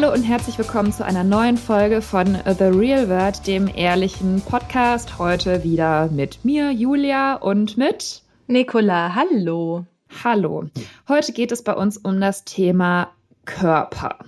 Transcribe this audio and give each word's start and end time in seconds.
Hallo 0.00 0.12
und 0.12 0.22
herzlich 0.22 0.56
willkommen 0.56 0.92
zu 0.92 1.04
einer 1.04 1.24
neuen 1.24 1.56
Folge 1.56 2.02
von 2.02 2.38
The 2.44 2.66
Real 2.66 3.08
World, 3.08 3.44
dem 3.48 3.66
ehrlichen 3.66 4.40
Podcast. 4.42 5.18
Heute 5.18 5.64
wieder 5.64 6.06
mit 6.12 6.44
mir, 6.44 6.70
Julia, 6.70 7.34
und 7.34 7.76
mit 7.76 8.22
Nicola. 8.46 9.16
Hallo. 9.16 9.86
Hallo. 10.22 10.70
Heute 11.08 11.32
geht 11.32 11.50
es 11.50 11.64
bei 11.64 11.74
uns 11.74 11.96
um 11.96 12.20
das 12.20 12.44
Thema 12.44 13.10
Körper. 13.44 14.20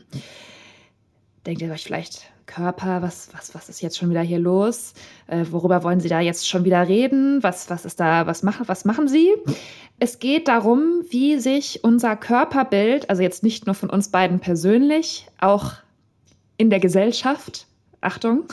Denkt 1.47 1.63
ihr 1.63 1.71
euch 1.71 1.85
vielleicht, 1.85 2.25
Körper, 2.47 3.01
was, 3.01 3.29
was, 3.33 3.55
was 3.55 3.69
ist 3.69 3.81
jetzt 3.81 3.97
schon 3.97 4.11
wieder 4.11 4.23
hier 4.23 4.41
los? 4.41 4.95
Äh, 5.29 5.45
worüber 5.51 5.85
wollen 5.85 6.01
Sie 6.01 6.09
da 6.09 6.19
jetzt 6.19 6.49
schon 6.49 6.65
wieder 6.65 6.89
reden? 6.89 7.45
Was, 7.45 7.71
was 7.71 7.85
ist 7.85 8.01
da, 8.01 8.27
was 8.27 8.43
machen, 8.43 8.67
was 8.67 8.85
machen 8.85 9.07
Sie? 9.07 9.31
Es 10.03 10.19
geht 10.19 10.49
darum, 10.49 11.03
wie 11.11 11.39
sich 11.39 11.85
unser 11.85 12.17
Körperbild, 12.17 13.11
also 13.11 13.23
jetzt 13.23 13.43
nicht 13.43 13.67
nur 13.67 13.75
von 13.75 13.91
uns 13.91 14.09
beiden 14.09 14.41
persönlich, 14.41 15.27
auch 15.39 15.75
in 16.57 16.71
der 16.71 16.81
Gesellschaft, 16.81 17.67
Achtung, 18.01 18.45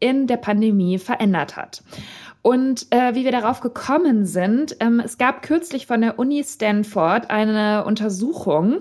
in 0.00 0.26
der 0.26 0.38
Pandemie 0.38 0.98
verändert 0.98 1.56
hat. 1.56 1.82
Und 2.40 2.86
äh, 2.90 3.14
wie 3.14 3.24
wir 3.24 3.32
darauf 3.32 3.60
gekommen 3.60 4.24
sind, 4.24 4.76
ähm, 4.80 5.00
es 5.04 5.18
gab 5.18 5.42
kürzlich 5.42 5.86
von 5.86 6.00
der 6.00 6.18
Uni 6.18 6.42
Stanford 6.42 7.30
eine 7.30 7.84
Untersuchung, 7.84 8.80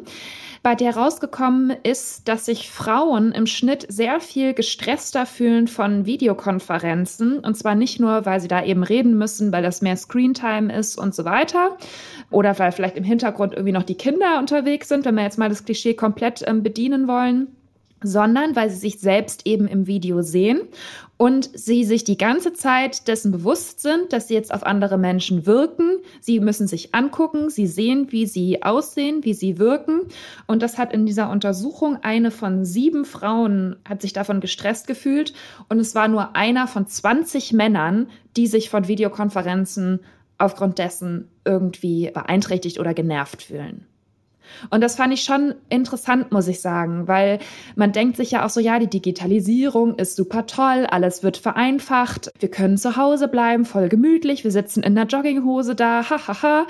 bei 0.63 0.75
der 0.75 0.95
rausgekommen 0.95 1.75
ist, 1.83 2.29
dass 2.29 2.45
sich 2.45 2.71
Frauen 2.71 3.33
im 3.33 3.45
Schnitt 3.45 3.85
sehr 3.89 4.21
viel 4.21 4.53
gestresster 4.53 5.25
fühlen 5.25 5.67
von 5.67 6.05
Videokonferenzen. 6.05 7.39
Und 7.39 7.57
zwar 7.57 7.75
nicht 7.75 7.99
nur, 7.99 8.25
weil 8.25 8.39
sie 8.39 8.47
da 8.47 8.63
eben 8.63 8.83
reden 8.83 9.17
müssen, 9.17 9.51
weil 9.51 9.61
das 9.61 9.81
mehr 9.81 9.97
Screentime 9.97 10.73
ist 10.73 10.97
und 10.97 11.13
so 11.13 11.25
weiter. 11.25 11.77
Oder 12.31 12.57
weil 12.59 12.71
vielleicht 12.71 12.95
im 12.95 13.03
Hintergrund 13.03 13.53
irgendwie 13.53 13.73
noch 13.73 13.83
die 13.83 13.95
Kinder 13.97 14.39
unterwegs 14.39 14.87
sind, 14.87 15.03
wenn 15.03 15.15
wir 15.15 15.23
jetzt 15.23 15.37
mal 15.37 15.49
das 15.49 15.65
Klischee 15.65 15.95
komplett 15.95 16.43
ähm, 16.47 16.63
bedienen 16.63 17.07
wollen 17.07 17.49
sondern 18.05 18.53
weil 18.55 18.69
sie 18.69 18.75
sich 18.75 18.99
selbst 18.99 19.47
eben 19.47 19.65
im 19.65 19.87
Video 19.87 20.21
sehen 20.21 20.61
und 21.23 21.51
sie 21.53 21.85
sich 21.85 22.03
die 22.03 22.17
ganze 22.17 22.51
Zeit 22.51 23.07
dessen 23.07 23.31
bewusst 23.31 23.79
sind, 23.79 24.11
dass 24.11 24.27
sie 24.27 24.33
jetzt 24.33 24.53
auf 24.53 24.65
andere 24.65 24.97
Menschen 24.97 25.45
wirken. 25.45 25.99
Sie 26.19 26.41
müssen 26.41 26.67
sich 26.67 26.93
angucken, 26.93 27.49
sie 27.49 27.65
sehen, 27.65 28.11
wie 28.11 28.25
sie 28.25 28.61
aussehen, 28.61 29.23
wie 29.23 29.33
sie 29.33 29.57
wirken. 29.57 30.01
Und 30.47 30.61
das 30.61 30.77
hat 30.77 30.91
in 30.91 31.05
dieser 31.05 31.29
Untersuchung 31.29 31.97
eine 32.01 32.29
von 32.29 32.65
sieben 32.65 33.05
Frauen 33.05 33.77
hat 33.87 34.01
sich 34.01 34.11
davon 34.11 34.41
gestresst 34.41 34.85
gefühlt 34.85 35.33
und 35.69 35.79
es 35.79 35.95
war 35.95 36.09
nur 36.09 36.35
einer 36.35 36.67
von 36.67 36.87
20 36.87 37.53
Männern, 37.53 38.09
die 38.35 38.47
sich 38.47 38.69
von 38.69 38.89
Videokonferenzen 38.89 40.01
aufgrund 40.37 40.77
dessen 40.77 41.29
irgendwie 41.45 42.11
beeinträchtigt 42.13 42.81
oder 42.81 42.93
genervt 42.93 43.43
fühlen. 43.43 43.87
Und 44.69 44.81
das 44.81 44.95
fand 44.95 45.13
ich 45.13 45.23
schon 45.23 45.55
interessant, 45.69 46.31
muss 46.31 46.47
ich 46.47 46.61
sagen, 46.61 47.07
weil 47.07 47.39
man 47.75 47.91
denkt 47.91 48.17
sich 48.17 48.31
ja 48.31 48.45
auch 48.45 48.49
so, 48.49 48.59
ja, 48.59 48.79
die 48.79 48.89
Digitalisierung 48.89 49.95
ist 49.95 50.15
super 50.15 50.45
toll, 50.45 50.85
alles 50.89 51.23
wird 51.23 51.37
vereinfacht, 51.37 52.31
wir 52.39 52.49
können 52.49 52.77
zu 52.77 52.97
Hause 52.97 53.27
bleiben, 53.27 53.65
voll 53.65 53.89
gemütlich, 53.89 54.43
wir 54.43 54.51
sitzen 54.51 54.83
in 54.83 54.95
der 54.95 55.05
Jogginghose 55.05 55.75
da, 55.75 56.09
hahaha. 56.09 56.27
Ha, 56.27 56.41
ha. 56.41 56.67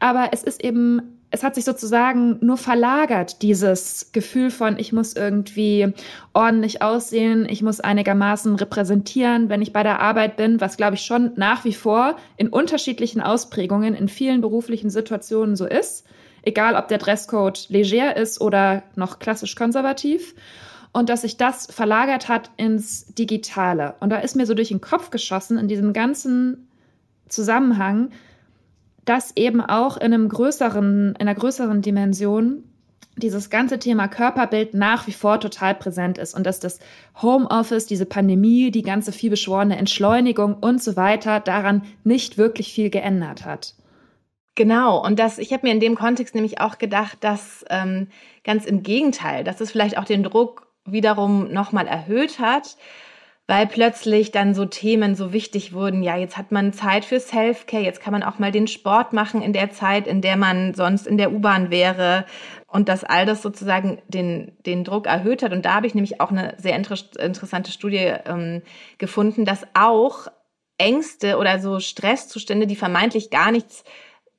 Aber 0.00 0.28
es 0.32 0.42
ist 0.42 0.62
eben 0.62 1.18
es 1.32 1.42
hat 1.42 1.54
sich 1.54 1.64
sozusagen 1.64 2.36
nur 2.42 2.58
verlagert, 2.58 3.40
dieses 3.40 4.10
Gefühl 4.12 4.50
von, 4.50 4.78
ich 4.78 4.92
muss 4.92 5.16
irgendwie 5.16 5.94
ordentlich 6.34 6.82
aussehen, 6.82 7.46
ich 7.48 7.62
muss 7.62 7.80
einigermaßen 7.80 8.54
repräsentieren, 8.54 9.48
wenn 9.48 9.62
ich 9.62 9.72
bei 9.72 9.82
der 9.82 10.00
Arbeit 10.00 10.36
bin, 10.36 10.60
was 10.60 10.76
glaube 10.76 10.94
ich 10.94 11.00
schon 11.00 11.32
nach 11.36 11.64
wie 11.64 11.72
vor 11.72 12.16
in 12.36 12.48
unterschiedlichen 12.48 13.22
Ausprägungen 13.22 13.94
in 13.94 14.08
vielen 14.08 14.42
beruflichen 14.42 14.90
Situationen 14.90 15.56
so 15.56 15.66
ist 15.66 16.04
egal 16.42 16.74
ob 16.76 16.88
der 16.88 16.98
Dresscode 16.98 17.68
leger 17.68 18.16
ist 18.16 18.40
oder 18.40 18.82
noch 18.96 19.18
klassisch 19.18 19.54
konservativ. 19.54 20.34
Und 20.92 21.08
dass 21.08 21.22
sich 21.22 21.38
das 21.38 21.66
verlagert 21.70 22.28
hat 22.28 22.50
ins 22.58 23.06
Digitale. 23.14 23.94
Und 24.00 24.10
da 24.10 24.18
ist 24.18 24.36
mir 24.36 24.44
so 24.44 24.52
durch 24.52 24.68
den 24.68 24.82
Kopf 24.82 25.10
geschossen 25.10 25.56
in 25.56 25.66
diesem 25.66 25.94
ganzen 25.94 26.68
Zusammenhang, 27.28 28.10
dass 29.06 29.34
eben 29.36 29.62
auch 29.62 29.96
in 29.96 30.12
einem 30.12 30.28
größeren, 30.28 31.14
in 31.14 31.16
einer 31.16 31.34
größeren 31.34 31.80
Dimension 31.80 32.64
dieses 33.16 33.50
ganze 33.50 33.78
Thema 33.78 34.08
Körperbild 34.08 34.74
nach 34.74 35.06
wie 35.06 35.12
vor 35.12 35.38
total 35.40 35.74
präsent 35.74 36.18
ist 36.18 36.34
und 36.34 36.44
dass 36.44 36.60
das 36.60 36.78
Homeoffice, 37.20 37.86
diese 37.86 38.06
Pandemie, 38.06 38.70
die 38.70 38.82
ganze 38.82 39.12
vielbeschworene 39.12 39.76
Entschleunigung 39.76 40.54
und 40.54 40.82
so 40.82 40.96
weiter 40.96 41.40
daran 41.40 41.82
nicht 42.04 42.38
wirklich 42.38 42.72
viel 42.72 42.90
geändert 42.90 43.44
hat. 43.44 43.74
Genau, 44.54 45.02
und 45.02 45.18
das, 45.18 45.38
ich 45.38 45.52
habe 45.52 45.66
mir 45.66 45.72
in 45.72 45.80
dem 45.80 45.94
Kontext 45.94 46.34
nämlich 46.34 46.60
auch 46.60 46.76
gedacht, 46.76 47.18
dass 47.20 47.64
ähm, 47.70 48.08
ganz 48.44 48.66
im 48.66 48.82
Gegenteil, 48.82 49.44
dass 49.44 49.60
es 49.60 49.70
vielleicht 49.70 49.96
auch 49.96 50.04
den 50.04 50.22
Druck 50.22 50.66
wiederum 50.84 51.50
nochmal 51.52 51.86
erhöht 51.86 52.38
hat, 52.38 52.76
weil 53.46 53.66
plötzlich 53.66 54.30
dann 54.30 54.54
so 54.54 54.66
Themen 54.66 55.14
so 55.14 55.32
wichtig 55.32 55.72
wurden. 55.72 56.02
Ja, 56.02 56.16
jetzt 56.16 56.36
hat 56.36 56.52
man 56.52 56.72
Zeit 56.72 57.04
für 57.04 57.18
Self-Care, 57.18 57.82
jetzt 57.82 58.00
kann 58.00 58.12
man 58.12 58.22
auch 58.22 58.38
mal 58.38 58.52
den 58.52 58.66
Sport 58.66 59.12
machen 59.12 59.42
in 59.42 59.52
der 59.52 59.70
Zeit, 59.70 60.06
in 60.06 60.20
der 60.20 60.36
man 60.36 60.74
sonst 60.74 61.06
in 61.06 61.16
der 61.16 61.32
U-Bahn 61.32 61.70
wäre. 61.70 62.26
Und 62.66 62.88
dass 62.88 63.04
all 63.04 63.26
das 63.26 63.42
sozusagen 63.42 64.00
den, 64.08 64.52
den 64.64 64.84
Druck 64.84 65.06
erhöht 65.06 65.42
hat. 65.42 65.52
Und 65.52 65.64
da 65.64 65.74
habe 65.74 65.86
ich 65.86 65.94
nämlich 65.94 66.20
auch 66.20 66.30
eine 66.30 66.54
sehr 66.58 66.76
inter 66.76 66.96
interessante 67.18 67.70
Studie 67.70 68.14
ähm, 68.26 68.62
gefunden, 68.98 69.44
dass 69.44 69.66
auch 69.74 70.28
Ängste 70.78 71.36
oder 71.36 71.58
so 71.58 71.80
Stresszustände, 71.80 72.66
die 72.66 72.76
vermeintlich 72.76 73.30
gar 73.30 73.50
nichts 73.50 73.84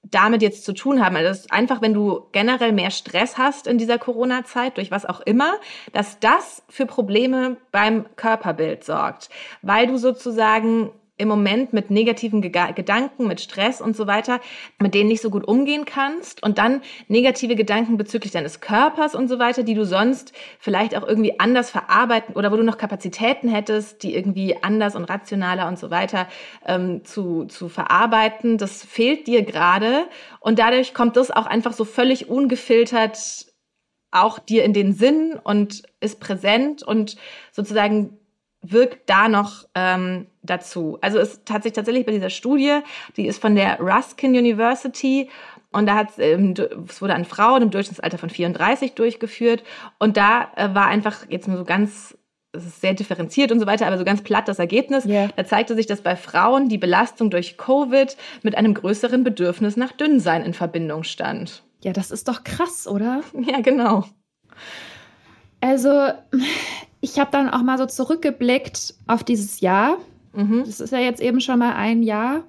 damit 0.03 0.41
jetzt 0.41 0.65
zu 0.65 0.73
tun 0.73 1.03
haben. 1.03 1.15
Also 1.15 1.29
das 1.29 1.39
ist 1.41 1.51
einfach, 1.51 1.81
wenn 1.81 1.93
du 1.93 2.27
generell 2.31 2.71
mehr 2.71 2.91
Stress 2.91 3.37
hast 3.37 3.67
in 3.67 3.77
dieser 3.77 3.97
Corona-Zeit, 3.97 4.77
durch 4.77 4.91
was 4.91 5.05
auch 5.05 5.21
immer, 5.21 5.55
dass 5.93 6.19
das 6.19 6.63
für 6.69 6.85
Probleme 6.85 7.57
beim 7.71 8.05
Körperbild 8.15 8.83
sorgt, 8.83 9.29
weil 9.61 9.87
du 9.87 9.97
sozusagen 9.97 10.91
im 11.23 11.29
Moment 11.29 11.73
mit 11.73 11.89
negativen 11.89 12.41
Gedanken, 12.41 13.27
mit 13.27 13.41
Stress 13.41 13.81
und 13.81 13.95
so 13.95 14.05
weiter, 14.07 14.39
mit 14.79 14.93
denen 14.93 15.09
nicht 15.09 15.21
so 15.21 15.29
gut 15.29 15.47
umgehen 15.47 15.85
kannst 15.85 16.43
und 16.43 16.57
dann 16.57 16.81
negative 17.07 17.55
Gedanken 17.55 17.97
bezüglich 17.97 18.31
deines 18.31 18.59
Körpers 18.61 19.15
und 19.15 19.27
so 19.27 19.39
weiter, 19.39 19.63
die 19.63 19.73
du 19.73 19.85
sonst 19.85 20.33
vielleicht 20.59 20.95
auch 20.95 21.07
irgendwie 21.07 21.39
anders 21.39 21.71
verarbeiten 21.71 22.35
oder 22.35 22.51
wo 22.51 22.57
du 22.57 22.63
noch 22.63 22.77
Kapazitäten 22.77 23.49
hättest, 23.49 24.03
die 24.03 24.15
irgendwie 24.15 24.61
anders 24.61 24.95
und 24.95 25.05
rationaler 25.05 25.67
und 25.67 25.79
so 25.79 25.89
weiter 25.89 26.27
ähm, 26.65 27.03
zu, 27.03 27.45
zu 27.45 27.69
verarbeiten. 27.69 28.57
Das 28.57 28.83
fehlt 28.83 29.25
dir 29.25 29.43
gerade 29.43 30.05
und 30.39 30.59
dadurch 30.59 30.93
kommt 30.93 31.17
das 31.17 31.31
auch 31.31 31.45
einfach 31.45 31.73
so 31.73 31.85
völlig 31.85 32.29
ungefiltert 32.29 33.47
auch 34.11 34.37
dir 34.37 34.63
in 34.63 34.73
den 34.73 34.93
Sinn 34.93 35.39
und 35.43 35.83
ist 35.99 36.19
präsent 36.19 36.83
und 36.83 37.15
sozusagen 37.51 38.19
wirkt 38.63 39.09
da 39.09 39.27
noch 39.27 39.65
ähm, 39.75 40.27
dazu. 40.41 40.97
Also 41.01 41.19
es 41.19 41.41
hat 41.49 41.63
sich 41.63 41.73
tatsächlich 41.73 42.05
bei 42.05 42.13
dieser 42.13 42.29
Studie, 42.29 42.79
die 43.17 43.27
ist 43.27 43.41
von 43.41 43.55
der 43.55 43.79
Ruskin 43.79 44.31
University 44.31 45.29
und 45.71 45.85
da 45.85 45.95
hat 45.95 46.09
ähm, 46.17 46.53
es 46.87 47.01
wurde 47.01 47.13
an 47.13 47.25
Frauen 47.25 47.61
im 47.61 47.69
Durchschnittsalter 47.69 48.17
von 48.17 48.29
34 48.29 48.93
durchgeführt 48.93 49.63
und 49.99 50.17
da 50.17 50.49
äh, 50.55 50.73
war 50.73 50.87
einfach 50.87 51.25
jetzt 51.29 51.47
nur 51.47 51.57
so 51.57 51.65
ganz 51.65 52.17
es 52.55 52.67
ist 52.67 52.81
sehr 52.81 52.93
differenziert 52.93 53.51
und 53.51 53.59
so 53.59 53.65
weiter, 53.65 53.87
aber 53.87 53.97
so 53.97 54.05
ganz 54.05 54.21
platt 54.21 54.47
das 54.47 54.59
Ergebnis. 54.59 55.05
Yeah. 55.05 55.29
Da 55.35 55.43
zeigte 55.43 55.73
sich, 55.73 55.87
dass 55.87 56.01
bei 56.01 56.15
Frauen 56.15 56.69
die 56.69 56.77
Belastung 56.77 57.31
durch 57.31 57.57
Covid 57.57 58.15
mit 58.43 58.55
einem 58.55 58.75
größeren 58.75 59.23
Bedürfnis 59.23 59.75
nach 59.75 59.91
Dünnsein 59.91 60.43
in 60.43 60.53
Verbindung 60.53 61.03
stand. 61.03 61.63
Ja, 61.83 61.93
das 61.93 62.11
ist 62.11 62.27
doch 62.27 62.43
krass, 62.43 62.87
oder? 62.87 63.23
Ja, 63.33 63.59
genau. 63.61 64.05
Also, 65.63 66.09
ich 66.99 67.19
habe 67.19 67.31
dann 67.31 67.49
auch 67.49 67.63
mal 67.63 67.77
so 67.77 67.85
zurückgeblickt 67.85 68.95
auf 69.07 69.23
dieses 69.23 69.61
Jahr. 69.61 69.97
Mhm. 70.33 70.63
Das 70.65 70.81
ist 70.81 70.91
ja 70.91 70.99
jetzt 70.99 71.21
eben 71.21 71.39
schon 71.39 71.57
mal 71.57 71.73
ein 71.75 72.03
Jahr. 72.03 72.43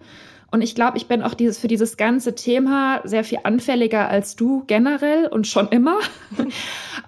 Und 0.51 0.63
ich 0.63 0.75
glaube, 0.75 0.97
ich 0.97 1.07
bin 1.07 1.23
auch 1.23 1.35
dieses, 1.35 1.59
für 1.59 1.69
dieses 1.69 1.97
ganze 1.97 2.35
Thema 2.35 3.03
sehr 3.05 3.23
viel 3.23 3.39
anfälliger 3.45 4.09
als 4.09 4.35
du 4.35 4.65
generell 4.67 5.29
und 5.29 5.47
schon 5.47 5.69
immer. 5.69 5.99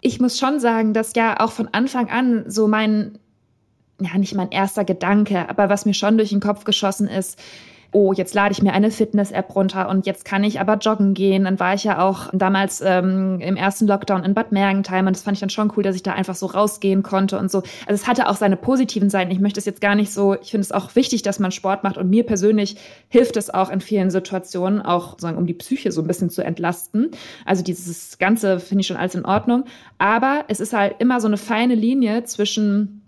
Ich 0.01 0.21
muss 0.21 0.39
schon 0.39 0.61
sagen, 0.61 0.93
dass 0.93 1.15
ja 1.17 1.41
auch 1.41 1.51
von 1.51 1.69
Anfang 1.73 2.09
an 2.09 2.49
so 2.49 2.69
mein, 2.69 3.19
ja, 4.01 4.17
nicht 4.19 4.35
mein 4.35 4.53
erster 4.53 4.85
Gedanke, 4.85 5.49
aber 5.49 5.69
was 5.69 5.87
mir 5.87 5.95
schon 5.95 6.19
durch 6.19 6.31
den 6.31 6.39
Kopf 6.39 6.63
geschossen 6.63 7.09
ist, 7.09 7.41
oh, 7.93 8.13
jetzt 8.13 8.35
lade 8.35 8.53
ich 8.53 8.63
mir 8.63 8.73
eine 8.73 8.91
Fitness-App 8.91 9.55
runter 9.55 9.89
und 9.89 10.07
jetzt 10.07 10.25
kann 10.25 10.45
ich 10.45 10.61
aber 10.61 10.75
joggen 10.77 11.15
gehen. 11.15 11.45
Dann 11.45 11.59
war 11.59 11.75
ich 11.75 11.85
ja 11.85 12.01
auch 12.01 12.31
damals 12.33 12.83
ähm, 12.85 13.41
im 13.41 13.57
ersten 13.57 13.87
Lockdown 13.87 14.25
in 14.25 14.35
Bad 14.35 14.53
Mergentheim 14.53 15.07
und 15.07 15.17
das 15.17 15.23
fand 15.23 15.37
ich 15.37 15.41
dann 15.41 15.51
schon 15.51 15.73
cool, 15.77 15.83
dass 15.83 15.97
ich 15.97 16.03
da 16.03 16.13
einfach 16.13 16.35
so 16.35 16.47
rausgehen 16.47 17.03
konnte 17.03 17.39
und 17.39 17.51
so. 17.51 17.59
Also 17.87 17.95
es 17.95 18.07
hatte 18.07 18.29
auch 18.29 18.37
seine 18.37 18.57
positiven 18.57 19.11
Seiten. 19.11 19.31
Ich 19.31 19.41
möchte 19.41 19.61
es 19.61 19.67
jetzt 19.67 19.81
gar 19.81 19.95
nicht 19.95 20.13
so, 20.13 20.35
ich 20.35 20.51
finde 20.51 20.63
es 20.63 20.73
auch 20.73 20.95
wichtig, 20.97 21.23
dass 21.23 21.39
man 21.39 21.53
Sport 21.53 21.85
macht 21.85 21.99
und 21.99 22.11
mir 22.11 22.25
persönlich 22.25 22.77
hilft 23.09 23.37
es 23.37 23.53
auch 23.53 23.71
in 23.71 23.81
vielen 23.81 24.11
Situationen, 24.11 24.83
auch 24.83 25.19
sagen, 25.19 25.39
um 25.39 25.47
die 25.47 25.55
Psyche 25.55 25.93
so 25.93 26.01
ein 26.03 26.07
bisschen 26.07 26.31
zu 26.31 26.43
entlasten. 26.43 27.11
Also 27.45 27.63
dieses 27.63 28.19
Ganze 28.19 28.61
finde 28.61 28.83
ich 28.83 28.87
schon 28.87 28.97
alles 28.97 29.15
in 29.15 29.25
Ordnung. 29.25 29.65
Aber 29.99 30.45
es 30.49 30.61
ist 30.61 30.73
halt 30.73 30.97
immer 30.99 31.21
so 31.21 31.27
eine 31.27 31.37
feine 31.37 31.75
Linie 31.75 32.25
zwischen 32.25 33.03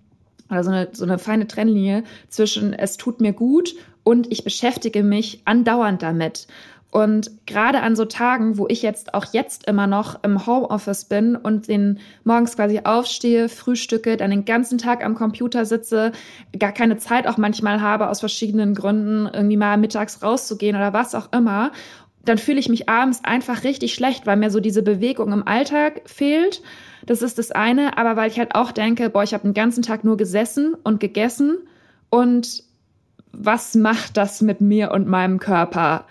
oder 0.50 0.64
so 0.64 0.70
eine, 0.70 0.88
so 0.92 1.04
eine 1.04 1.18
feine 1.18 1.46
Trennlinie 1.46 2.04
zwischen 2.28 2.72
es 2.72 2.96
tut 2.96 3.20
mir 3.20 3.32
gut 3.32 3.74
und 4.08 4.32
ich 4.32 4.42
beschäftige 4.42 5.02
mich 5.02 5.42
andauernd 5.44 6.02
damit. 6.02 6.46
Und 6.90 7.30
gerade 7.44 7.82
an 7.82 7.94
so 7.94 8.06
Tagen, 8.06 8.56
wo 8.56 8.66
ich 8.66 8.80
jetzt 8.80 9.12
auch 9.12 9.26
jetzt 9.34 9.66
immer 9.66 9.86
noch 9.86 10.24
im 10.24 10.46
Homeoffice 10.46 11.04
bin 11.04 11.36
und 11.36 11.68
den 11.68 11.98
morgens 12.24 12.56
quasi 12.56 12.80
aufstehe, 12.84 13.50
frühstücke, 13.50 14.16
dann 14.16 14.30
den 14.30 14.46
ganzen 14.46 14.78
Tag 14.78 15.04
am 15.04 15.14
Computer 15.14 15.66
sitze, 15.66 16.12
gar 16.58 16.72
keine 16.72 16.96
Zeit 16.96 17.26
auch 17.26 17.36
manchmal 17.36 17.82
habe 17.82 18.08
aus 18.08 18.20
verschiedenen 18.20 18.74
Gründen, 18.74 19.28
irgendwie 19.30 19.58
mal 19.58 19.76
mittags 19.76 20.22
rauszugehen 20.22 20.74
oder 20.74 20.94
was 20.94 21.14
auch 21.14 21.30
immer, 21.32 21.72
dann 22.24 22.38
fühle 22.38 22.60
ich 22.60 22.70
mich 22.70 22.88
abends 22.88 23.22
einfach 23.24 23.62
richtig 23.62 23.92
schlecht, 23.92 24.26
weil 24.26 24.38
mir 24.38 24.50
so 24.50 24.60
diese 24.60 24.82
Bewegung 24.82 25.32
im 25.32 25.46
Alltag 25.46 26.00
fehlt. 26.06 26.62
Das 27.04 27.20
ist 27.20 27.36
das 27.36 27.50
eine, 27.50 27.98
aber 27.98 28.16
weil 28.16 28.30
ich 28.30 28.38
halt 28.38 28.54
auch 28.54 28.72
denke, 28.72 29.10
boah, 29.10 29.22
ich 29.22 29.34
habe 29.34 29.42
den 29.42 29.52
ganzen 29.52 29.82
Tag 29.82 30.02
nur 30.02 30.16
gesessen 30.16 30.74
und 30.82 30.98
gegessen 30.98 31.58
und 32.08 32.66
was 33.32 33.74
macht 33.74 34.16
das 34.16 34.40
mit 34.40 34.60
mir 34.60 34.90
und 34.90 35.06
meinem 35.06 35.38
Körper? 35.38 36.04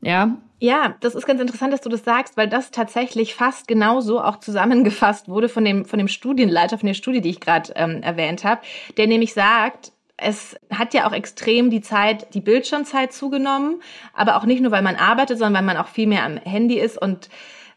Ja. 0.00 0.36
Ja, 0.58 0.94
das 1.00 1.14
ist 1.14 1.26
ganz 1.26 1.40
interessant, 1.40 1.74
dass 1.74 1.82
du 1.82 1.90
das 1.90 2.04
sagst, 2.04 2.38
weil 2.38 2.48
das 2.48 2.70
tatsächlich 2.70 3.34
fast 3.34 3.68
genauso 3.68 4.22
auch 4.22 4.40
zusammengefasst 4.40 5.28
wurde 5.28 5.50
von 5.50 5.64
dem, 5.64 5.84
von 5.84 5.98
dem 5.98 6.08
Studienleiter, 6.08 6.78
von 6.78 6.86
der 6.86 6.94
Studie, 6.94 7.20
die 7.20 7.28
ich 7.28 7.40
gerade 7.40 7.72
ähm, 7.76 8.02
erwähnt 8.02 8.42
habe, 8.42 8.62
der 8.96 9.06
nämlich 9.06 9.34
sagt, 9.34 9.92
es 10.16 10.56
hat 10.72 10.94
ja 10.94 11.06
auch 11.06 11.12
extrem 11.12 11.68
die 11.68 11.82
Zeit, 11.82 12.32
die 12.34 12.40
Bildschirmzeit 12.40 13.12
zugenommen, 13.12 13.82
aber 14.14 14.36
auch 14.36 14.46
nicht 14.46 14.62
nur, 14.62 14.72
weil 14.72 14.82
man 14.82 14.96
arbeitet, 14.96 15.38
sondern 15.38 15.54
weil 15.54 15.74
man 15.74 15.76
auch 15.76 15.88
viel 15.88 16.06
mehr 16.06 16.24
am 16.24 16.38
Handy 16.38 16.78
ist 16.78 16.96
und 17.00 17.28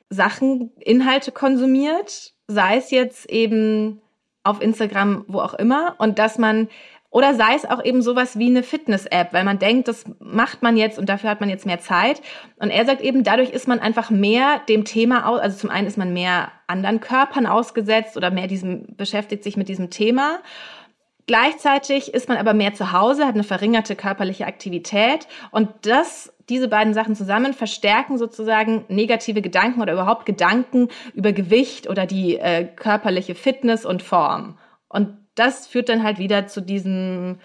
Sachen, 0.10 0.72
Inhalte 0.80 1.34
konsumiert, 1.34 2.34
sei 2.48 2.78
es 2.78 2.92
jetzt 2.92 3.30
eben 3.30 4.02
auf 4.44 4.62
Instagram, 4.62 5.26
wo 5.28 5.42
auch 5.42 5.54
immer, 5.54 5.96
und 5.98 6.18
dass 6.18 6.38
man 6.38 6.70
oder 7.12 7.34
sei 7.34 7.56
es 7.56 7.66
auch 7.66 7.84
eben 7.84 8.02
sowas 8.02 8.38
wie 8.38 8.48
eine 8.48 8.62
Fitness-App, 8.62 9.34
weil 9.34 9.44
man 9.44 9.58
denkt, 9.58 9.88
das 9.88 10.06
macht 10.20 10.62
man 10.62 10.78
jetzt 10.78 11.00
und 11.00 11.10
dafür 11.10 11.32
hat 11.32 11.40
man 11.40 11.50
jetzt 11.50 11.66
mehr 11.66 11.80
Zeit. 11.80 12.22
Und 12.58 12.70
er 12.70 12.86
sagt 12.86 13.02
eben, 13.02 13.24
dadurch 13.24 13.50
ist 13.50 13.68
man 13.68 13.80
einfach 13.80 14.12
mehr 14.12 14.62
dem 14.70 14.86
Thema 14.86 15.28
aus, 15.28 15.40
also 15.40 15.58
zum 15.58 15.72
einen 15.72 15.88
ist 15.88 15.98
man 15.98 16.14
mehr 16.14 16.52
anderen 16.68 17.00
Körpern 17.00 17.48
ausgesetzt 17.48 18.16
oder 18.16 18.30
mehr 18.30 18.48
diesem, 18.48 18.96
beschäftigt 18.96 19.44
sich 19.44 19.58
mit 19.58 19.70
diesem 19.70 19.90
Thema. 19.90 20.40
Gleichzeitig 21.26 22.14
ist 22.14 22.28
man 22.28 22.38
aber 22.38 22.54
mehr 22.54 22.74
zu 22.74 22.92
Hause, 22.92 23.26
hat 23.26 23.36
eine 23.36 23.44
verringerte 23.44 23.96
körperliche 23.96 24.48
Aktivität 24.48 25.28
und 25.52 25.70
das, 25.84 26.34
diese 26.48 26.68
beiden 26.68 26.96
Sachen 26.96 27.16
zusammen 27.16 27.54
verstärken 27.54 28.18
sozusagen 28.18 28.86
negative 28.88 29.42
Gedanken 29.42 29.82
oder 29.82 29.94
überhaupt 29.94 30.26
Gedanken 30.26 30.90
über 31.14 31.32
Gewicht 31.32 31.88
oder 31.88 32.06
die 32.08 32.38
äh, 32.38 32.66
körperliche 32.66 33.36
Fitness 33.36 33.86
und 33.86 34.02
Form. 34.02 34.58
Und 34.88 35.18
das 35.40 35.68
führt 35.68 35.90
dann 35.90 36.04
halt 36.04 36.20
wieder 36.20 36.48
zu 36.48 36.62
diesem, 36.62 37.38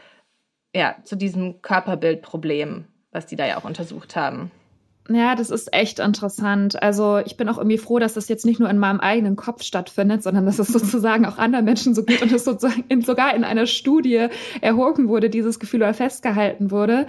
ja, 0.75 0.97
zu 1.05 1.17
diesem 1.17 1.63
Körperbildproblem, 1.63 2.87
was 3.13 3.27
die 3.27 3.37
da 3.37 3.47
ja 3.47 3.57
auch 3.57 3.65
untersucht 3.65 4.17
haben. 4.17 4.51
Ja, 5.11 5.35
das 5.35 5.51
ist 5.51 5.73
echt 5.75 5.99
interessant. 5.99 6.83
Also 6.83 7.19
ich 7.19 7.37
bin 7.37 7.49
auch 7.49 7.59
irgendwie 7.59 7.77
froh, 7.77 7.99
dass 7.99 8.15
das 8.15 8.29
jetzt 8.29 8.47
nicht 8.47 8.59
nur 8.59 8.71
in 8.71 8.79
meinem 8.79 9.01
eigenen 9.01 9.37
Kopf 9.37 9.63
stattfindet, 9.63 10.23
sondern 10.23 10.47
dass 10.47 10.59
es 10.59 10.69
sozusagen 10.73 11.27
auch 11.27 11.37
anderen 11.37 11.67
Menschen 11.67 11.95
so 11.95 12.05
geht 12.05 12.23
und 12.23 12.33
es 12.33 12.45
sozusagen 12.45 12.85
in, 12.89 13.03
sogar 13.03 13.35
in 13.35 13.45
einer 13.45 13.67
Studie 13.67 14.29
erhoben 14.61 15.09
wurde, 15.09 15.29
dieses 15.29 15.61
Gefühl 15.61 15.83
oder 15.83 15.95
festgehalten 15.95 16.71
wurde. 16.71 17.07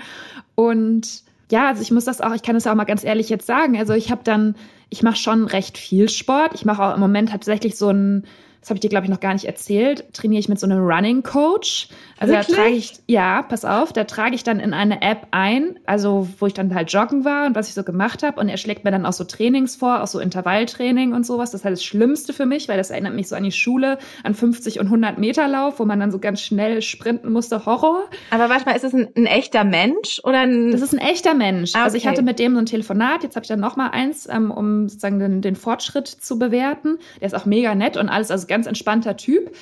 Und 0.56 1.24
ja, 1.50 1.70
also 1.70 1.82
ich 1.82 1.92
muss 1.92 2.06
das 2.06 2.22
auch, 2.22 2.34
ich 2.34 2.44
kann 2.44 2.56
das 2.56 2.68
auch 2.68 2.76
mal 2.76 2.84
ganz 2.84 3.04
ehrlich 3.04 3.30
jetzt 3.30 3.48
sagen. 3.48 3.78
Also 3.78 3.94
ich 3.94 4.12
habe 4.12 4.22
dann, 4.24 4.56
ich 4.90 5.02
mache 5.02 5.16
schon 5.18 5.46
recht 5.46 5.78
viel 5.78 6.10
Sport. 6.10 6.54
Ich 6.54 6.66
mache 6.66 6.84
auch 6.84 6.94
im 6.94 7.00
Moment 7.00 7.30
tatsächlich 7.30 7.78
so 7.78 7.90
ein 7.90 8.26
das 8.66 8.72
habe 8.72 8.78
ich 8.78 8.82
dir, 8.82 8.90
glaube 8.90 9.06
ich, 9.06 9.12
noch 9.12 9.20
gar 9.20 9.34
nicht 9.34 9.46
erzählt, 9.46 10.12
trainiere 10.12 10.40
ich 10.40 10.50
mit 10.50 10.60
so 10.60 10.66
einem 10.66 10.84
Running 10.84 11.22
Coach. 11.22 11.88
Also 12.18 12.34
Wirklich? 12.34 12.56
da 12.56 12.64
trage 12.64 12.76
ich, 12.76 12.94
ja, 13.06 13.44
pass 13.44 13.64
auf, 13.64 13.94
da 13.94 14.06
trage 14.06 14.34
ich 14.34 14.44
dann 14.44 14.60
in 14.60 14.74
eine 14.74 15.04
App 15.04 15.28
ein, 15.30 15.78
also 15.86 16.28
wo 16.40 16.48
ich 16.48 16.56
dann 16.56 16.74
halt 16.74 16.92
joggen 16.92 17.26
war 17.26 17.46
und 17.46 17.54
was 17.54 17.68
ich 17.68 17.76
so 17.76 17.84
gemacht 17.84 18.24
habe. 18.24 18.42
Und 18.42 18.50
er 18.50 18.58
schlägt 18.58 18.84
mir 18.84 18.90
dann 18.90 19.06
auch 19.06 19.14
so 19.14 19.24
Trainings 19.24 19.76
vor, 19.76 20.02
auch 20.02 20.08
so 20.08 20.20
Intervalltraining 20.20 21.14
und 21.14 21.28
sowas. 21.28 21.52
Das 21.52 21.62
ist 21.62 21.66
halt 21.66 21.74
das 21.74 21.84
Schlimmste 21.84 22.34
für 22.34 22.48
mich, 22.48 22.68
weil 22.68 22.78
das 22.78 22.90
erinnert 22.90 23.14
mich 23.14 23.28
so 23.28 23.36
an 23.36 23.44
die 23.44 23.52
Schule, 23.52 24.00
an 24.24 24.34
50 24.34 24.80
und 24.80 24.88
100 24.88 25.20
Meter 25.20 25.48
Lauf, 25.48 25.78
wo 25.78 25.86
man 25.86 26.00
dann 26.00 26.10
so 26.10 26.18
ganz 26.18 26.42
schnell 26.42 26.82
sprinten 26.82 27.32
musste. 27.32 27.68
Horror. 27.68 28.06
Aber 28.32 28.50
warte 28.50 28.66
mal, 28.66 28.76
ist 28.76 28.84
das 28.84 28.96
ein, 28.96 29.10
ein 29.16 29.28
echter 29.28 29.64
Mensch 29.64 30.22
oder 30.24 30.40
ein... 30.40 30.72
Das 30.72 30.82
ist 30.82 30.92
ein 30.92 30.98
echter 30.98 31.36
Mensch. 31.36 31.76
Ah, 31.76 31.80
okay. 31.80 31.86
Also 31.86 31.98
ich 31.98 32.08
hatte 32.08 32.24
mit 32.24 32.40
dem 32.40 32.56
so 32.56 32.62
ein 32.62 32.66
Telefonat, 32.66 33.22
jetzt 33.22 33.36
habe 33.36 33.44
ich 33.44 33.50
dann 33.50 33.60
noch 33.60 33.76
mal 33.76 33.90
eins, 33.90 34.28
ähm, 34.28 34.50
um 34.50 34.90
sozusagen 34.90 35.20
den, 35.20 35.42
den 35.44 35.56
Fortschritt 35.56 36.08
zu 36.08 36.40
bewerten. 36.40 36.98
Der 37.22 37.28
ist 37.28 37.36
auch 37.36 37.46
mega 37.46 37.76
nett 37.76 37.96
und 37.96 38.10
alles, 38.10 38.32
also 38.32 38.48
ganz 38.56 38.68
entspannter 38.68 39.18
Typ. 39.18 39.54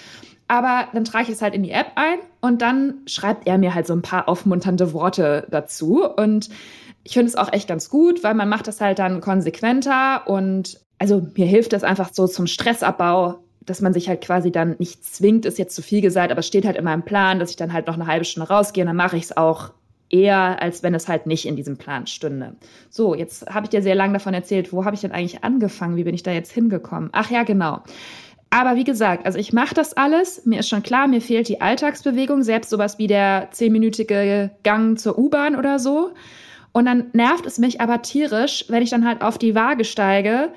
Aber 0.47 0.87
dann 0.93 1.03
trage 1.03 1.25
ich 1.25 1.29
es 1.31 1.41
halt 1.41 1.55
in 1.55 1.63
die 1.63 1.71
App 1.71 1.93
ein 1.95 2.19
und 2.41 2.61
dann 2.61 3.01
schreibt 3.07 3.47
er 3.47 3.57
mir 3.57 3.73
halt 3.73 3.87
so 3.87 3.93
ein 3.93 4.03
paar 4.03 4.29
aufmunternde 4.29 4.93
Worte 4.93 5.47
dazu. 5.49 6.07
Und 6.07 6.49
ich 7.03 7.13
finde 7.13 7.29
es 7.29 7.35
auch 7.35 7.51
echt 7.51 7.67
ganz 7.67 7.89
gut, 7.89 8.23
weil 8.23 8.35
man 8.35 8.49
macht 8.49 8.67
das 8.67 8.79
halt 8.79 8.99
dann 8.99 9.19
konsequenter 9.19 10.27
und 10.27 10.79
also 10.99 11.25
mir 11.35 11.47
hilft 11.47 11.73
das 11.73 11.83
einfach 11.83 12.13
so 12.13 12.27
zum 12.27 12.45
Stressabbau, 12.45 13.39
dass 13.61 13.81
man 13.81 13.93
sich 13.93 14.07
halt 14.09 14.21
quasi 14.21 14.51
dann 14.51 14.75
nicht 14.79 15.03
zwingt, 15.03 15.45
ist 15.45 15.57
jetzt 15.57 15.75
zu 15.75 15.81
viel 15.81 16.01
gesagt, 16.01 16.31
aber 16.31 16.39
es 16.39 16.47
steht 16.47 16.65
halt 16.65 16.77
in 16.77 16.83
meinem 16.83 17.03
Plan, 17.03 17.39
dass 17.39 17.49
ich 17.49 17.55
dann 17.55 17.73
halt 17.73 17.87
noch 17.87 17.95
eine 17.95 18.07
halbe 18.07 18.25
Stunde 18.25 18.49
rausgehe 18.49 18.83
und 18.83 18.87
dann 18.87 18.95
mache 18.95 19.17
ich 19.17 19.23
es 19.23 19.37
auch 19.37 19.71
eher, 20.09 20.61
als 20.61 20.83
wenn 20.83 20.93
es 20.93 21.07
halt 21.07 21.25
nicht 21.25 21.47
in 21.47 21.55
diesem 21.55 21.77
Plan 21.77 22.05
stünde. 22.05 22.55
So, 22.89 23.15
jetzt 23.15 23.47
habe 23.47 23.65
ich 23.65 23.71
dir 23.71 23.81
sehr 23.81 23.95
lange 23.95 24.13
davon 24.13 24.33
erzählt, 24.33 24.71
wo 24.71 24.85
habe 24.85 24.95
ich 24.95 25.01
denn 25.01 25.11
eigentlich 25.11 25.43
angefangen? 25.43 25.95
Wie 25.95 26.03
bin 26.03 26.13
ich 26.13 26.23
da 26.23 26.31
jetzt 26.31 26.51
hingekommen? 26.51 27.09
Ach 27.13 27.31
ja, 27.31 27.43
genau. 27.43 27.81
Aber 28.53 28.75
wie 28.75 28.83
gesagt, 28.83 29.25
also 29.25 29.39
ich 29.39 29.51
mache 29.51 29.73
das 29.73 29.97
alles. 29.97 30.45
Mir 30.45 30.59
ist 30.59 30.69
schon 30.69 30.83
klar, 30.83 31.07
mir 31.07 31.21
fehlt 31.21 31.47
die 31.47 31.59
Alltagsbewegung, 31.59 32.43
selbst 32.43 32.69
sowas 32.69 32.99
wie 32.99 33.07
der 33.07 33.47
zehnminütige 33.49 34.51
Gang 34.61 34.99
zur 34.99 35.17
U-Bahn 35.17 35.55
oder 35.55 35.79
so. 35.79 36.11
Und 36.71 36.85
dann 36.85 37.05
nervt 37.13 37.47
es 37.47 37.57
mich 37.57 37.81
aber 37.81 38.03
tierisch, 38.03 38.65
wenn 38.67 38.83
ich 38.83 38.91
dann 38.91 39.07
halt 39.07 39.23
auf 39.23 39.39
die 39.39 39.55
Waage 39.55 39.85
steige. 39.85 40.49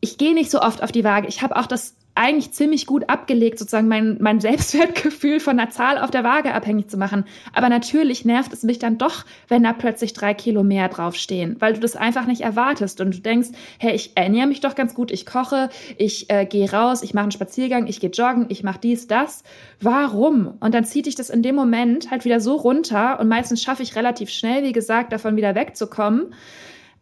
Ich 0.00 0.18
gehe 0.18 0.34
nicht 0.34 0.52
so 0.52 0.60
oft 0.60 0.84
auf 0.84 0.92
die 0.92 1.02
Waage. 1.02 1.26
Ich 1.26 1.42
habe 1.42 1.56
auch 1.56 1.66
das 1.66 1.96
eigentlich 2.16 2.52
ziemlich 2.52 2.86
gut 2.86 3.08
abgelegt, 3.08 3.58
sozusagen 3.58 3.88
mein, 3.88 4.16
mein 4.20 4.40
Selbstwertgefühl 4.40 5.38
von 5.38 5.58
einer 5.58 5.70
Zahl 5.70 5.98
auf 5.98 6.10
der 6.10 6.24
Waage 6.24 6.54
abhängig 6.54 6.88
zu 6.88 6.96
machen. 6.96 7.24
Aber 7.52 7.68
natürlich 7.68 8.24
nervt 8.24 8.52
es 8.52 8.62
mich 8.62 8.78
dann 8.78 8.98
doch, 8.98 9.24
wenn 9.48 9.62
da 9.62 9.72
plötzlich 9.72 10.12
drei 10.12 10.34
Kilo 10.34 10.64
mehr 10.64 10.88
draufstehen, 10.88 11.56
weil 11.60 11.74
du 11.74 11.80
das 11.80 11.94
einfach 11.94 12.26
nicht 12.26 12.40
erwartest 12.40 13.00
und 13.00 13.14
du 13.14 13.20
denkst, 13.20 13.50
hey, 13.78 13.94
ich 13.94 14.12
ernähre 14.16 14.46
mich 14.46 14.60
doch 14.60 14.74
ganz 14.74 14.94
gut, 14.94 15.10
ich 15.10 15.26
koche, 15.26 15.68
ich 15.98 16.30
äh, 16.30 16.46
gehe 16.46 16.70
raus, 16.70 17.02
ich 17.02 17.14
mache 17.14 17.24
einen 17.24 17.32
Spaziergang, 17.32 17.86
ich 17.86 18.00
gehe 18.00 18.10
joggen, 18.10 18.46
ich 18.48 18.62
mache 18.62 18.80
dies, 18.82 19.06
das. 19.06 19.44
Warum? 19.80 20.54
Und 20.60 20.74
dann 20.74 20.84
zieht 20.84 21.06
dich 21.06 21.14
das 21.14 21.30
in 21.30 21.42
dem 21.42 21.54
Moment 21.54 22.10
halt 22.10 22.24
wieder 22.24 22.40
so 22.40 22.56
runter 22.56 23.20
und 23.20 23.28
meistens 23.28 23.62
schaffe 23.62 23.82
ich 23.82 23.94
relativ 23.94 24.30
schnell, 24.30 24.64
wie 24.64 24.72
gesagt, 24.72 25.12
davon 25.12 25.36
wieder 25.36 25.54
wegzukommen. 25.54 26.34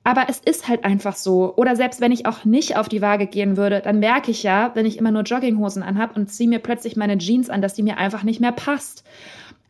Aber 0.04 0.26
es 0.28 0.38
ist 0.38 0.68
halt 0.68 0.84
einfach 0.84 1.16
so. 1.16 1.54
Oder 1.56 1.76
selbst 1.76 2.00
wenn 2.02 2.12
ich 2.12 2.26
auch 2.26 2.44
nicht 2.44 2.76
auf 2.76 2.88
die 2.88 3.00
Waage 3.00 3.26
gehen 3.26 3.56
würde, 3.56 3.80
dann 3.80 3.98
merke 3.98 4.30
ich 4.30 4.42
ja, 4.42 4.70
wenn 4.74 4.84
ich 4.84 4.98
immer 4.98 5.10
nur 5.10 5.22
Jogginghosen 5.22 5.82
anhab 5.82 6.14
und 6.14 6.30
ziehe 6.30 6.48
mir 6.48 6.58
plötzlich 6.58 6.94
meine 6.94 7.16
Jeans 7.16 7.48
an, 7.48 7.62
dass 7.62 7.74
die 7.74 7.82
mir 7.82 7.96
einfach 7.96 8.22
nicht 8.22 8.40
mehr 8.40 8.52
passt. 8.52 9.02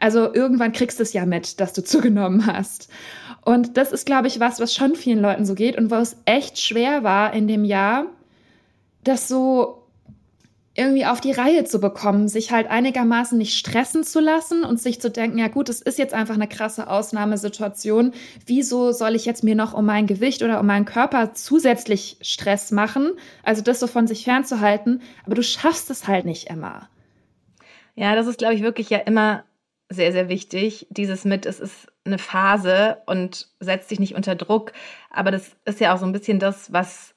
Also 0.00 0.34
irgendwann 0.34 0.72
kriegst 0.72 0.98
du 0.98 1.04
es 1.04 1.12
ja 1.12 1.24
mit, 1.24 1.60
dass 1.60 1.72
du 1.72 1.84
zugenommen 1.84 2.46
hast. 2.46 2.90
Und 3.42 3.76
das 3.76 3.92
ist, 3.92 4.06
glaube 4.06 4.26
ich, 4.26 4.40
was, 4.40 4.58
was 4.58 4.74
schon 4.74 4.96
vielen 4.96 5.20
Leuten 5.20 5.46
so 5.46 5.54
geht 5.54 5.78
und 5.78 5.90
wo 5.90 5.96
es 5.96 6.16
echt 6.24 6.58
schwer 6.58 7.04
war 7.04 7.32
in 7.32 7.46
dem 7.46 7.64
Jahr, 7.64 8.06
das 9.04 9.28
so 9.28 9.83
irgendwie 10.76 11.06
auf 11.06 11.20
die 11.20 11.30
Reihe 11.30 11.64
zu 11.64 11.78
bekommen, 11.78 12.28
sich 12.28 12.50
halt 12.50 12.68
einigermaßen 12.68 13.38
nicht 13.38 13.56
stressen 13.56 14.02
zu 14.02 14.18
lassen 14.18 14.64
und 14.64 14.80
sich 14.80 15.00
zu 15.00 15.08
denken, 15.08 15.38
ja 15.38 15.46
gut, 15.46 15.68
es 15.68 15.80
ist 15.80 15.98
jetzt 15.98 16.14
einfach 16.14 16.34
eine 16.34 16.48
krasse 16.48 16.88
Ausnahmesituation. 16.90 18.12
Wieso 18.44 18.90
soll 18.90 19.14
ich 19.14 19.24
jetzt 19.24 19.44
mir 19.44 19.54
noch 19.54 19.72
um 19.72 19.86
mein 19.86 20.08
Gewicht 20.08 20.42
oder 20.42 20.58
um 20.58 20.66
meinen 20.66 20.84
Körper 20.84 21.32
zusätzlich 21.32 22.16
Stress 22.22 22.72
machen? 22.72 23.12
Also 23.44 23.62
das 23.62 23.78
so 23.78 23.86
von 23.86 24.08
sich 24.08 24.24
fernzuhalten. 24.24 25.00
Aber 25.24 25.36
du 25.36 25.44
schaffst 25.44 25.90
es 25.90 26.08
halt 26.08 26.24
nicht 26.24 26.50
immer. 26.50 26.88
Ja, 27.94 28.16
das 28.16 28.26
ist, 28.26 28.38
glaube 28.38 28.54
ich, 28.54 28.62
wirklich 28.62 28.90
ja 28.90 28.98
immer 28.98 29.44
sehr, 29.88 30.10
sehr 30.10 30.28
wichtig. 30.28 30.88
Dieses 30.90 31.24
mit, 31.24 31.46
es 31.46 31.60
ist 31.60 31.86
eine 32.04 32.18
Phase 32.18 32.98
und 33.06 33.48
setzt 33.60 33.92
dich 33.92 34.00
nicht 34.00 34.16
unter 34.16 34.34
Druck. 34.34 34.72
Aber 35.10 35.30
das 35.30 35.56
ist 35.64 35.78
ja 35.78 35.94
auch 35.94 35.98
so 35.98 36.06
ein 36.06 36.12
bisschen 36.12 36.40
das, 36.40 36.72
was, 36.72 37.14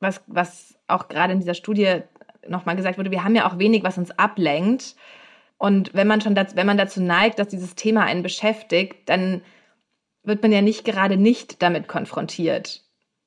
was, 0.00 0.22
was 0.26 0.74
auch 0.88 1.08
gerade 1.08 1.34
in 1.34 1.40
dieser 1.40 1.54
Studie 1.54 2.02
nochmal 2.48 2.76
gesagt 2.76 2.98
wurde, 2.98 3.10
wir 3.10 3.24
haben 3.24 3.34
ja 3.34 3.50
auch 3.50 3.58
wenig, 3.58 3.84
was 3.84 3.98
uns 3.98 4.10
ablenkt. 4.12 4.96
Und 5.58 5.94
wenn 5.94 6.06
man 6.06 6.20
schon 6.20 6.34
dazu, 6.34 6.56
wenn 6.56 6.66
man 6.66 6.76
dazu 6.76 7.00
neigt, 7.00 7.38
dass 7.38 7.48
dieses 7.48 7.74
Thema 7.74 8.04
einen 8.04 8.22
beschäftigt, 8.22 9.08
dann 9.08 9.42
wird 10.24 10.42
man 10.42 10.52
ja 10.52 10.62
nicht 10.62 10.84
gerade 10.84 11.16
nicht 11.16 11.62
damit 11.62 11.88
konfrontiert. 11.88 12.82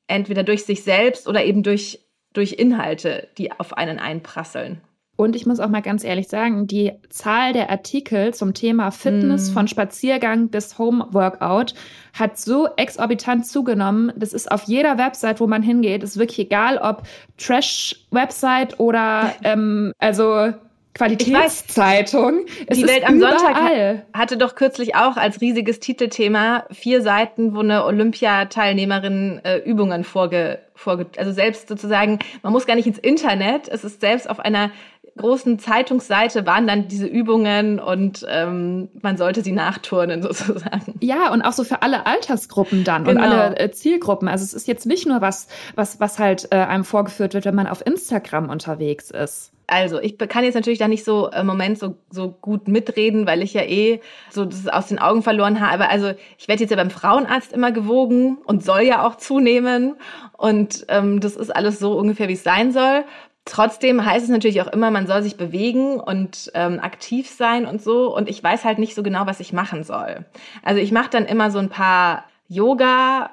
Entweder 0.07 0.43
durch 0.43 0.65
sich 0.65 0.84
selbst 0.84 1.27
oder 1.27 1.43
eben 1.43 1.63
durch, 1.63 2.05
durch 2.34 2.53
Inhalte, 2.53 3.29
die 3.38 3.51
auf 3.51 3.74
einen 3.77 4.00
einprasseln. 4.00 4.81
Und 5.17 5.36
ich 5.36 5.45
muss 5.45 5.60
auch 5.60 5.69
mal 5.69 5.81
ganz 5.81 6.03
ehrlich 6.03 6.27
sagen, 6.27 6.67
die 6.67 6.91
Zahl 7.10 7.53
der 7.53 7.69
Artikel 7.69 8.34
zum 8.34 8.53
Thema 8.53 8.91
Fitness 8.91 9.50
mm. 9.50 9.53
von 9.53 9.67
Spaziergang 9.67 10.50
bis 10.50 10.77
Home-Workout 10.77 11.74
hat 12.13 12.38
so 12.38 12.67
exorbitant 12.75 13.48
zugenommen. 13.48 14.12
Das 14.17 14.34
ist 14.34 14.51
auf 14.51 14.63
jeder 14.63 14.98
Website, 14.98 15.39
wo 15.39 15.48
man 15.48 15.63
hingeht, 15.63 16.03
ist 16.03 16.17
wirklich 16.17 16.39
egal, 16.39 16.77
ob 16.77 17.03
Trash-Website 17.38 18.79
oder 18.79 19.34
ähm, 19.43 19.93
also 20.00 20.53
Qualitätszeitung. 20.95 22.45
Es 22.67 22.77
die 22.77 22.88
Welt 22.88 23.05
am 23.05 23.15
überall. 23.17 23.38
Sonntag 23.38 24.05
hatte 24.13 24.38
doch 24.38 24.55
kürzlich 24.55 24.95
auch 24.95 25.17
als 25.17 25.41
riesiges 25.41 25.79
Titelthema 25.81 26.65
vier 26.72 27.01
Seiten, 27.01 27.53
wo 27.53 27.60
eine 27.60 27.84
Olympiateilnehmerin 27.84 29.41
äh, 29.43 29.57
Übungen 29.57 30.05
vorge, 30.05 30.60
vorge, 30.74 31.07
also 31.17 31.34
selbst 31.34 31.67
sozusagen, 31.67 32.19
man 32.43 32.53
muss 32.53 32.65
gar 32.65 32.75
nicht 32.75 32.88
ins 32.88 32.98
Internet, 32.98 33.67
es 33.67 33.84
ist 33.84 34.00
selbst 34.00 34.29
auf 34.29 34.39
einer 34.39 34.72
großen 35.17 35.60
Zeitungsseite 35.60 36.45
waren 36.45 36.67
dann 36.67 36.88
diese 36.88 37.07
Übungen 37.07 37.79
und 37.79 38.25
ähm, 38.29 38.89
man 39.01 39.17
sollte 39.17 39.41
sie 39.41 39.51
nachturnen 39.51 40.22
sozusagen. 40.24 40.95
Ja, 41.00 41.31
und 41.31 41.41
auch 41.41 41.53
so 41.53 41.63
für 41.63 41.81
alle 41.81 42.05
Altersgruppen 42.05 42.84
dann 42.84 43.05
genau. 43.05 43.22
und 43.22 43.25
alle 43.25 43.60
äh, 43.60 43.72
Zielgruppen. 43.72 44.27
Also 44.27 44.43
es 44.43 44.53
ist 44.53 44.67
jetzt 44.67 44.86
nicht 44.86 45.07
nur 45.07 45.22
was, 45.22 45.48
was, 45.75 46.00
was 46.00 46.19
halt 46.19 46.50
äh, 46.51 46.57
einem 46.57 46.84
vorgeführt 46.84 47.34
wird, 47.34 47.45
wenn 47.45 47.55
man 47.55 47.67
auf 47.67 47.86
Instagram 47.86 48.50
unterwegs 48.50 49.12
ist. 49.12 49.51
Also, 49.67 50.00
ich 50.00 50.17
kann 50.17 50.43
jetzt 50.43 50.53
natürlich 50.53 50.77
da 50.79 50.88
nicht 50.88 51.03
so 51.03 51.29
im 51.29 51.48
Moment 51.48 51.79
so, 51.79 51.95
so 52.12 52.29
gut 52.29 52.67
mitreden, 52.67 53.25
weil 53.25 53.41
ich 53.41 53.53
ja 53.53 53.63
eh 53.63 54.00
so 54.29 54.45
das 54.45 54.67
aus 54.67 54.88
den 54.88 55.00
Augen 55.00 55.24
verloren 55.24 55.60
habe. 55.60 55.89
Also, 55.89 56.12
ich 56.38 56.48
werde 56.48 56.62
jetzt 56.62 56.69
ja 56.69 56.77
beim 56.77 56.91
Frauenarzt 56.91 57.51
immer 57.51 57.72
gewogen 57.72 58.38
und 58.45 58.63
soll 58.63 58.81
ja 58.81 59.05
auch 59.05 59.15
zunehmen. 59.15 59.95
Und 60.38 60.86
ähm, 60.89 61.19
das 61.19 61.36
ist 61.36 61.55
alles 61.55 61.79
so 61.79 61.98
ungefähr, 61.98 62.27
wie 62.27 62.34
es 62.34 62.43
sein 62.43 62.72
soll. 62.72 63.05
Trotzdem 63.45 64.03
heißt 64.03 64.25
es 64.25 64.31
natürlich 64.31 64.61
auch 64.63 64.67
immer, 64.67 64.89
man 64.89 65.05
soll 65.05 65.21
sich 65.21 65.37
bewegen 65.37 65.99
und 65.99 66.51
ähm, 66.55 66.79
aktiv 66.79 67.29
sein 67.29 67.67
und 67.67 67.79
so. 67.81 68.13
Und 68.15 68.27
ich 68.27 68.43
weiß 68.43 68.65
halt 68.65 68.79
nicht 68.79 68.95
so 68.95 69.03
genau, 69.03 69.27
was 69.27 69.39
ich 69.39 69.53
machen 69.53 69.83
soll. 69.83 70.25
Also 70.63 70.81
ich 70.81 70.91
mache 70.91 71.11
dann 71.11 71.25
immer 71.25 71.51
so 71.51 71.59
ein 71.59 71.69
paar 71.69 72.25
Yoga, 72.47 73.29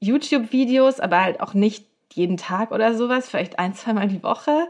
YouTube-Videos, 0.00 0.98
aber 0.98 1.22
halt 1.22 1.40
auch 1.40 1.54
nicht 1.54 1.86
jeden 2.12 2.36
Tag 2.36 2.70
oder 2.70 2.94
sowas, 2.94 3.28
vielleicht 3.28 3.58
ein, 3.58 3.74
zweimal 3.74 4.06
die 4.06 4.22
Woche. 4.22 4.68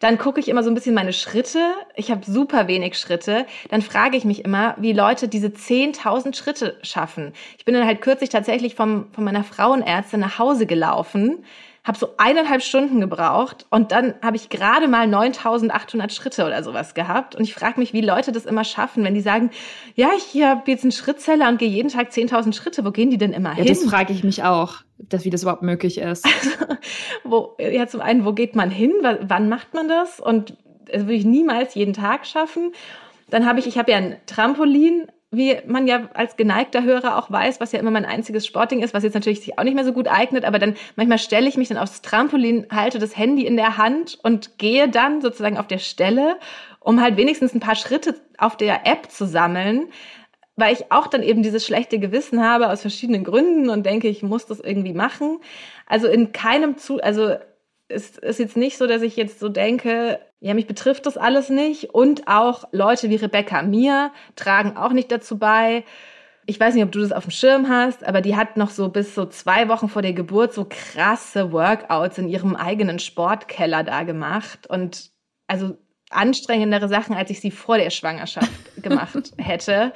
Dann 0.00 0.18
gucke 0.18 0.40
ich 0.40 0.48
immer 0.48 0.62
so 0.62 0.70
ein 0.70 0.74
bisschen 0.74 0.94
meine 0.94 1.12
Schritte. 1.12 1.60
Ich 1.94 2.10
habe 2.10 2.24
super 2.24 2.68
wenig 2.68 2.98
Schritte. 2.98 3.46
Dann 3.68 3.82
frage 3.82 4.16
ich 4.16 4.24
mich 4.24 4.44
immer, 4.44 4.74
wie 4.78 4.92
Leute 4.92 5.28
diese 5.28 5.48
10.000 5.48 6.34
Schritte 6.34 6.78
schaffen. 6.82 7.32
Ich 7.58 7.64
bin 7.64 7.74
dann 7.74 7.86
halt 7.86 8.00
kürzlich 8.00 8.30
tatsächlich 8.30 8.74
vom, 8.74 9.12
von 9.12 9.24
meiner 9.24 9.44
Frauenärztin 9.44 10.20
nach 10.20 10.38
Hause 10.38 10.66
gelaufen 10.66 11.44
habe 11.86 11.96
so 11.96 12.08
eineinhalb 12.16 12.62
Stunden 12.62 13.00
gebraucht 13.00 13.64
und 13.70 13.92
dann 13.92 14.14
habe 14.20 14.36
ich 14.36 14.48
gerade 14.48 14.88
mal 14.88 15.06
9800 15.06 16.12
Schritte 16.12 16.44
oder 16.44 16.64
sowas 16.64 16.94
gehabt. 16.94 17.36
Und 17.36 17.44
ich 17.44 17.54
frage 17.54 17.78
mich, 17.78 17.92
wie 17.92 18.00
Leute 18.00 18.32
das 18.32 18.44
immer 18.44 18.64
schaffen, 18.64 19.04
wenn 19.04 19.14
die 19.14 19.20
sagen, 19.20 19.50
ja, 19.94 20.10
ich 20.16 20.42
habe 20.42 20.68
jetzt 20.68 20.82
einen 20.82 20.90
Schrittzeller 20.90 21.48
und 21.48 21.58
gehe 21.58 21.68
jeden 21.68 21.88
Tag 21.88 22.10
10.000 22.10 22.54
Schritte. 22.54 22.84
Wo 22.84 22.90
gehen 22.90 23.10
die 23.10 23.18
denn 23.18 23.32
immer 23.32 23.50
ja, 23.50 23.62
hin? 23.62 23.66
Das 23.66 23.84
frage 23.84 24.12
ich 24.12 24.24
mich 24.24 24.42
auch, 24.42 24.78
dass, 24.98 25.24
wie 25.24 25.30
das 25.30 25.42
überhaupt 25.42 25.62
möglich 25.62 25.98
ist. 25.98 26.26
Also, 26.36 26.76
wo, 27.24 27.56
ja, 27.58 27.86
zum 27.86 28.00
einen, 28.00 28.24
wo 28.24 28.32
geht 28.32 28.56
man 28.56 28.70
hin? 28.70 28.92
wann 29.02 29.48
macht 29.48 29.74
man 29.74 29.88
das? 29.88 30.20
Und 30.20 30.56
das 30.86 31.02
würde 31.02 31.14
ich 31.14 31.24
niemals 31.24 31.74
jeden 31.74 31.92
Tag 31.92 32.26
schaffen. 32.26 32.72
Dann 33.30 33.46
habe 33.46 33.58
ich, 33.58 33.66
ich 33.66 33.78
habe 33.78 33.90
ja 33.90 33.98
ein 33.98 34.16
Trampolin 34.26 35.06
wie 35.36 35.56
man 35.66 35.86
ja 35.86 36.08
als 36.14 36.36
geneigter 36.36 36.82
Hörer 36.82 37.18
auch 37.18 37.30
weiß, 37.30 37.60
was 37.60 37.72
ja 37.72 37.78
immer 37.78 37.90
mein 37.90 38.04
einziges 38.04 38.46
Sportding 38.46 38.82
ist, 38.82 38.94
was 38.94 39.04
jetzt 39.04 39.14
natürlich 39.14 39.40
sich 39.40 39.58
auch 39.58 39.64
nicht 39.64 39.74
mehr 39.74 39.84
so 39.84 39.92
gut 39.92 40.08
eignet, 40.08 40.44
aber 40.44 40.58
dann 40.58 40.74
manchmal 40.96 41.18
stelle 41.18 41.48
ich 41.48 41.56
mich 41.56 41.68
dann 41.68 41.78
aufs 41.78 42.02
Trampolin, 42.02 42.66
halte 42.70 42.98
das 42.98 43.16
Handy 43.16 43.46
in 43.46 43.56
der 43.56 43.76
Hand 43.76 44.18
und 44.22 44.58
gehe 44.58 44.88
dann 44.88 45.20
sozusagen 45.20 45.58
auf 45.58 45.66
der 45.66 45.78
Stelle, 45.78 46.38
um 46.80 47.00
halt 47.00 47.16
wenigstens 47.16 47.54
ein 47.54 47.60
paar 47.60 47.76
Schritte 47.76 48.14
auf 48.38 48.56
der 48.56 48.86
App 48.86 49.10
zu 49.10 49.26
sammeln, 49.26 49.88
weil 50.56 50.72
ich 50.72 50.90
auch 50.90 51.06
dann 51.06 51.22
eben 51.22 51.42
dieses 51.42 51.66
schlechte 51.66 51.98
Gewissen 51.98 52.42
habe 52.42 52.70
aus 52.70 52.80
verschiedenen 52.80 53.24
Gründen 53.24 53.68
und 53.68 53.84
denke, 53.84 54.08
ich 54.08 54.22
muss 54.22 54.46
das 54.46 54.60
irgendwie 54.60 54.94
machen. 54.94 55.38
Also 55.86 56.08
in 56.08 56.32
keinem 56.32 56.78
zu, 56.78 57.00
also 57.02 57.34
es 57.88 58.18
ist 58.18 58.38
jetzt 58.38 58.56
nicht 58.56 58.78
so, 58.78 58.86
dass 58.86 59.02
ich 59.02 59.16
jetzt 59.16 59.38
so 59.38 59.48
denke, 59.48 60.18
ja, 60.40 60.54
mich 60.54 60.66
betrifft 60.66 61.06
das 61.06 61.16
alles 61.16 61.48
nicht. 61.48 61.94
Und 61.94 62.28
auch 62.28 62.64
Leute 62.72 63.10
wie 63.10 63.16
Rebecca 63.16 63.62
Mir 63.62 64.12
tragen 64.34 64.76
auch 64.76 64.92
nicht 64.92 65.10
dazu 65.10 65.38
bei. 65.38 65.84
Ich 66.44 66.60
weiß 66.60 66.74
nicht, 66.74 66.84
ob 66.84 66.92
du 66.92 67.00
das 67.00 67.12
auf 67.12 67.24
dem 67.24 67.32
Schirm 67.32 67.68
hast, 67.68 68.06
aber 68.06 68.20
die 68.20 68.36
hat 68.36 68.56
noch 68.56 68.70
so 68.70 68.88
bis 68.88 69.14
so 69.14 69.26
zwei 69.26 69.68
Wochen 69.68 69.88
vor 69.88 70.02
der 70.02 70.12
Geburt 70.12 70.52
so 70.52 70.66
krasse 70.68 71.52
Workouts 71.52 72.18
in 72.18 72.28
ihrem 72.28 72.54
eigenen 72.54 72.98
Sportkeller 72.98 73.82
da 73.82 74.04
gemacht. 74.04 74.68
Und 74.68 75.10
also 75.48 75.76
anstrengendere 76.10 76.88
Sachen, 76.88 77.16
als 77.16 77.30
ich 77.30 77.40
sie 77.40 77.50
vor 77.50 77.78
der 77.78 77.90
Schwangerschaft 77.90 78.50
gemacht 78.82 79.32
hätte. 79.38 79.92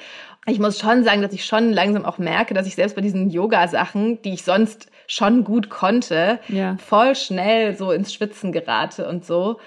Ich 0.46 0.58
muss 0.58 0.78
schon 0.78 1.04
sagen, 1.04 1.22
dass 1.22 1.32
ich 1.32 1.44
schon 1.44 1.72
langsam 1.72 2.04
auch 2.04 2.18
merke, 2.18 2.54
dass 2.54 2.66
ich 2.66 2.74
selbst 2.74 2.96
bei 2.96 3.02
diesen 3.02 3.30
Yoga-Sachen, 3.30 4.22
die 4.22 4.32
ich 4.32 4.42
sonst 4.42 4.90
schon 5.06 5.44
gut 5.44 5.70
konnte, 5.70 6.40
ja. 6.48 6.76
voll 6.78 7.14
schnell 7.14 7.76
so 7.76 7.92
ins 7.92 8.12
Schwitzen 8.12 8.50
gerate 8.50 9.06
und 9.08 9.24
so 9.24 9.60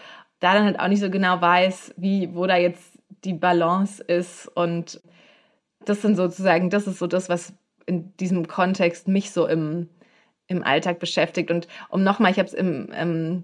da 0.43 0.53
dann 0.53 0.65
halt 0.65 0.79
auch 0.79 0.89
nicht 0.89 0.99
so 0.99 1.09
genau 1.09 1.39
weiß, 1.39 1.93
wie, 1.95 2.35
wo 2.35 2.45
da 2.45 2.57
jetzt 2.57 2.99
die 3.23 3.33
Balance 3.33 4.03
ist. 4.03 4.47
Und 4.47 5.01
das 5.85 6.01
sind 6.01 6.15
sozusagen, 6.15 6.69
das 6.69 6.85
ist 6.85 6.99
so 6.99 7.07
das, 7.07 7.29
was 7.29 7.53
in 7.85 8.15
diesem 8.17 8.47
Kontext 8.47 9.07
mich 9.07 9.31
so 9.31 9.47
im, 9.47 9.89
im 10.47 10.63
Alltag 10.63 10.99
beschäftigt. 10.99 11.49
Und 11.49 11.67
um 11.89 12.03
nochmal, 12.03 12.31
ich 12.31 12.39
habe 12.39 12.47
es 12.47 12.53
im, 12.53 12.91
im 12.91 13.43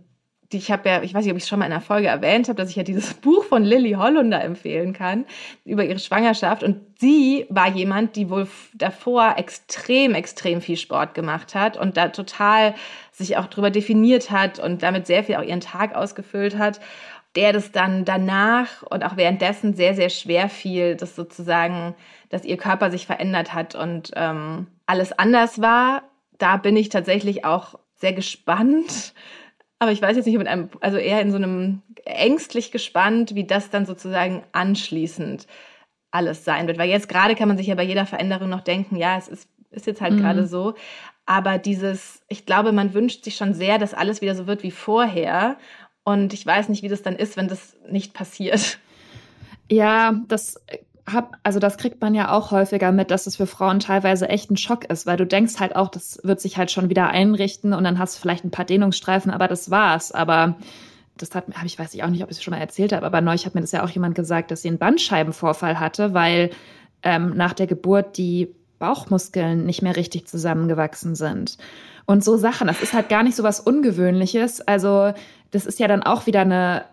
die 0.51 0.58
ich 0.58 0.72
habe 0.72 0.89
ja, 0.89 1.03
ich 1.03 1.13
weiß 1.13 1.24
nicht, 1.24 1.32
ob 1.32 1.38
ich 1.38 1.44
es 1.44 1.50
schon 1.50 1.60
mal 1.60 1.65
in 1.65 1.72
einer 1.72 1.82
Folge 1.82 2.08
erwähnt 2.08 2.48
habe, 2.48 2.58
dass 2.58 2.72
ich 2.72 2.75
ja 2.75 2.84
dieses 2.84 3.13
Buch 3.22 3.44
von 3.44 3.63
Lilly 3.63 3.91
Hollunder 3.91 4.44
empfehlen 4.44 4.94
kann 4.94 5.25
über 5.63 5.86
ihre 5.86 6.00
Schwangerschaft. 6.00 6.63
Und 6.63 6.82
sie 7.00 7.46
war 7.50 7.70
jemand, 7.70 8.15
die 8.15 8.29
wohl 8.29 8.48
davor 8.74 9.36
extrem, 9.38 10.15
extrem 10.15 10.62
viel 10.62 10.77
Sport 10.77 11.13
gemacht 11.13 11.53
hat 11.53 11.77
und 11.77 11.98
da 11.98 12.10
total 12.10 12.74
sich 13.20 13.38
auch 13.38 13.46
drüber 13.46 13.70
definiert 13.70 14.32
hat 14.32 14.58
und 14.58 14.82
damit 14.82 15.06
sehr 15.06 15.24
viel 15.24 15.36
auch 15.36 15.44
ihren 15.44 15.62
Tag 15.62 15.96
ausgefüllt 15.96 16.58
hat 16.58 16.80
der 17.36 17.54
das 17.54 17.72
dann 17.72 18.06
danach 18.06 18.84
und 18.84 19.04
auch 19.04 19.16
währenddessen 19.16 19.74
sehr, 19.74 19.94
sehr 19.94 20.10
schwer 20.10 20.50
fiel, 20.50 20.96
dass 20.96 21.16
sozusagen, 21.16 21.96
dass 22.30 22.44
ihr 22.44 22.58
Körper 22.58 22.90
sich 22.90 23.06
verändert 23.06 23.54
hat 23.54 23.76
und 23.76 24.12
ähm, 24.16 24.68
alles 24.88 25.18
anders 25.18 25.62
war. 25.62 26.04
Da 26.38 26.58
bin 26.58 26.76
ich 26.76 26.90
tatsächlich 26.90 27.46
auch 27.46 27.76
sehr 27.96 28.14
gespannt, 28.14 29.14
aber 29.78 29.92
ich 29.92 30.02
weiß 30.02 30.16
jetzt 30.18 30.26
nicht, 30.26 30.38
mit 30.38 30.48
einem, 30.48 30.70
also 30.82 30.98
eher 30.98 31.22
in 31.22 31.32
so 31.32 31.38
einem 31.38 31.82
ängstlich 32.06 32.72
gespannt, 32.72 33.36
wie 33.36 33.46
das 33.46 33.70
dann 33.70 33.86
sozusagen 33.86 34.44
anschließend 34.52 35.48
alles 36.12 36.44
sein 36.44 36.68
wird. 36.68 36.80
Weil 36.80 36.90
jetzt 36.90 37.10
gerade 37.10 37.36
kann 37.36 37.48
man 37.48 37.58
sich 37.58 37.68
ja 37.68 37.76
bei 37.76 37.84
jeder 37.84 38.06
Veränderung 38.06 38.50
noch 38.50 38.62
denken, 38.62 38.96
ja, 38.96 39.18
es 39.18 39.28
ist, 39.28 39.48
ist 39.70 39.86
jetzt 39.86 40.02
halt 40.02 40.14
mhm. 40.14 40.22
gerade 40.22 40.48
so. 40.48 40.74
Aber 41.29 41.59
dieses, 41.59 42.24
ich 42.27 42.48
glaube, 42.48 42.71
man 42.71 42.95
wünscht 42.95 43.24
sich 43.24 43.36
schon 43.36 43.53
sehr, 43.53 43.77
dass 43.77 43.93
alles 43.93 44.19
wieder 44.19 44.33
so 44.33 44.48
wird 44.48 44.63
wie 44.63 44.71
vorher. 44.71 45.57
Und 46.03 46.33
ich 46.33 46.43
weiß 46.43 46.69
nicht, 46.69 46.81
wie 46.81 46.89
das 46.89 47.03
dann 47.03 47.15
ist, 47.15 47.38
wenn 47.38 47.48
das 47.48 47.77
nicht 47.88 48.15
passiert. 48.15 48.79
Ja, 49.69 50.19
das 50.27 50.59
hab, 51.05 51.38
also 51.43 51.59
das 51.59 51.77
kriegt 51.77 52.01
man 52.01 52.15
ja 52.15 52.31
auch 52.31 52.50
häufiger 52.50 52.91
mit, 52.91 53.12
dass 53.12 53.27
es 53.27 53.36
für 53.36 53.45
Frauen 53.45 53.79
teilweise 53.79 54.27
echt 54.27 54.50
ein 54.50 54.57
Schock 54.57 54.86
ist, 54.86 55.05
weil 55.05 55.17
du 55.17 55.27
denkst 55.27 55.59
halt 55.59 55.75
auch, 55.75 55.89
das 55.89 56.19
wird 56.24 56.41
sich 56.41 56.57
halt 56.57 56.71
schon 56.71 56.89
wieder 56.89 57.09
einrichten 57.09 57.74
und 57.74 57.83
dann 57.83 58.00
hast 58.00 58.17
du 58.17 58.21
vielleicht 58.21 58.43
ein 58.43 58.50
paar 58.50 58.65
Dehnungsstreifen, 58.65 59.29
aber 59.29 59.48
das 59.48 59.69
war's. 59.69 60.12
Aber 60.12 60.55
das 61.15 61.36
hat, 61.36 61.45
hab 61.53 61.65
ich 61.65 61.77
weiß 61.77 61.93
ich 61.93 62.01
auch 62.01 62.09
nicht, 62.09 62.24
ob 62.24 62.31
ich 62.31 62.38
es 62.38 62.43
schon 62.43 62.55
mal 62.55 62.59
erzählt 62.59 62.91
habe, 62.91 63.05
aber 63.05 63.21
neulich 63.21 63.45
hat 63.45 63.53
mir 63.53 63.62
das 63.62 63.71
ja 63.71 63.83
auch 63.83 63.91
jemand 63.91 64.15
gesagt, 64.15 64.50
dass 64.50 64.63
sie 64.63 64.69
einen 64.69 64.79
Bandscheibenvorfall 64.79 65.79
hatte, 65.79 66.15
weil 66.15 66.50
ähm, 67.03 67.38
nach 67.38 67.53
der 67.53 67.67
Geburt 67.67 68.17
die 68.17 68.55
Bauchmuskeln 68.79 69.65
nicht 69.65 69.81
mehr 69.81 69.95
richtig 69.95 70.27
zusammengewachsen 70.27 71.15
sind. 71.15 71.57
Und 72.05 72.24
so 72.24 72.38
Sachen, 72.38 72.67
das 72.67 72.81
ist 72.81 72.93
halt 72.93 73.09
gar 73.09 73.24
nicht 73.24 73.36
so 73.36 73.43
was 73.43 73.59
Ungewöhnliches. 73.59 74.62
Also 74.62 75.13
das 75.51 75.65
ist 75.65 75.79
ja 75.79 75.88
dann 75.88 76.03
auch 76.03 76.25
wieder 76.25 76.41
eine 76.41 76.86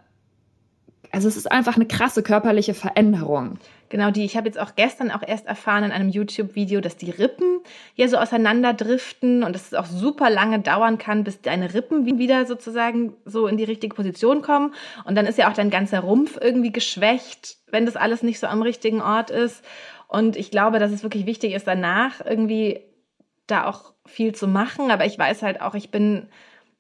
also 1.13 1.29
es 1.29 1.37
ist 1.37 1.51
einfach 1.51 1.77
eine 1.77 1.87
krasse 1.87 2.23
körperliche 2.23 2.75
Veränderung. 2.75 3.59
Genau, 3.89 4.11
die 4.11 4.25
ich 4.25 4.37
habe 4.37 4.49
jetzt 4.49 4.59
auch 4.59 4.75
gestern 4.75 5.11
auch 5.11 5.23
erst 5.25 5.47
erfahren 5.47 5.85
in 5.85 5.93
einem 5.93 6.09
YouTube-Video, 6.09 6.81
dass 6.81 6.97
die 6.97 7.11
Rippen 7.11 7.61
ja 7.95 8.09
so 8.09 8.17
auseinanderdriften 8.17 9.45
und 9.45 9.55
dass 9.55 9.69
es 9.69 9.75
auch 9.75 9.87
super 9.87 10.29
lange 10.29 10.59
dauern 10.59 10.99
kann, 10.99 11.23
bis 11.23 11.41
deine 11.41 11.73
Rippen 11.73 12.19
wieder 12.19 12.47
sozusagen 12.47 13.15
so 13.25 13.47
in 13.47 13.57
die 13.57 13.65
richtige 13.65 13.95
Position 13.95 14.43
kommen. 14.43 14.75
Und 15.05 15.15
dann 15.15 15.27
ist 15.27 15.39
ja 15.39 15.49
auch 15.49 15.55
dein 15.55 15.71
ganzer 15.71 16.01
Rumpf 16.01 16.37
irgendwie 16.41 16.73
geschwächt, 16.73 17.57
wenn 17.71 17.87
das 17.87 17.97
alles 17.97 18.23
nicht 18.23 18.41
so 18.41 18.49
am 18.49 18.61
richtigen 18.61 19.01
Ort 19.01 19.31
ist. 19.31 19.65
Und 20.09 20.37
ich 20.37 20.51
glaube, 20.51 20.79
dass 20.79 20.93
es 20.93 21.03
wirklich 21.03 21.27
wichtig 21.27 21.53
ist, 21.53 21.67
danach 21.67 22.25
irgendwie 22.25 22.81
da 23.47 23.67
auch 23.67 23.93
viel 24.07 24.35
zu 24.35 24.49
machen. 24.49 24.91
Aber 24.91 25.05
ich 25.05 25.19
weiß 25.19 25.43
halt 25.43 25.61
auch, 25.61 25.75
ich 25.75 25.91
bin 25.91 26.29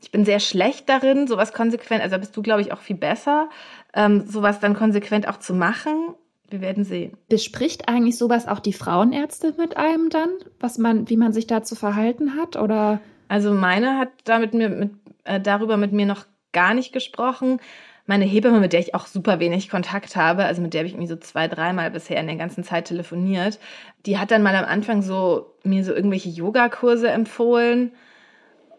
ich 0.00 0.10
bin 0.10 0.24
sehr 0.24 0.40
schlecht 0.40 0.88
darin, 0.88 1.26
sowas 1.26 1.52
konsequent, 1.52 2.02
also 2.02 2.18
bist 2.18 2.36
du, 2.36 2.42
glaube 2.42 2.60
ich, 2.60 2.72
auch 2.72 2.80
viel 2.80 2.96
besser, 2.96 3.48
ähm, 3.94 4.26
sowas 4.26 4.60
dann 4.60 4.74
konsequent 4.74 5.28
auch 5.28 5.38
zu 5.38 5.54
machen. 5.54 6.14
wir 6.48 6.60
werden 6.60 6.84
sehen. 6.84 7.16
Bespricht 7.28 7.88
eigentlich 7.88 8.16
sowas 8.16 8.46
auch 8.46 8.60
die 8.60 8.72
Frauenärzte 8.72 9.54
mit 9.58 9.76
einem 9.76 10.10
dann, 10.10 10.28
was 10.60 10.78
man, 10.78 11.08
wie 11.10 11.16
man 11.16 11.32
sich 11.32 11.48
da 11.48 11.64
zu 11.64 11.74
verhalten 11.74 12.36
hat? 12.36 12.54
Oder? 12.56 13.00
Also 13.26 13.52
meine 13.52 13.98
hat 13.98 14.10
damit 14.24 14.54
mir 14.54 14.68
mit, 14.68 14.92
äh, 15.24 15.40
darüber 15.40 15.76
mit 15.76 15.92
mir 15.92 16.06
noch 16.06 16.24
gar 16.52 16.72
nicht 16.72 16.92
gesprochen. 16.92 17.58
Meine 18.06 18.24
Hebamme, 18.24 18.60
mit 18.60 18.72
der 18.72 18.80
ich 18.80 18.94
auch 18.94 19.06
super 19.06 19.40
wenig 19.40 19.68
Kontakt 19.68 20.14
habe, 20.14 20.44
also 20.44 20.62
mit 20.62 20.72
der 20.72 20.80
habe 20.80 20.86
ich 20.86 20.94
irgendwie 20.94 21.08
so 21.08 21.16
zwei, 21.16 21.48
dreimal 21.48 21.90
bisher 21.90 22.20
in 22.20 22.28
der 22.28 22.36
ganzen 22.36 22.62
Zeit 22.62 22.86
telefoniert, 22.86 23.58
die 24.06 24.18
hat 24.18 24.30
dann 24.30 24.44
mal 24.44 24.54
am 24.54 24.64
Anfang 24.64 25.02
so 25.02 25.54
mir 25.64 25.84
so 25.84 25.92
irgendwelche 25.92 26.28
Yogakurse 26.28 27.10
empfohlen 27.10 27.92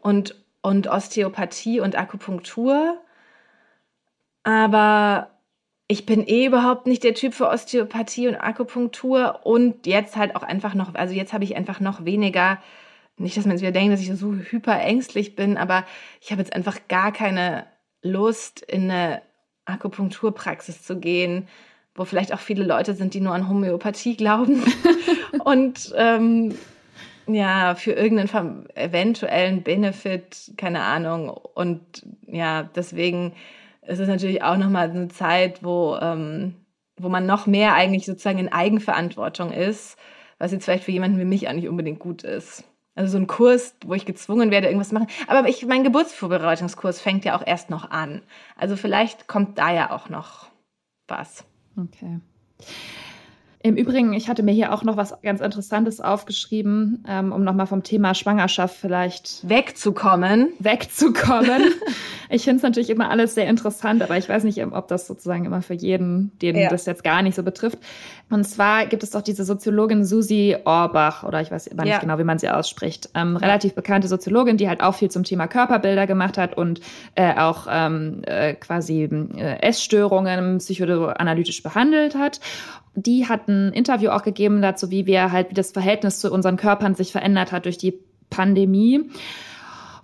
und, 0.02 0.36
und 0.62 0.88
Osteopathie 0.88 1.82
und 1.82 1.98
Akupunktur. 1.98 3.02
Aber 4.44 5.32
ich 5.90 6.06
bin 6.06 6.26
eh 6.26 6.46
überhaupt 6.46 6.88
nicht 6.88 7.04
der 7.04 7.14
Typ 7.14 7.34
für 7.34 7.50
Osteopathie 7.50 8.30
und 8.30 8.36
Akupunktur 8.36 9.42
und 9.46 9.86
jetzt 9.88 10.16
halt 10.16 10.38
auch 10.38 10.44
einfach 10.44 10.74
noch, 10.74 10.96
also 10.96 11.14
jetzt 11.14 11.34
habe 11.34 11.44
ich 11.44 11.58
einfach 11.58 11.82
noch 11.82 12.06
weniger, 12.06 12.60
nicht, 13.18 13.36
dass 13.36 13.46
man 13.46 13.54
jetzt 13.54 13.62
wieder 13.62 13.72
denkt, 13.72 13.94
dass 13.94 14.02
ich 14.02 14.14
so 14.16 14.34
hyper 14.34 14.80
ängstlich 14.80 15.36
bin, 15.36 15.58
aber 15.58 15.86
ich 16.22 16.32
habe 16.32 16.42
jetzt 16.42 16.54
einfach 16.54 16.78
gar 16.88 17.12
keine 17.12 17.66
Lust, 18.08 18.62
in 18.62 18.90
eine 18.90 19.22
Akupunkturpraxis 19.66 20.84
zu 20.84 21.00
gehen, 21.00 21.48
wo 21.96 22.06
vielleicht 22.06 22.34
auch 22.34 22.40
viele 22.40 22.64
Leute 22.64 22.94
sind, 22.94 23.14
die 23.14 23.22
nur 23.22 23.34
an 23.34 23.50
Homöopathie 23.50 24.16
glauben 24.16 24.64
und 25.44 25.94
ähm, 25.96 26.56
ja, 27.28 27.76
für 27.76 27.92
irgendeinen 27.92 28.68
eventuellen 28.76 29.64
Benefit, 29.64 30.54
keine 30.58 30.82
Ahnung. 30.82 31.30
Und 31.30 32.06
ja, 32.26 32.64
deswegen 32.64 33.34
ist 33.86 34.00
es 34.00 34.08
natürlich 34.08 34.44
auch 34.44 34.58
nochmal 34.58 34.90
eine 34.90 35.10
Zeit, 35.10 35.64
wo, 35.64 35.98
ähm, 36.02 36.56
wo 36.98 37.10
man 37.10 37.26
noch 37.26 37.46
mehr 37.46 37.74
eigentlich 37.74 38.06
sozusagen 38.06 38.40
in 38.40 38.52
Eigenverantwortung 38.52 39.52
ist, 39.52 39.98
was 40.40 40.52
jetzt 40.52 40.66
vielleicht 40.66 40.84
für 40.84 40.92
jemanden 40.92 41.20
wie 41.20 41.26
mich 41.26 41.48
auch 41.48 41.54
nicht 41.54 41.68
unbedingt 41.68 42.00
gut 42.00 42.24
ist. 42.24 42.64
Also 42.98 43.12
so 43.12 43.18
ein 43.20 43.28
Kurs, 43.28 43.76
wo 43.86 43.94
ich 43.94 44.08
gezwungen 44.08 44.50
werde, 44.50 44.68
irgendwas 44.68 44.90
zu 44.90 44.96
machen. 44.96 45.08
Aber 45.28 45.48
ich, 45.48 45.64
mein 45.68 45.84
Geburtsvorbereitungskurs 45.84 47.00
fängt 47.00 47.26
ja 47.26 47.38
auch 47.38 47.46
erst 47.46 47.70
noch 47.70 47.92
an. 47.92 48.24
Also 48.56 48.76
vielleicht 48.76 49.28
kommt 49.28 49.60
da 49.60 49.72
ja 49.72 49.92
auch 49.92 50.10
noch 50.10 50.48
was. 51.08 51.46
Okay. 51.78 52.20
Im 53.64 53.76
Übrigen, 53.76 54.14
ich 54.14 54.30
hatte 54.30 54.44
mir 54.44 54.52
hier 54.52 54.72
auch 54.72 54.84
noch 54.84 54.98
was 54.98 55.20
ganz 55.24 55.42
Interessantes 55.42 56.00
aufgeschrieben, 56.00 57.04
ähm, 57.08 57.32
um 57.32 57.44
nochmal 57.44 57.66
vom 57.66 57.82
Thema 57.82 58.14
Schwangerschaft 58.14 58.76
vielleicht 58.76 59.50
wegzukommen. 59.50 60.50
Wegzukommen. 60.60 61.64
ich 62.30 62.44
finde 62.44 62.58
es 62.58 62.64
natürlich 62.64 62.92
immer 62.92 63.10
alles 63.10 63.34
sehr 63.34 63.48
interessant, 63.48 64.04
aber 64.04 64.16
ich 64.16 64.30
weiß 64.30 64.44
nicht, 64.44 64.64
ob 64.64 64.88
das 64.88 65.08
sozusagen 65.08 65.46
immer 65.46 65.64
für 65.64 65.74
jeden, 65.74 66.38
den 66.40 66.56
ja. 66.56 66.70
das 66.70 66.86
jetzt 66.86 67.04
gar 67.04 67.24
nicht 67.24 67.34
so 67.34 67.42
betrifft. 67.42 67.80
Und 68.30 68.44
zwar 68.44 68.86
gibt 68.86 69.02
es 69.02 69.12
doch 69.12 69.24
diese 69.24 69.44
Soziologin 69.44 70.06
Susi 70.06 70.56
Orbach, 70.64 71.24
oder 71.24 71.42
ich 71.42 71.50
weiß 71.50 71.66
immer 71.66 71.84
nicht 71.84 71.94
ja. 71.94 72.00
genau, 72.00 72.20
wie 72.20 72.26
man 72.26 72.38
sie 72.38 72.50
ausspricht, 72.50 73.10
ähm, 73.16 73.38
relativ 73.38 73.74
bekannte 73.74 74.08
Soziologin, 74.08 74.58
die 74.58 74.70
halt 74.70 74.82
auch 74.82 74.94
viel 74.94 75.10
zum 75.10 75.24
Thema 75.24 75.48
Körperbilder 75.48 76.06
gemacht 76.06 76.38
hat 76.38 76.56
und 76.56 76.80
äh, 77.16 77.34
auch 77.34 77.66
ähm, 77.72 78.22
äh, 78.28 78.54
quasi 78.54 79.04
äh, 79.04 79.62
Essstörungen 79.62 80.60
psychoanalytisch 80.60 81.64
behandelt 81.64 82.14
hat 82.14 82.40
die 83.00 83.28
hat 83.28 83.47
ein 83.48 83.74
Interview 83.74 84.10
auch 84.10 84.24
gegeben 84.24 84.62
dazu, 84.62 84.92
wie 84.92 85.06
wir 85.06 85.32
halt, 85.32 85.50
wie 85.50 85.56
das 85.56 85.72
Verhältnis 85.72 86.20
zu 86.20 86.32
unseren 86.32 86.58
Körpern 86.58 86.96
sich 86.96 87.12
verändert 87.12 87.52
hat 87.52 87.66
durch 87.66 87.78
die 87.78 88.00
Pandemie. 88.30 89.10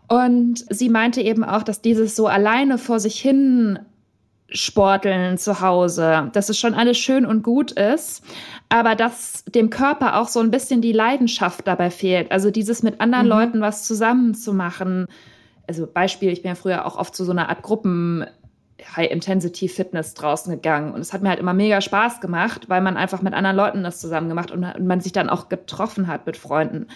Und 0.08 0.64
sie 0.70 0.90
meinte 0.90 1.22
eben 1.22 1.44
auch, 1.44 1.64
dass 1.64 1.82
dieses 1.82 2.16
so 2.16 2.28
alleine 2.28 2.78
vor 2.78 3.00
sich 3.00 3.20
hin 3.20 3.80
Sporteln 4.50 5.38
zu 5.38 5.62
Hause, 5.62 6.30
dass 6.34 6.50
es 6.50 6.60
schon 6.60 6.76
alles 6.76 6.98
schön 6.98 7.26
und 7.26 7.42
gut 7.42 7.72
ist, 7.72 8.24
aber 8.70 8.96
dass 8.96 9.44
dem 9.46 9.72
Körper 9.72 10.20
auch 10.20 10.28
so 10.28 10.40
ein 10.42 10.52
bisschen 10.52 10.82
die 10.82 10.92
Leidenschaft 10.92 11.68
dabei 11.68 11.90
fehlt. 11.90 12.32
Also 12.32 12.52
dieses 12.52 12.84
mit 12.84 13.02
anderen 13.02 13.26
mhm. 13.26 13.32
Leuten 13.32 13.62
was 13.62 13.84
zusammen 13.86 14.36
zu 14.36 14.54
machen. 14.54 15.08
Also 15.68 15.88
Beispiel, 15.88 16.32
ich 16.32 16.44
bin 16.44 16.50
ja 16.50 16.56
früher 16.56 16.86
auch 16.86 16.98
oft 16.98 17.16
zu 17.16 17.26
so 17.26 17.32
einer 17.32 17.50
Art 17.50 17.64
Gruppen 17.64 18.26
High-Intensity-Fitness 18.96 20.14
draußen 20.14 20.52
gegangen. 20.54 20.94
Und 20.94 21.02
es 21.02 21.14
hat 21.14 21.22
mir 21.22 21.30
halt 21.30 21.40
immer 21.40 21.54
mega 21.54 21.82
Spaß 21.82 22.22
gemacht, 22.22 22.70
weil 22.70 22.82
man 22.82 22.98
einfach 22.98 23.22
mit 23.22 23.34
anderen 23.34 23.56
Leuten 23.56 23.84
das 23.84 24.00
zusammen 24.00 24.30
gemacht 24.30 24.52
und, 24.52 24.62
man 24.80 25.02
sich 25.02 25.12
dann 25.12 25.30
auch 25.30 25.50
getroffen 25.50 26.08
hat 26.08 26.26
mit 26.26 26.38
Freunden. 26.38 26.88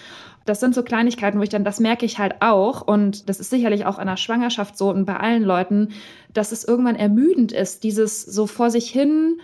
Das 0.46 0.60
sind 0.60 0.74
so 0.76 0.84
Kleinigkeiten, 0.84 1.40
wo 1.40 1.44
ich 1.44 1.50
dann, 1.50 1.64
das 1.64 1.80
merke 1.80 2.06
ich 2.06 2.20
halt 2.20 2.42
auch. 2.42 2.82
Und 2.82 3.30
das 3.30 3.40
ist 3.40 3.50
sicherlich 3.50 3.86
auch 3.86 3.98
an 3.98 4.08
der 4.08 4.18
Schwangerschaft 4.18 4.78
so 4.78 4.90
und 4.90 5.06
bei 5.06 5.18
allen 5.18 5.44
Leuten, 5.44 5.90
dass 6.34 6.52
es 6.52 6.64
irgendwann 6.64 6.96
ermüdend 6.96 7.52
ist, 7.52 7.84
dieses 7.84 8.22
so 8.22 8.48
vor 8.48 8.70
sich 8.70 8.90
hin 8.90 9.40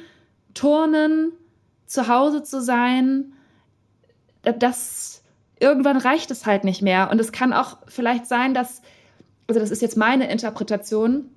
turnen, 0.54 1.32
zu 1.86 2.08
Hause 2.08 2.44
zu 2.44 2.62
sein. 2.62 3.34
Das 4.44 5.24
irgendwann 5.60 5.98
reicht 5.98 6.32
es 6.32 6.46
halt 6.46 6.64
nicht 6.64 6.82
mehr. 6.82 7.10
Und 7.12 7.20
es 7.20 7.32
kann 7.32 7.54
auch 7.54 7.78
vielleicht 7.88 8.26
sein, 8.26 8.54
dass, 8.54 8.82
also 9.48 9.60
das 9.60 9.72
ist 9.72 9.82
jetzt 9.82 9.98
meine 9.98 10.30
Interpretation, 10.30 11.30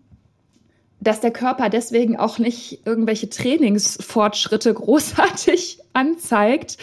dass 1.06 1.20
der 1.20 1.30
Körper 1.30 1.68
deswegen 1.68 2.16
auch 2.16 2.38
nicht 2.38 2.80
irgendwelche 2.84 3.30
Trainingsfortschritte 3.30 4.74
großartig 4.74 5.78
anzeigt, 5.92 6.78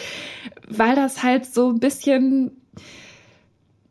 weil 0.66 0.96
das 0.96 1.22
halt 1.22 1.44
so 1.44 1.68
ein 1.68 1.78
bisschen, 1.78 2.52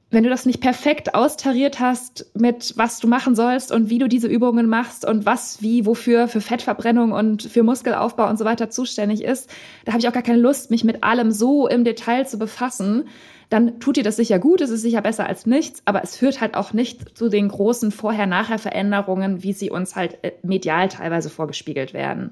wenn 0.10 0.24
du 0.24 0.32
das 0.32 0.48
nicht 0.48 0.60
perfekt 0.60 1.14
austariert 1.14 1.80
hast 1.80 2.26
mit 2.34 2.74
was 2.78 3.00
du 3.00 3.08
machen 3.08 3.36
sollst 3.36 3.72
und 3.72 3.92
wie 3.92 4.00
du 4.00 4.10
diese 4.10 4.28
Übungen 4.28 4.68
machst 4.68 5.06
und 5.06 5.28
was 5.28 5.62
wie 5.62 5.86
wofür 5.86 6.28
für 6.28 6.42
Fettverbrennung 6.42 7.12
und 7.12 7.44
für 7.44 7.62
Muskelaufbau 7.62 8.28
und 8.28 8.40
so 8.40 8.46
weiter 8.46 8.72
zuständig 8.72 9.24
ist, 9.24 9.52
da 9.86 9.92
habe 9.92 10.02
ich 10.02 10.08
auch 10.08 10.14
gar 10.14 10.24
keine 10.24 10.40
Lust, 10.40 10.72
mich 10.72 10.84
mit 10.84 11.04
allem 11.04 11.32
so 11.32 11.68
im 11.68 11.84
Detail 11.84 12.26
zu 12.26 12.40
befassen, 12.40 13.08
dann 13.54 13.80
tut 13.80 13.98
dir 13.98 14.04
das 14.04 14.16
sicher 14.16 14.40
gut, 14.40 14.62
es 14.62 14.72
ist 14.72 14.82
sicher 14.82 15.04
besser 15.04 15.28
als 15.28 15.46
nichts, 15.46 15.84
aber 15.86 16.04
es 16.04 16.18
führt 16.18 16.42
halt 16.42 16.56
auch 16.56 16.74
nicht 16.74 17.16
zu 17.16 17.30
den 17.30 17.50
großen 17.50 17.92
Vorher-Nachher-Veränderungen, 17.92 19.44
wie 19.44 19.54
sie 19.54 19.70
uns 19.70 19.96
halt 19.96 20.18
äh, 20.24 20.32
medial 20.42 20.90
teilweise 20.90 21.30
vorgespiegelt 21.30 21.94
werden. 21.94 22.32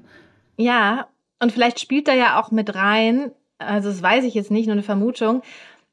Ja, 0.56 1.06
und 1.38 1.52
vielleicht 1.52 1.78
spielt 1.78 2.08
da 2.08 2.14
ja 2.14 2.40
auch 2.40 2.50
mit 2.50 2.74
rein, 2.74 3.30
also 3.58 3.88
das 3.88 4.02
weiß 4.02 4.24
ich 4.24 4.34
jetzt 4.34 4.50
nicht, 4.50 4.66
nur 4.66 4.72
eine 4.72 4.82
Vermutung, 4.82 5.42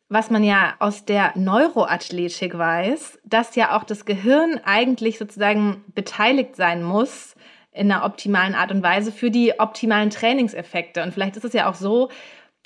was 0.08 0.32
man 0.32 0.44
ja 0.44 0.74
aus 0.80 1.06
der 1.06 1.34
Neuroathletik 1.36 2.58
weiß, 2.58 3.20
dass 3.24 3.56
ja 3.56 3.78
auch 3.78 3.84
das 3.84 4.06
Gehirn 4.06 4.60
eigentlich 4.66 5.20
sozusagen 5.20 5.84
beteiligt 5.94 6.56
sein 6.56 6.82
muss 6.82 7.36
in 7.72 7.92
einer 7.92 8.04
optimalen 8.04 8.56
Art 8.56 8.72
und 8.72 8.82
Weise 8.82 9.12
für 9.12 9.30
die 9.30 9.60
optimalen 9.60 10.10
Trainingseffekte. 10.10 11.04
Und 11.04 11.14
vielleicht 11.14 11.38
ist 11.38 11.46
es 11.46 11.54
ja 11.54 11.70
auch 11.70 11.76
so, 11.76 12.10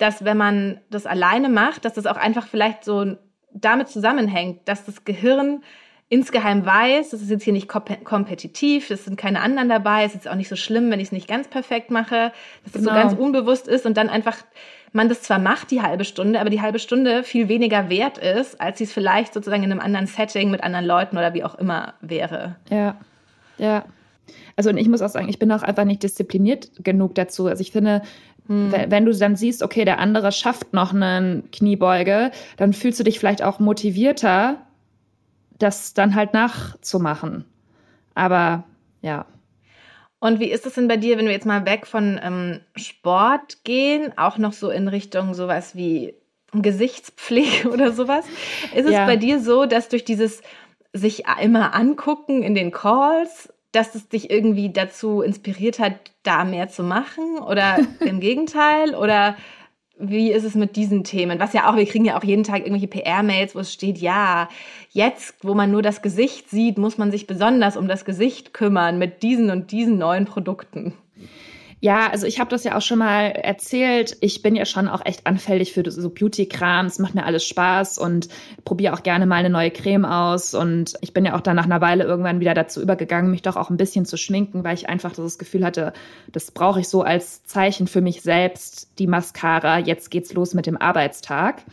dass 0.04 0.22
wenn 0.22 0.36
man 0.36 0.80
das 0.90 1.06
alleine 1.06 1.48
macht, 1.48 1.86
dass 1.86 1.94
das 1.94 2.04
auch 2.04 2.18
einfach 2.18 2.46
vielleicht 2.46 2.84
so 2.84 3.16
damit 3.54 3.88
zusammenhängt, 3.88 4.68
dass 4.68 4.84
das 4.84 5.06
Gehirn 5.06 5.62
insgeheim 6.10 6.66
weiß, 6.66 7.08
das 7.08 7.22
ist 7.22 7.30
jetzt 7.30 7.44
hier 7.44 7.54
nicht 7.54 7.68
kompetitiv, 7.68 8.90
es 8.90 9.06
sind 9.06 9.16
keine 9.16 9.40
anderen 9.40 9.70
dabei, 9.70 10.00
es 10.00 10.08
ist 10.08 10.24
jetzt 10.24 10.28
auch 10.28 10.34
nicht 10.34 10.50
so 10.50 10.56
schlimm, 10.56 10.90
wenn 10.90 11.00
ich 11.00 11.06
es 11.06 11.12
nicht 11.12 11.26
ganz 11.26 11.48
perfekt 11.48 11.90
mache, 11.90 12.32
dass 12.64 12.74
das 12.74 12.82
genau. 12.82 12.92
so 12.92 12.98
ganz 12.98 13.14
unbewusst 13.14 13.66
ist 13.66 13.86
und 13.86 13.96
dann 13.96 14.10
einfach 14.10 14.36
man 14.92 15.08
das 15.08 15.22
zwar 15.22 15.38
macht, 15.38 15.70
die 15.70 15.80
halbe 15.80 16.04
Stunde, 16.04 16.38
aber 16.38 16.50
die 16.50 16.60
halbe 16.60 16.78
Stunde 16.78 17.22
viel 17.22 17.48
weniger 17.48 17.88
wert 17.88 18.18
ist, 18.18 18.60
als 18.60 18.76
sie 18.76 18.84
es 18.84 18.92
vielleicht 18.92 19.32
sozusagen 19.32 19.62
in 19.62 19.72
einem 19.72 19.80
anderen 19.80 20.06
Setting 20.06 20.50
mit 20.50 20.62
anderen 20.62 20.84
Leuten 20.84 21.16
oder 21.16 21.32
wie 21.32 21.44
auch 21.44 21.54
immer 21.54 21.94
wäre. 22.02 22.56
Ja, 22.68 22.96
ja. 23.56 23.86
Also 24.56 24.70
und 24.70 24.76
ich 24.76 24.88
muss 24.88 25.00
auch 25.00 25.08
sagen, 25.08 25.30
ich 25.30 25.38
bin 25.38 25.50
auch 25.50 25.62
einfach 25.62 25.84
nicht 25.84 26.02
diszipliniert 26.02 26.70
genug 26.84 27.14
dazu. 27.14 27.46
Also 27.46 27.62
ich 27.62 27.72
finde, 27.72 28.02
hm. 28.46 28.72
Wenn 28.88 29.06
du 29.06 29.16
dann 29.16 29.36
siehst, 29.36 29.62
okay, 29.62 29.84
der 29.84 29.98
andere 29.98 30.30
schafft 30.30 30.74
noch 30.74 30.92
eine 30.92 31.42
Kniebeuge, 31.52 32.30
dann 32.56 32.72
fühlst 32.72 33.00
du 33.00 33.04
dich 33.04 33.18
vielleicht 33.18 33.42
auch 33.42 33.58
motivierter, 33.58 34.58
das 35.58 35.94
dann 35.94 36.14
halt 36.14 36.34
nachzumachen. 36.34 37.46
Aber 38.14 38.64
ja. 39.00 39.26
Und 40.18 40.40
wie 40.40 40.50
ist 40.50 40.66
es 40.66 40.74
denn 40.74 40.88
bei 40.88 40.96
dir, 40.96 41.16
wenn 41.16 41.26
wir 41.26 41.32
jetzt 41.32 41.46
mal 41.46 41.64
weg 41.64 41.86
von 41.86 42.20
ähm, 42.22 42.60
Sport 42.76 43.64
gehen, 43.64 44.16
auch 44.16 44.38
noch 44.38 44.52
so 44.52 44.70
in 44.70 44.88
Richtung 44.88 45.34
sowas 45.34 45.74
wie 45.74 46.14
Gesichtspflege 46.52 47.70
oder 47.72 47.92
sowas? 47.92 48.26
Ist 48.74 48.86
es 48.86 48.92
ja. 48.92 49.06
bei 49.06 49.16
dir 49.16 49.40
so, 49.40 49.64
dass 49.64 49.88
durch 49.88 50.04
dieses 50.04 50.42
sich 50.92 51.24
immer 51.42 51.74
angucken 51.74 52.42
in 52.42 52.54
den 52.54 52.70
Calls 52.70 53.53
dass 53.74 53.94
es 53.94 54.08
dich 54.08 54.30
irgendwie 54.30 54.70
dazu 54.70 55.22
inspiriert 55.22 55.78
hat, 55.78 55.94
da 56.22 56.44
mehr 56.44 56.68
zu 56.68 56.82
machen? 56.82 57.38
Oder 57.38 57.78
im 58.00 58.20
Gegenteil? 58.20 58.94
Oder 58.94 59.36
wie 59.98 60.32
ist 60.32 60.44
es 60.44 60.54
mit 60.54 60.76
diesen 60.76 61.04
Themen? 61.04 61.38
Was 61.38 61.52
ja 61.52 61.70
auch, 61.70 61.76
wir 61.76 61.86
kriegen 61.86 62.04
ja 62.04 62.18
auch 62.18 62.24
jeden 62.24 62.44
Tag 62.44 62.60
irgendwelche 62.60 62.88
PR-Mails, 62.88 63.54
wo 63.54 63.60
es 63.60 63.72
steht, 63.72 63.98
ja, 63.98 64.48
jetzt, 64.90 65.36
wo 65.44 65.54
man 65.54 65.70
nur 65.70 65.82
das 65.82 66.02
Gesicht 66.02 66.50
sieht, 66.50 66.78
muss 66.78 66.98
man 66.98 67.10
sich 67.10 67.26
besonders 67.26 67.76
um 67.76 67.86
das 67.86 68.04
Gesicht 68.04 68.52
kümmern 68.52 68.98
mit 68.98 69.22
diesen 69.22 69.50
und 69.50 69.70
diesen 69.70 69.98
neuen 69.98 70.24
Produkten. 70.24 70.94
Ja, 71.84 72.08
also 72.10 72.26
ich 72.26 72.40
habe 72.40 72.48
das 72.48 72.64
ja 72.64 72.78
auch 72.78 72.80
schon 72.80 72.98
mal 72.98 73.26
erzählt. 73.32 74.16
Ich 74.22 74.40
bin 74.40 74.56
ja 74.56 74.64
schon 74.64 74.88
auch 74.88 75.04
echt 75.04 75.26
anfällig 75.26 75.74
für 75.74 75.82
so 75.90 76.08
Beauty-Krams. 76.08 76.98
Macht 76.98 77.14
mir 77.14 77.26
alles 77.26 77.44
Spaß 77.44 77.98
und 77.98 78.30
probiere 78.64 78.94
auch 78.94 79.02
gerne 79.02 79.26
mal 79.26 79.34
eine 79.34 79.50
neue 79.50 79.70
Creme 79.70 80.06
aus. 80.06 80.54
Und 80.54 80.94
ich 81.02 81.12
bin 81.12 81.26
ja 81.26 81.36
auch 81.36 81.42
dann 81.42 81.56
nach 81.56 81.66
einer 81.66 81.82
Weile 81.82 82.04
irgendwann 82.04 82.40
wieder 82.40 82.54
dazu 82.54 82.80
übergegangen, 82.80 83.30
mich 83.30 83.42
doch 83.42 83.56
auch 83.56 83.68
ein 83.68 83.76
bisschen 83.76 84.06
zu 84.06 84.16
schminken, 84.16 84.64
weil 84.64 84.72
ich 84.72 84.88
einfach 84.88 85.12
das 85.12 85.36
Gefühl 85.36 85.62
hatte, 85.62 85.92
das 86.32 86.52
brauche 86.52 86.80
ich 86.80 86.88
so 86.88 87.02
als 87.02 87.44
Zeichen 87.44 87.86
für 87.86 88.00
mich 88.00 88.22
selbst, 88.22 88.88
die 88.98 89.06
Mascara. 89.06 89.78
Jetzt 89.78 90.10
geht's 90.10 90.32
los 90.32 90.54
mit 90.54 90.64
dem 90.64 90.80
Arbeitstag. 90.80 91.64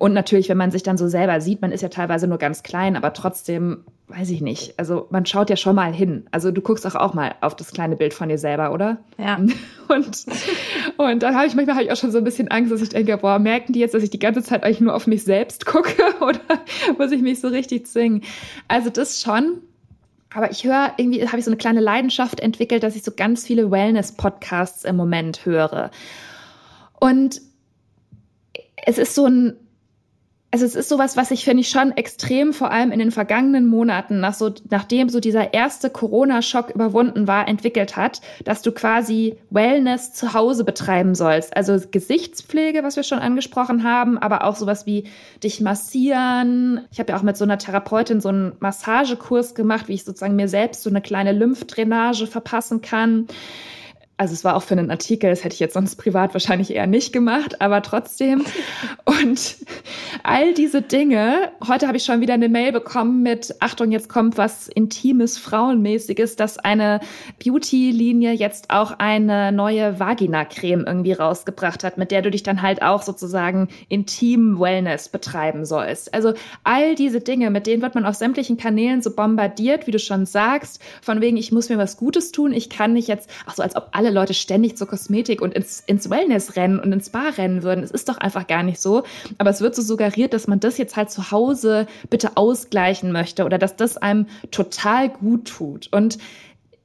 Und 0.00 0.14
natürlich, 0.14 0.48
wenn 0.48 0.56
man 0.56 0.70
sich 0.70 0.82
dann 0.82 0.96
so 0.96 1.08
selber 1.08 1.42
sieht, 1.42 1.60
man 1.60 1.72
ist 1.72 1.82
ja 1.82 1.90
teilweise 1.90 2.26
nur 2.26 2.38
ganz 2.38 2.62
klein, 2.62 2.96
aber 2.96 3.12
trotzdem, 3.12 3.84
weiß 4.08 4.30
ich 4.30 4.40
nicht. 4.40 4.72
Also 4.78 5.06
man 5.10 5.26
schaut 5.26 5.50
ja 5.50 5.58
schon 5.58 5.76
mal 5.76 5.92
hin. 5.92 6.24
Also 6.30 6.50
du 6.52 6.62
guckst 6.62 6.86
auch, 6.86 6.94
auch 6.94 7.12
mal 7.12 7.34
auf 7.42 7.54
das 7.54 7.70
kleine 7.70 7.96
Bild 7.96 8.14
von 8.14 8.30
dir 8.30 8.38
selber, 8.38 8.72
oder? 8.72 8.96
Ja. 9.18 9.38
Und, 9.88 10.24
und 10.98 11.22
dann 11.22 11.34
habe 11.34 11.48
ich 11.48 11.54
manchmal 11.56 11.74
hab 11.74 11.82
ich 11.82 11.90
auch 11.90 11.96
schon 11.96 12.12
so 12.12 12.18
ein 12.18 12.24
bisschen 12.24 12.46
Angst, 12.46 12.70
dass 12.70 12.80
ich 12.80 12.90
denke, 12.90 13.18
boah, 13.18 13.40
merken 13.40 13.72
die 13.72 13.80
jetzt, 13.80 13.92
dass 13.92 14.04
ich 14.04 14.10
die 14.10 14.20
ganze 14.20 14.40
Zeit 14.40 14.62
eigentlich 14.62 14.80
nur 14.80 14.94
auf 14.94 15.08
mich 15.08 15.24
selbst 15.24 15.66
gucke 15.66 15.92
oder 16.20 16.40
muss 16.96 17.10
ich 17.10 17.20
mich 17.20 17.40
so 17.40 17.48
richtig 17.48 17.88
zwingen? 17.88 18.22
Also 18.68 18.88
das 18.88 19.20
schon. 19.20 19.58
Aber 20.32 20.50
ich 20.50 20.64
höre, 20.64 20.92
irgendwie 20.96 21.26
habe 21.26 21.38
ich 21.40 21.44
so 21.44 21.50
eine 21.50 21.58
kleine 21.58 21.80
Leidenschaft 21.80 22.38
entwickelt, 22.38 22.84
dass 22.84 22.94
ich 22.94 23.02
so 23.02 23.10
ganz 23.10 23.44
viele 23.44 23.70
Wellness-Podcasts 23.70 24.84
im 24.84 24.94
Moment 24.94 25.44
höre. 25.44 25.90
Und 27.00 27.42
es 28.86 28.96
ist 28.96 29.14
so 29.16 29.26
ein 29.26 29.56
also 30.52 30.64
es 30.64 30.74
ist 30.74 30.88
sowas, 30.88 31.16
was 31.16 31.30
ich 31.30 31.44
finde 31.44 31.60
ich 31.60 31.68
schon 31.68 31.92
extrem 31.92 32.52
vor 32.52 32.72
allem 32.72 32.90
in 32.90 32.98
den 32.98 33.12
vergangenen 33.12 33.66
Monaten, 33.66 34.18
nach 34.18 34.34
so, 34.34 34.52
nachdem 34.68 35.08
so 35.08 35.20
dieser 35.20 35.54
erste 35.54 35.90
Corona-Schock 35.90 36.70
überwunden 36.70 37.28
war, 37.28 37.46
entwickelt 37.46 37.96
hat, 37.96 38.20
dass 38.44 38.60
du 38.60 38.72
quasi 38.72 39.36
Wellness 39.50 40.12
zu 40.12 40.34
Hause 40.34 40.64
betreiben 40.64 41.14
sollst. 41.14 41.56
Also 41.56 41.78
Gesichtspflege, 41.88 42.82
was 42.82 42.96
wir 42.96 43.04
schon 43.04 43.20
angesprochen 43.20 43.84
haben, 43.84 44.18
aber 44.18 44.44
auch 44.44 44.56
sowas 44.56 44.86
wie 44.86 45.04
dich 45.44 45.60
massieren. 45.60 46.80
Ich 46.90 46.98
habe 46.98 47.12
ja 47.12 47.18
auch 47.18 47.22
mit 47.22 47.36
so 47.36 47.44
einer 47.44 47.58
Therapeutin 47.58 48.20
so 48.20 48.30
einen 48.30 48.52
Massagekurs 48.58 49.54
gemacht, 49.54 49.86
wie 49.86 49.94
ich 49.94 50.04
sozusagen 50.04 50.34
mir 50.34 50.48
selbst 50.48 50.82
so 50.82 50.90
eine 50.90 51.00
kleine 51.00 51.30
Lymphdrainage 51.30 52.26
verpassen 52.26 52.80
kann 52.80 53.28
also 54.20 54.34
es 54.34 54.44
war 54.44 54.54
auch 54.54 54.62
für 54.62 54.74
einen 54.74 54.90
Artikel, 54.90 55.30
das 55.30 55.44
hätte 55.44 55.54
ich 55.54 55.60
jetzt 55.60 55.72
sonst 55.72 55.96
privat 55.96 56.34
wahrscheinlich 56.34 56.74
eher 56.74 56.86
nicht 56.86 57.10
gemacht, 57.10 57.62
aber 57.62 57.80
trotzdem. 57.80 58.44
Und 59.06 59.56
all 60.22 60.52
diese 60.52 60.82
Dinge, 60.82 61.50
heute 61.66 61.86
habe 61.86 61.96
ich 61.96 62.04
schon 62.04 62.20
wieder 62.20 62.34
eine 62.34 62.50
Mail 62.50 62.70
bekommen 62.70 63.22
mit, 63.22 63.54
Achtung, 63.60 63.90
jetzt 63.90 64.10
kommt 64.10 64.36
was 64.36 64.68
Intimes, 64.68 65.38
Frauenmäßiges, 65.38 66.36
dass 66.36 66.58
eine 66.58 67.00
Beauty-Linie 67.42 68.32
jetzt 68.32 68.68
auch 68.68 68.92
eine 68.98 69.52
neue 69.52 69.98
Vagina-Creme 69.98 70.84
irgendwie 70.86 71.14
rausgebracht 71.14 71.82
hat, 71.82 71.96
mit 71.96 72.10
der 72.10 72.20
du 72.20 72.30
dich 72.30 72.42
dann 72.42 72.60
halt 72.60 72.82
auch 72.82 73.00
sozusagen 73.00 73.68
intim 73.88 74.60
Wellness 74.60 75.08
betreiben 75.08 75.64
sollst. 75.64 76.12
Also 76.12 76.34
all 76.62 76.94
diese 76.94 77.20
Dinge, 77.20 77.48
mit 77.48 77.66
denen 77.66 77.80
wird 77.80 77.94
man 77.94 78.04
auf 78.04 78.16
sämtlichen 78.16 78.58
Kanälen 78.58 79.00
so 79.00 79.16
bombardiert, 79.16 79.86
wie 79.86 79.92
du 79.92 79.98
schon 79.98 80.26
sagst, 80.26 80.82
von 81.00 81.22
wegen, 81.22 81.38
ich 81.38 81.52
muss 81.52 81.70
mir 81.70 81.78
was 81.78 81.96
Gutes 81.96 82.32
tun, 82.32 82.52
ich 82.52 82.68
kann 82.68 82.92
nicht 82.92 83.08
jetzt, 83.08 83.30
ach 83.46 83.54
so, 83.54 83.62
als 83.62 83.76
ob 83.76 83.88
alle 83.92 84.09
Leute 84.10 84.34
ständig 84.34 84.76
zur 84.76 84.86
Kosmetik 84.86 85.40
und 85.40 85.54
ins, 85.54 85.80
ins 85.86 86.10
Wellness 86.10 86.56
rennen 86.56 86.78
und 86.78 86.92
ins 86.92 87.06
Spa 87.06 87.30
rennen 87.30 87.62
würden. 87.62 87.84
Es 87.84 87.90
ist 87.90 88.08
doch 88.08 88.18
einfach 88.18 88.46
gar 88.46 88.62
nicht 88.62 88.80
so. 88.80 89.04
Aber 89.38 89.50
es 89.50 89.60
wird 89.60 89.74
so 89.74 89.82
suggeriert, 89.82 90.32
dass 90.32 90.46
man 90.46 90.60
das 90.60 90.78
jetzt 90.78 90.96
halt 90.96 91.10
zu 91.10 91.30
Hause 91.30 91.86
bitte 92.08 92.36
ausgleichen 92.36 93.12
möchte 93.12 93.44
oder 93.44 93.58
dass 93.58 93.76
das 93.76 93.96
einem 93.96 94.26
total 94.50 95.08
gut 95.08 95.48
tut. 95.48 95.88
Und 95.92 96.18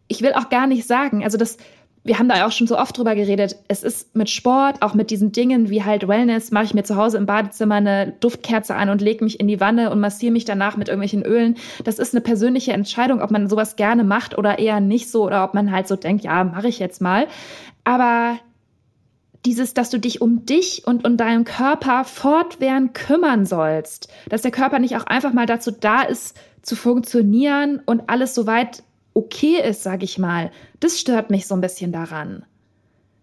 ich 0.07 0.21
will 0.21 0.33
auch 0.33 0.49
gar 0.49 0.67
nicht 0.67 0.87
sagen, 0.87 1.23
also 1.23 1.37
das, 1.37 1.57
wir 2.05 2.19
haben 2.19 2.29
da 2.29 2.45
auch 2.45 2.51
schon 2.51 2.67
so 2.67 2.77
oft 2.77 2.95
drüber 2.95 3.15
geredet. 3.15 3.55
Es 3.67 3.81
ist 3.81 4.15
mit 4.15 4.29
Sport, 4.29 4.83
auch 4.83 4.93
mit 4.93 5.09
diesen 5.09 5.31
Dingen 5.31 5.71
wie 5.71 5.83
halt 5.83 6.07
Wellness, 6.07 6.51
mache 6.51 6.65
ich 6.65 6.73
mir 6.75 6.83
zu 6.83 6.95
Hause 6.95 7.17
im 7.17 7.25
Badezimmer 7.25 7.75
eine 7.75 8.13
Duftkerze 8.19 8.75
an 8.75 8.89
und 8.89 9.01
lege 9.01 9.23
mich 9.23 9.39
in 9.39 9.47
die 9.47 9.59
Wanne 9.59 9.89
und 9.89 9.99
massiere 9.99 10.31
mich 10.31 10.45
danach 10.45 10.77
mit 10.77 10.87
irgendwelchen 10.87 11.25
Ölen. 11.25 11.55
Das 11.83 11.97
ist 11.97 12.13
eine 12.13 12.21
persönliche 12.21 12.73
Entscheidung, 12.73 13.21
ob 13.21 13.31
man 13.31 13.49
sowas 13.49 13.75
gerne 13.75 14.03
macht 14.03 14.37
oder 14.37 14.59
eher 14.59 14.79
nicht 14.81 15.09
so 15.09 15.25
oder 15.25 15.43
ob 15.43 15.55
man 15.55 15.71
halt 15.71 15.87
so 15.87 15.95
denkt, 15.95 16.23
ja, 16.23 16.43
mache 16.43 16.67
ich 16.67 16.77
jetzt 16.77 17.01
mal. 17.01 17.27
Aber 17.83 18.37
dieses, 19.43 19.73
dass 19.73 19.89
du 19.89 19.99
dich 19.99 20.21
um 20.21 20.45
dich 20.45 20.83
und 20.85 21.07
um 21.07 21.17
deinen 21.17 21.43
Körper 21.43 22.03
fortwährend 22.03 22.93
kümmern 22.93 23.47
sollst, 23.47 24.09
dass 24.29 24.43
der 24.43 24.51
Körper 24.51 24.77
nicht 24.77 24.95
auch 24.95 25.07
einfach 25.07 25.33
mal 25.33 25.47
dazu 25.47 25.71
da 25.71 26.03
ist, 26.03 26.37
zu 26.61 26.75
funktionieren 26.75 27.81
und 27.83 28.09
alles 28.09 28.35
soweit 28.35 28.83
okay 29.15 29.61
ist, 29.67 29.81
sag 29.81 30.03
ich 30.03 30.19
mal, 30.19 30.51
das 30.79 30.99
stört 30.99 31.31
mich 31.31 31.47
so 31.47 31.55
ein 31.55 31.61
bisschen 31.61 31.91
daran. 31.91 32.45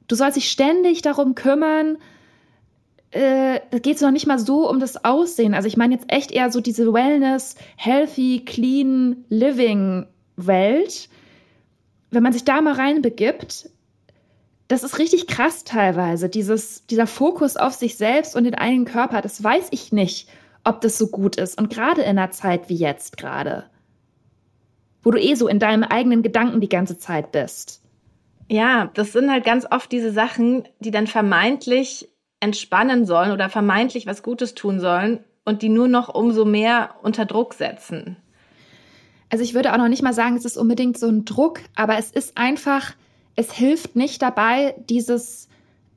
Du 0.09 0.17
sollst 0.17 0.37
dich 0.37 0.51
ständig 0.51 1.03
darum 1.03 1.37
kümmern, 1.37 1.99
äh, 3.13 3.61
da 3.71 3.79
geht 3.79 3.97
es 3.97 4.03
noch 4.03 4.11
nicht 4.11 4.27
mal 4.27 4.39
so 4.39 4.69
um 4.69 4.81
das 4.81 5.05
Aussehen. 5.05 5.55
Also 5.55 5.69
ich 5.69 5.77
meine 5.77 5.95
jetzt 5.95 6.11
echt 6.11 6.33
eher 6.33 6.51
so 6.51 6.61
diese 6.61 6.93
Wellness, 6.93 7.57
Healthy, 7.77 8.43
Clean 8.45 9.25
Living 9.29 10.07
Welt. 10.37 11.09
Wenn 12.11 12.23
man 12.23 12.33
sich 12.33 12.45
da 12.45 12.61
mal 12.63 12.75
reinbegibt, 12.75 13.69
das 14.69 14.83
ist 14.83 14.99
richtig 14.99 15.27
krass 15.27 15.65
teilweise, 15.65 16.31
dieses, 16.31 16.87
dieser 16.87 17.07
Fokus 17.07 17.59
auf 17.59 17.75
sich 17.75 17.99
selbst 17.99 18.35
und 18.35 18.45
den 18.45 18.55
eigenen 18.55 18.87
Körper. 18.87 19.21
Das 19.21 19.43
weiß 19.45 19.69
ich 19.71 19.93
nicht, 19.93 20.29
ob 20.65 20.81
das 20.81 20.97
so 20.97 21.09
gut 21.09 21.37
ist. 21.37 21.59
Und 21.59 21.69
gerade 21.69 22.01
in 22.01 22.19
einer 22.19 22.31
Zeit 22.31 22.71
wie 22.71 22.77
jetzt 22.77 23.19
gerade 23.19 23.67
wo 25.03 25.11
du 25.11 25.21
eh 25.21 25.35
so 25.35 25.49
in 25.49 25.59
deinem 25.59 25.85
eigenen 25.85 26.23
Gedanken 26.23 26.61
die 26.61 26.69
ganze 26.69 26.99
Zeit 26.99 27.33
bist. 27.33 27.83
Ja, 28.49 28.91
das 28.95 29.13
sind 29.13 29.31
halt 29.31 29.45
ganz 29.45 29.67
oft 29.71 29.91
diese 29.91 30.13
Sachen, 30.13 30.69
die 30.81 30.91
dann 30.91 31.07
vermeintlich 31.07 32.09
entspannen 32.41 33.07
sollen 33.07 33.33
oder 33.33 33.49
vermeintlich 33.49 34.07
was 34.07 34.23
Gutes 34.23 34.55
tun 34.55 34.81
sollen 34.81 35.21
und 35.45 35.63
die 35.63 35.69
nur 35.69 35.89
noch 35.89 36.15
umso 36.15 36.45
mehr 36.45 36.97
unter 37.03 37.25
Druck 37.25 37.55
setzen. 37.55 38.17
Also 39.31 39.45
ich 39.45 39.55
würde 39.55 39.73
auch 39.73 39.79
noch 39.79 39.89
nicht 39.89 40.03
mal 40.03 40.13
sagen, 40.13 40.37
es 40.37 40.45
ist 40.45 40.59
unbedingt 40.59 40.99
so 40.99 41.09
ein 41.09 41.25
Druck, 41.25 41.61
aber 41.75 41.97
es 41.97 42.11
ist 42.11 42.37
einfach, 42.37 42.93
es 43.37 43.53
hilft 43.53 43.97
nicht 43.97 44.21
dabei, 44.21 44.75
dieses, 44.91 45.49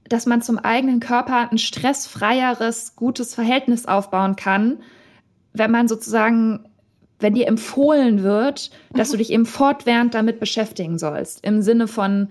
dass 0.07 0.25
man 0.25 0.41
zum 0.41 0.57
eigenen 0.57 1.01
Körper 1.01 1.51
ein 1.51 1.57
stressfreieres, 1.57 2.95
gutes 2.95 3.35
Verhältnis 3.35 3.87
aufbauen 3.87 4.37
kann, 4.37 4.77
wenn 5.51 5.71
man 5.71 5.87
sozusagen 5.87 6.69
wenn 7.19 7.33
dir 7.33 7.47
empfohlen 7.47 8.23
wird, 8.23 8.71
dass 8.91 9.09
du 9.09 9.15
mhm. 9.15 9.19
dich 9.19 9.31
eben 9.31 9.45
fortwährend 9.45 10.13
damit 10.13 10.39
beschäftigen 10.39 10.97
sollst, 10.97 11.45
im 11.45 11.61
Sinne 11.61 11.87
von 11.87 12.29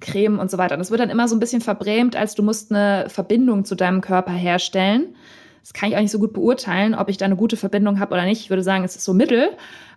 Creme 0.00 0.38
und 0.38 0.50
so 0.50 0.58
weiter. 0.58 0.76
das 0.76 0.90
wird 0.90 1.00
dann 1.00 1.10
immer 1.10 1.28
so 1.28 1.36
ein 1.36 1.40
bisschen 1.40 1.60
verbrämt, 1.60 2.16
als 2.16 2.34
du 2.34 2.42
musst 2.42 2.72
eine 2.72 3.08
Verbindung 3.08 3.64
zu 3.64 3.74
deinem 3.74 4.00
Körper 4.00 4.32
herstellen. 4.32 5.14
Das 5.62 5.72
kann 5.72 5.88
ich 5.88 5.96
auch 5.96 6.00
nicht 6.00 6.10
so 6.10 6.18
gut 6.18 6.34
beurteilen, 6.34 6.94
ob 6.94 7.08
ich 7.08 7.16
da 7.16 7.24
eine 7.24 7.36
gute 7.36 7.56
Verbindung 7.56 8.00
habe 8.00 8.12
oder 8.12 8.24
nicht. 8.24 8.40
Ich 8.40 8.50
würde 8.50 8.62
sagen, 8.62 8.84
es 8.84 8.96
ist 8.96 9.04
so 9.04 9.14
mittel. 9.14 9.50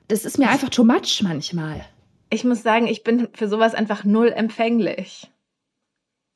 Das 0.07 0.23
ist 0.23 0.37
mir 0.37 0.49
einfach 0.49 0.69
too 0.69 0.85
much 0.85 1.21
manchmal. 1.23 1.83
Ich 2.29 2.45
muss 2.45 2.63
sagen, 2.63 2.87
ich 2.87 3.03
bin 3.03 3.27
für 3.33 3.49
sowas 3.49 3.73
einfach 3.73 4.05
null 4.05 4.31
empfänglich. 4.33 5.29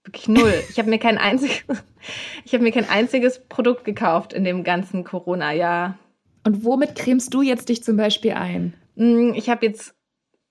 Wirklich 0.04 0.28
null. 0.28 0.54
Ich 0.70 0.80
habe 0.80 0.90
mir 0.90 1.00
kein 1.00 1.18
einziges, 1.18 1.64
ich 2.46 2.54
habe 2.54 2.64
mir 2.64 2.72
kein 2.72 2.90
einziges 2.90 3.40
Produkt 3.48 3.86
gekauft 3.86 4.34
in 4.34 4.44
dem 4.44 4.64
ganzen 4.64 5.04
Corona-Jahr. 5.04 5.98
Und 6.44 6.66
womit 6.66 6.96
cremst 6.96 7.34
du 7.34 7.42
jetzt 7.42 7.70
dich 7.70 7.84
zum 7.84 7.98
Beispiel 7.98 8.32
ein? 8.34 8.74
Mm, 8.96 9.34
ich 9.36 9.50
habe 9.50 9.66
jetzt 9.66 9.94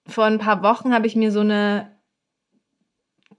vor 0.06 0.24
ein 0.24 0.38
paar 0.38 0.62
Wochen 0.62 0.92
habe 0.92 1.06
ich 1.06 1.16
mir 1.16 1.32
so 1.32 1.40
eine 1.40 1.90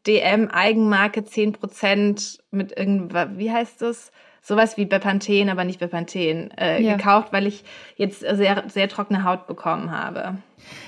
DM 0.08 0.50
Eigenmarke 0.50 1.22
10% 1.22 2.40
mit 2.52 2.78
irgendwas, 2.78 3.30
wie 3.36 3.52
heißt 3.52 3.82
das? 3.82 4.12
Sowas 4.44 4.76
wie 4.76 4.86
Bepanthen, 4.86 5.50
aber 5.50 5.66
nicht 5.66 5.80
Bepanthen, 5.80 6.50
äh, 6.58 6.82
ja. 6.82 6.96
gekauft, 6.96 7.32
weil 7.32 7.46
ich 7.46 7.64
jetzt 7.96 8.22
sehr, 8.22 8.64
sehr 8.70 8.90
trockene 8.90 9.24
Haut 9.24 9.46
bekommen 9.46 9.92
habe. 9.92 10.38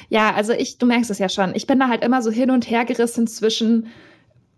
Ja, 0.09 0.33
also 0.33 0.53
ich, 0.53 0.79
du 0.79 0.87
merkst 0.87 1.11
es 1.11 1.19
ja 1.19 1.29
schon. 1.29 1.53
Ich 1.53 1.67
bin 1.67 1.79
da 1.79 1.87
halt 1.87 2.03
immer 2.03 2.23
so 2.23 2.31
hin 2.31 2.49
und 2.49 2.67
her 2.69 2.83
gerissen 2.85 3.27
zwischen 3.27 3.87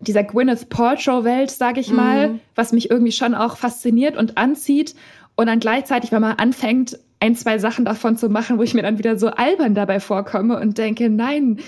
dieser 0.00 0.24
Gwyneth 0.24 0.70
Paltrow-Welt, 0.70 1.50
sag 1.50 1.76
ich 1.76 1.90
mal, 1.90 2.28
mm. 2.28 2.40
was 2.54 2.72
mich 2.72 2.90
irgendwie 2.90 3.12
schon 3.12 3.34
auch 3.34 3.58
fasziniert 3.58 4.16
und 4.16 4.38
anzieht 4.38 4.94
und 5.36 5.46
dann 5.46 5.60
gleichzeitig, 5.60 6.12
wenn 6.12 6.22
man 6.22 6.38
anfängt, 6.38 6.98
ein, 7.20 7.34
zwei 7.34 7.58
Sachen 7.58 7.84
davon 7.84 8.16
zu 8.16 8.28
machen, 8.28 8.58
wo 8.58 8.62
ich 8.62 8.74
mir 8.74 8.82
dann 8.82 8.98
wieder 8.98 9.18
so 9.18 9.28
albern 9.28 9.74
dabei 9.74 10.00
vorkomme 10.00 10.58
und 10.60 10.76
denke, 10.78 11.08
nein, 11.08 11.60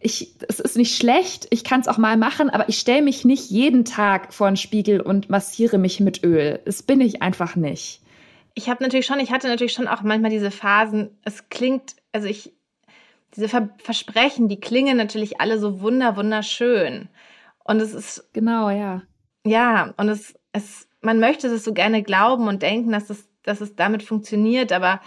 ich, 0.00 0.34
es 0.48 0.60
ist 0.60 0.76
nicht 0.76 0.96
schlecht, 0.96 1.46
ich 1.50 1.64
kann 1.64 1.80
es 1.80 1.88
auch 1.88 1.98
mal 1.98 2.16
machen, 2.16 2.50
aber 2.50 2.68
ich 2.68 2.78
stelle 2.78 3.02
mich 3.02 3.24
nicht 3.24 3.50
jeden 3.50 3.84
Tag 3.84 4.34
vor 4.34 4.50
den 4.50 4.56
Spiegel 4.56 5.00
und 5.00 5.30
massiere 5.30 5.78
mich 5.78 6.00
mit 6.00 6.22
Öl. 6.22 6.60
Das 6.64 6.82
bin 6.82 7.00
ich 7.00 7.22
einfach 7.22 7.56
nicht. 7.56 8.02
Ich 8.54 8.68
habe 8.68 8.82
natürlich 8.82 9.06
schon, 9.06 9.18
ich 9.20 9.32
hatte 9.32 9.48
natürlich 9.48 9.72
schon 9.72 9.88
auch 9.88 10.02
manchmal 10.02 10.30
diese 10.30 10.50
Phasen, 10.50 11.10
es 11.24 11.48
klingt, 11.48 11.96
also 12.12 12.28
ich, 12.28 12.52
diese 13.34 13.48
Ver 13.48 13.70
Versprechen, 13.78 14.48
die 14.48 14.60
klingen 14.60 14.96
natürlich 14.96 15.40
alle 15.40 15.58
so 15.58 15.80
wunder, 15.80 16.16
wunderschön. 16.16 17.08
Und 17.64 17.80
es 17.80 17.94
ist. 17.94 18.28
Genau, 18.32 18.70
ja. 18.70 19.02
Ja, 19.46 19.92
und 19.96 20.08
es, 20.08 20.34
es 20.52 20.86
man 21.04 21.20
möchte 21.20 21.48
es 21.48 21.64
so 21.64 21.72
gerne 21.72 22.02
glauben 22.02 22.48
und 22.48 22.62
denken, 22.62 22.92
dass 22.92 23.10
es, 23.10 23.28
dass 23.42 23.60
es 23.60 23.76
damit 23.76 24.02
funktioniert, 24.02 24.72
aber 24.72 25.00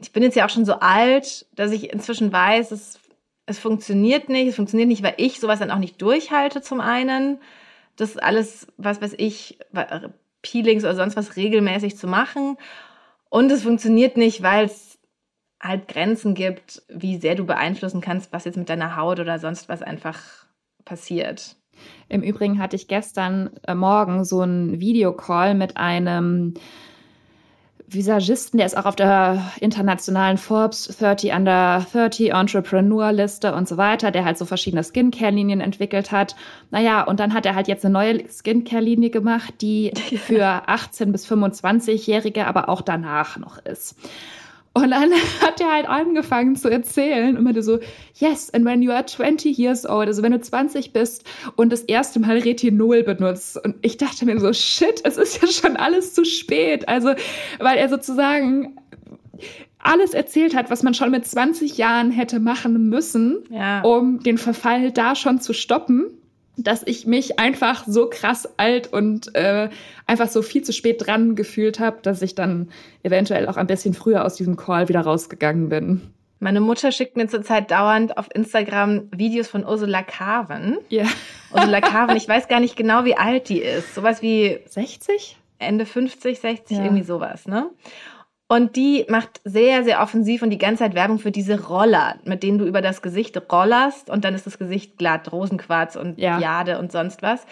ich 0.00 0.12
bin 0.12 0.22
jetzt 0.22 0.36
ja 0.36 0.46
auch 0.46 0.50
schon 0.50 0.64
so 0.64 0.74
alt, 0.74 1.46
dass 1.54 1.72
ich 1.72 1.92
inzwischen 1.92 2.32
weiß, 2.32 2.70
es, 2.70 2.98
es 3.46 3.58
funktioniert 3.58 4.28
nicht. 4.28 4.48
Es 4.48 4.56
funktioniert 4.56 4.88
nicht, 4.88 5.02
weil 5.02 5.14
ich 5.18 5.40
sowas 5.40 5.58
dann 5.58 5.70
auch 5.70 5.78
nicht 5.78 6.00
durchhalte 6.00 6.62
zum 6.62 6.80
einen. 6.80 7.40
Das 7.96 8.16
alles, 8.16 8.66
was 8.78 9.02
weiß 9.02 9.14
ich, 9.18 9.58
Peelings 10.42 10.84
oder 10.84 10.94
sonst 10.94 11.16
was 11.16 11.36
regelmäßig 11.36 11.96
zu 11.98 12.06
machen. 12.06 12.56
Und 13.28 13.52
es 13.52 13.62
funktioniert 13.62 14.16
nicht, 14.16 14.42
weil 14.42 14.64
es 14.64 14.98
halt 15.60 15.88
Grenzen 15.88 16.34
gibt, 16.34 16.82
wie 16.88 17.18
sehr 17.18 17.34
du 17.34 17.44
beeinflussen 17.44 18.00
kannst, 18.00 18.32
was 18.32 18.46
jetzt 18.46 18.56
mit 18.56 18.70
deiner 18.70 18.96
Haut 18.96 19.20
oder 19.20 19.38
sonst 19.38 19.68
was 19.68 19.82
einfach 19.82 20.46
passiert. 20.86 21.56
Im 22.08 22.22
Übrigen 22.22 22.58
hatte 22.58 22.76
ich 22.76 22.88
gestern 22.88 23.50
äh, 23.66 23.74
Morgen 23.74 24.24
so 24.24 24.40
einen 24.40 24.80
Videocall 24.80 25.54
mit 25.54 25.76
einem 25.76 26.54
Visagisten, 27.94 28.58
der 28.58 28.66
ist 28.66 28.76
auch 28.76 28.84
auf 28.84 28.94
der 28.94 29.50
internationalen 29.60 30.38
Forbes 30.38 30.96
30 30.98 31.32
Under 31.32 31.84
30 31.92 32.32
Entrepreneur 32.32 33.12
Liste 33.12 33.52
und 33.54 33.68
so 33.68 33.76
weiter, 33.76 34.10
der 34.10 34.24
halt 34.24 34.38
so 34.38 34.44
verschiedene 34.44 34.84
Skincare-Linien 34.84 35.60
entwickelt 35.60 36.12
hat. 36.12 36.36
Naja, 36.70 37.02
und 37.02 37.18
dann 37.18 37.34
hat 37.34 37.46
er 37.46 37.54
halt 37.54 37.68
jetzt 37.68 37.84
eine 37.84 37.92
neue 37.92 38.28
Skincare-Linie 38.28 39.10
gemacht, 39.10 39.54
die 39.60 39.92
für 40.24 40.68
18 40.68 41.10
bis 41.10 41.26
25-Jährige, 41.30 42.46
aber 42.46 42.68
auch 42.68 42.82
danach 42.82 43.38
noch 43.38 43.58
ist. 43.58 43.96
Und 44.72 44.90
dann 44.90 45.12
hat 45.40 45.60
er 45.60 45.72
halt 45.72 45.88
angefangen 45.88 46.56
zu 46.56 46.68
erzählen 46.68 47.36
und 47.36 47.44
meinte 47.44 47.62
so, 47.62 47.78
yes, 48.14 48.52
and 48.54 48.64
when 48.64 48.82
you 48.82 48.92
are 48.92 49.04
20 49.04 49.58
years 49.58 49.88
old, 49.88 50.06
also 50.06 50.22
wenn 50.22 50.32
du 50.32 50.40
20 50.40 50.92
bist 50.92 51.24
und 51.56 51.72
das 51.72 51.82
erste 51.82 52.20
Mal 52.20 52.38
Retinol 52.38 53.02
benutzt. 53.02 53.62
Und 53.62 53.76
ich 53.82 53.96
dachte 53.96 54.24
mir 54.26 54.38
so, 54.38 54.52
shit, 54.52 55.00
es 55.04 55.16
ist 55.16 55.42
ja 55.42 55.48
schon 55.48 55.76
alles 55.76 56.14
zu 56.14 56.24
spät. 56.24 56.88
Also, 56.88 57.14
weil 57.58 57.78
er 57.78 57.88
sozusagen 57.88 58.76
alles 59.78 60.12
erzählt 60.12 60.54
hat, 60.54 60.70
was 60.70 60.82
man 60.82 60.94
schon 60.94 61.10
mit 61.10 61.26
20 61.26 61.78
Jahren 61.78 62.10
hätte 62.10 62.38
machen 62.38 62.90
müssen, 62.90 63.44
ja. 63.50 63.80
um 63.80 64.20
den 64.20 64.38
Verfall 64.38 64.92
da 64.92 65.16
schon 65.16 65.40
zu 65.40 65.54
stoppen 65.54 66.19
dass 66.62 66.82
ich 66.84 67.06
mich 67.06 67.38
einfach 67.38 67.84
so 67.86 68.08
krass 68.08 68.48
alt 68.56 68.92
und 68.92 69.34
äh, 69.34 69.68
einfach 70.06 70.28
so 70.28 70.42
viel 70.42 70.62
zu 70.62 70.72
spät 70.72 71.06
dran 71.06 71.34
gefühlt 71.34 71.80
habe, 71.80 71.98
dass 72.02 72.22
ich 72.22 72.34
dann 72.34 72.68
eventuell 73.02 73.48
auch 73.48 73.56
ein 73.56 73.66
bisschen 73.66 73.94
früher 73.94 74.24
aus 74.24 74.34
diesem 74.34 74.56
Call 74.56 74.88
wieder 74.88 75.00
rausgegangen 75.00 75.68
bin. 75.68 76.02
Meine 76.42 76.60
Mutter 76.60 76.90
schickt 76.90 77.16
mir 77.16 77.28
zurzeit 77.28 77.70
dauernd 77.70 78.16
auf 78.16 78.28
Instagram 78.34 79.08
Videos 79.14 79.48
von 79.48 79.64
Ursula 79.64 80.02
Carven. 80.02 80.78
Ja. 80.88 81.04
Ursula 81.52 81.82
Carven, 81.82 82.16
ich 82.16 82.26
weiß 82.26 82.48
gar 82.48 82.60
nicht 82.60 82.76
genau, 82.76 83.04
wie 83.04 83.16
alt 83.16 83.50
die 83.50 83.60
ist. 83.60 83.94
Sowas 83.94 84.22
wie 84.22 84.58
60? 84.66 85.36
Ende 85.58 85.84
50, 85.84 86.40
60, 86.40 86.78
ja. 86.78 86.84
irgendwie 86.84 87.02
sowas, 87.02 87.46
ne? 87.46 87.68
Und 88.50 88.74
die 88.74 89.06
macht 89.08 89.40
sehr, 89.44 89.84
sehr 89.84 90.02
offensiv 90.02 90.42
und 90.42 90.50
die 90.50 90.58
ganze 90.58 90.82
Zeit 90.82 90.96
Werbung 90.96 91.20
für 91.20 91.30
diese 91.30 91.68
Roller, 91.68 92.16
mit 92.24 92.42
denen 92.42 92.58
du 92.58 92.64
über 92.64 92.82
das 92.82 93.00
Gesicht 93.00 93.40
rollerst 93.52 94.10
und 94.10 94.24
dann 94.24 94.34
ist 94.34 94.44
das 94.44 94.58
Gesicht 94.58 94.98
glatt, 94.98 95.30
Rosenquarz 95.30 95.94
und 95.94 96.18
ja. 96.18 96.40
Jade 96.40 96.80
und 96.80 96.90
sonst 96.90 97.22
was. 97.22 97.46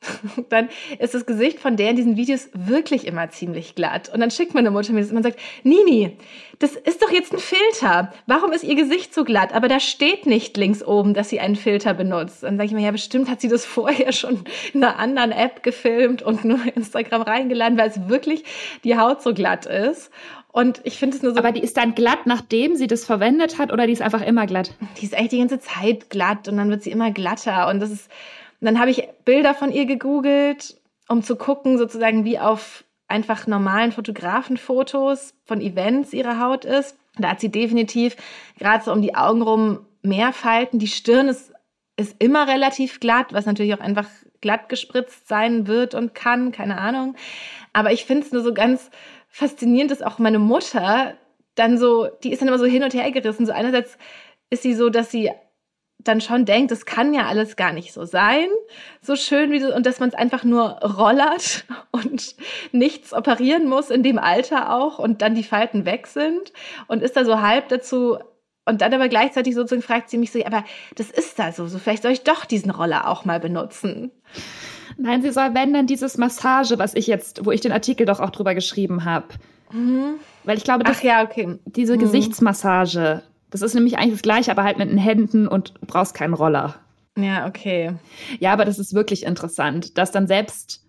dann 0.48 0.68
ist 0.98 1.14
das 1.14 1.24
Gesicht 1.26 1.60
von 1.60 1.76
der 1.76 1.90
in 1.90 1.96
diesen 1.96 2.16
Videos 2.16 2.48
wirklich 2.52 3.06
immer 3.06 3.30
ziemlich 3.30 3.76
glatt. 3.76 4.08
Und 4.12 4.18
dann 4.18 4.32
schickt 4.32 4.54
meine 4.54 4.72
Mutter 4.72 4.92
mir 4.92 5.02
das 5.02 5.10
und 5.10 5.14
man 5.14 5.22
sagt, 5.22 5.38
Nini, 5.62 6.16
das 6.58 6.74
ist 6.74 7.00
doch 7.00 7.12
jetzt 7.12 7.32
ein 7.32 7.38
Filter. 7.38 8.12
Warum 8.26 8.52
ist 8.52 8.64
ihr 8.64 8.74
Gesicht 8.74 9.14
so 9.14 9.24
glatt? 9.24 9.54
Aber 9.54 9.68
da 9.68 9.78
steht 9.78 10.26
nicht 10.26 10.56
links 10.56 10.82
oben, 10.82 11.14
dass 11.14 11.28
sie 11.28 11.38
einen 11.38 11.54
Filter 11.54 11.94
benutzt. 11.94 12.42
Dann 12.42 12.56
sage 12.56 12.66
ich 12.66 12.72
mir, 12.72 12.82
ja, 12.82 12.90
bestimmt 12.90 13.30
hat 13.30 13.40
sie 13.40 13.48
das 13.48 13.64
vorher 13.64 14.12
schon 14.14 14.42
in 14.72 14.82
einer 14.82 14.98
anderen 14.98 15.32
App 15.32 15.62
gefilmt 15.62 16.22
und 16.22 16.44
nur 16.44 16.58
Instagram 16.74 17.22
reingeladen, 17.22 17.78
weil 17.78 17.90
es 17.90 18.08
wirklich 18.08 18.42
die 18.82 18.96
Haut 18.98 19.22
so 19.22 19.32
glatt 19.32 19.66
ist. 19.66 20.10
Und 20.52 20.80
ich 20.84 20.98
finde 20.98 21.16
es 21.16 21.22
nur 21.22 21.32
so. 21.32 21.38
Aber 21.38 21.52
die 21.52 21.62
ist 21.62 21.76
dann 21.76 21.94
glatt, 21.94 22.26
nachdem 22.26 22.74
sie 22.74 22.88
das 22.88 23.04
verwendet 23.04 23.58
hat, 23.58 23.72
oder 23.72 23.86
die 23.86 23.92
ist 23.92 24.02
einfach 24.02 24.22
immer 24.22 24.46
glatt? 24.46 24.74
Die 25.00 25.04
ist 25.04 25.14
echt 25.14 25.32
die 25.32 25.38
ganze 25.38 25.60
Zeit 25.60 26.10
glatt 26.10 26.48
und 26.48 26.56
dann 26.56 26.70
wird 26.70 26.82
sie 26.82 26.90
immer 26.90 27.10
glatter. 27.12 27.68
Und 27.68 27.80
das 27.80 27.90
ist 27.90 28.10
und 28.60 28.66
dann 28.66 28.78
habe 28.78 28.90
ich 28.90 29.08
Bilder 29.24 29.54
von 29.54 29.72
ihr 29.72 29.86
gegoogelt, 29.86 30.76
um 31.08 31.22
zu 31.22 31.36
gucken, 31.36 31.78
sozusagen, 31.78 32.24
wie 32.24 32.38
auf 32.38 32.84
einfach 33.08 33.46
normalen 33.46 33.90
Fotografenfotos 33.90 35.34
von 35.44 35.60
Events 35.60 36.12
ihre 36.12 36.38
Haut 36.38 36.64
ist. 36.64 36.96
Da 37.18 37.30
hat 37.30 37.40
sie 37.40 37.50
definitiv 37.50 38.16
gerade 38.58 38.84
so 38.84 38.92
um 38.92 39.02
die 39.02 39.14
Augen 39.14 39.42
rum 39.42 39.80
mehr 40.02 40.32
Falten. 40.32 40.78
Die 40.78 40.86
Stirn 40.86 41.28
ist, 41.28 41.52
ist 41.96 42.14
immer 42.18 42.46
relativ 42.46 43.00
glatt, 43.00 43.32
was 43.32 43.46
natürlich 43.46 43.74
auch 43.74 43.80
einfach 43.80 44.08
glatt 44.40 44.68
gespritzt 44.68 45.26
sein 45.26 45.66
wird 45.66 45.94
und 45.94 46.14
kann, 46.14 46.52
keine 46.52 46.78
Ahnung. 46.78 47.16
Aber 47.72 47.92
ich 47.92 48.04
finde 48.04 48.26
es 48.26 48.32
nur 48.32 48.42
so 48.42 48.54
ganz 48.54 48.90
faszinierend, 49.30 49.90
dass 49.90 50.02
auch 50.02 50.18
meine 50.18 50.38
Mutter 50.38 51.14
dann 51.54 51.78
so, 51.78 52.08
die 52.22 52.32
ist 52.32 52.42
dann 52.42 52.48
immer 52.48 52.58
so 52.58 52.66
hin 52.66 52.82
und 52.82 52.94
her 52.94 53.10
gerissen. 53.10 53.46
So 53.46 53.52
einerseits 53.52 53.96
ist 54.50 54.62
sie 54.62 54.74
so, 54.74 54.90
dass 54.90 55.10
sie 55.10 55.30
dann 55.98 56.20
schon 56.20 56.44
denkt, 56.44 56.70
das 56.70 56.86
kann 56.86 57.12
ja 57.12 57.26
alles 57.26 57.56
gar 57.56 57.72
nicht 57.72 57.92
so 57.92 58.04
sein, 58.04 58.48
so 59.02 59.16
schön 59.16 59.50
wie 59.50 59.58
das, 59.58 59.74
und 59.74 59.84
dass 59.84 60.00
man 60.00 60.08
es 60.08 60.14
einfach 60.14 60.44
nur 60.44 60.78
rollert 60.82 61.66
und 61.90 62.34
nichts 62.72 63.12
operieren 63.12 63.68
muss 63.68 63.90
in 63.90 64.02
dem 64.02 64.18
Alter 64.18 64.74
auch 64.74 64.98
und 64.98 65.22
dann 65.22 65.34
die 65.34 65.44
Falten 65.44 65.84
weg 65.84 66.06
sind 66.06 66.52
und 66.88 67.02
ist 67.02 67.16
da 67.16 67.24
so 67.24 67.40
halb 67.40 67.68
dazu 67.68 68.18
und 68.64 68.82
dann 68.82 68.94
aber 68.94 69.08
gleichzeitig 69.08 69.54
sozusagen 69.54 69.82
fragt 69.82 70.10
sie 70.10 70.18
mich 70.18 70.32
so, 70.32 70.44
aber 70.44 70.64
das 70.96 71.10
ist 71.10 71.38
da 71.38 71.52
so, 71.52 71.66
so 71.66 71.78
vielleicht 71.78 72.02
soll 72.02 72.12
ich 72.12 72.24
doch 72.24 72.44
diesen 72.44 72.70
Roller 72.70 73.08
auch 73.08 73.24
mal 73.24 73.40
benutzen. 73.40 74.10
Nein, 75.02 75.22
sie 75.22 75.32
soll, 75.32 75.54
wenn 75.54 75.72
dann 75.72 75.86
dieses 75.86 76.18
Massage, 76.18 76.78
was 76.78 76.94
ich 76.94 77.06
jetzt, 77.06 77.46
wo 77.46 77.52
ich 77.52 77.62
den 77.62 77.72
Artikel 77.72 78.04
doch 78.04 78.20
auch 78.20 78.30
drüber 78.30 78.54
geschrieben 78.54 79.06
habe. 79.06 79.28
Mhm. 79.72 80.16
Weil 80.44 80.58
ich 80.58 80.64
glaube, 80.64 80.84
dass 80.84 81.02
ja, 81.02 81.22
okay. 81.24 81.58
diese 81.64 81.96
mhm. 81.96 82.00
Gesichtsmassage, 82.00 83.22
das 83.48 83.62
ist 83.62 83.74
nämlich 83.74 83.96
eigentlich 83.96 84.12
das 84.12 84.22
Gleiche, 84.22 84.50
aber 84.50 84.62
halt 84.62 84.76
mit 84.76 84.90
den 84.90 84.98
Händen 84.98 85.48
und 85.48 85.74
du 85.80 85.86
brauchst 85.86 86.12
keinen 86.12 86.34
Roller. 86.34 86.74
Ja, 87.16 87.46
okay. 87.46 87.94
Ja, 88.40 88.52
aber 88.52 88.66
das 88.66 88.78
ist 88.78 88.92
wirklich 88.92 89.24
interessant, 89.24 89.96
dass 89.96 90.10
dann 90.10 90.26
selbst 90.26 90.84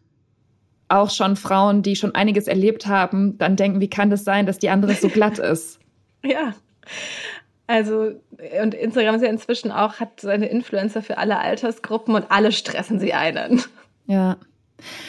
auch 0.90 1.10
schon 1.10 1.38
Frauen, 1.38 1.82
die 1.82 1.96
schon 1.96 2.14
einiges 2.14 2.48
erlebt 2.48 2.88
haben, 2.88 3.38
dann 3.38 3.56
denken, 3.56 3.80
wie 3.80 3.90
kann 3.90 4.10
das 4.10 4.26
sein, 4.26 4.46
dass 4.46 4.60
die 4.60 4.70
andere 4.70 4.94
so 4.94 5.08
glatt 5.08 5.40
ist? 5.40 5.80
ja. 6.24 6.54
Also, 7.68 8.12
und 8.62 8.74
Instagram 8.74 9.16
ist 9.16 9.22
ja 9.22 9.30
inzwischen 9.30 9.72
auch, 9.72 10.02
hat 10.02 10.20
seine 10.20 10.48
Influencer 10.48 11.02
für 11.02 11.18
alle 11.18 11.40
Altersgruppen 11.40 12.16
und 12.16 12.30
alle 12.30 12.52
stressen 12.52 13.00
sie 13.00 13.14
einen. 13.14 13.64
Ja. 14.12 14.38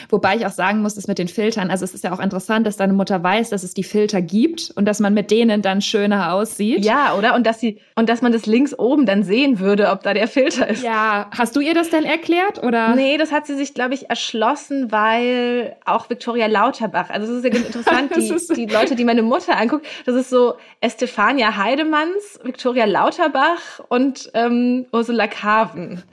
Wobei 0.09 0.35
ich 0.35 0.45
auch 0.45 0.51
sagen 0.51 0.81
muss, 0.81 0.95
dass 0.95 1.07
mit 1.07 1.17
den 1.17 1.27
Filtern, 1.27 1.69
also 1.69 1.85
es 1.85 1.93
ist 1.93 2.03
ja 2.03 2.13
auch 2.13 2.19
interessant, 2.19 2.67
dass 2.67 2.77
deine 2.77 2.93
Mutter 2.93 3.23
weiß, 3.23 3.49
dass 3.49 3.63
es 3.63 3.73
die 3.73 3.83
Filter 3.83 4.21
gibt 4.21 4.71
und 4.75 4.85
dass 4.85 4.99
man 4.99 5.13
mit 5.13 5.31
denen 5.31 5.61
dann 5.61 5.81
schöner 5.81 6.33
aussieht. 6.33 6.85
Ja, 6.85 7.15
oder? 7.15 7.35
Und 7.35 7.45
dass 7.45 7.59
sie, 7.59 7.79
und 7.95 8.09
dass 8.09 8.21
man 8.21 8.31
das 8.31 8.45
links 8.45 8.77
oben 8.77 9.05
dann 9.05 9.23
sehen 9.23 9.59
würde, 9.59 9.89
ob 9.89 10.03
da 10.03 10.13
der 10.13 10.27
Filter 10.27 10.69
ist. 10.69 10.83
Ja. 10.83 11.29
Hast 11.31 11.55
du 11.55 11.59
ihr 11.59 11.73
das 11.73 11.89
denn 11.89 12.03
erklärt, 12.03 12.61
oder? 12.63 12.95
Nee, 12.95 13.17
das 13.17 13.31
hat 13.31 13.47
sie 13.47 13.55
sich, 13.55 13.73
glaube 13.73 13.93
ich, 13.93 14.09
erschlossen, 14.09 14.91
weil 14.91 15.75
auch 15.85 16.09
Victoria 16.09 16.47
Lauterbach, 16.47 17.09
also 17.09 17.27
das 17.27 17.37
ist 17.37 17.43
ja 17.43 17.49
ganz 17.49 17.65
interessant, 17.65 18.15
die, 18.15 18.55
die 18.55 18.73
Leute, 18.73 18.95
die 18.95 19.03
meine 19.03 19.23
Mutter 19.23 19.57
anguckt, 19.57 19.85
das 20.05 20.15
ist 20.15 20.29
so 20.29 20.55
Estefania 20.81 21.57
Heidemanns, 21.57 22.39
Victoria 22.43 22.85
Lauterbach 22.85 23.79
und 23.89 24.31
ähm, 24.33 24.85
Ursula 24.91 25.27
Carven. 25.27 26.03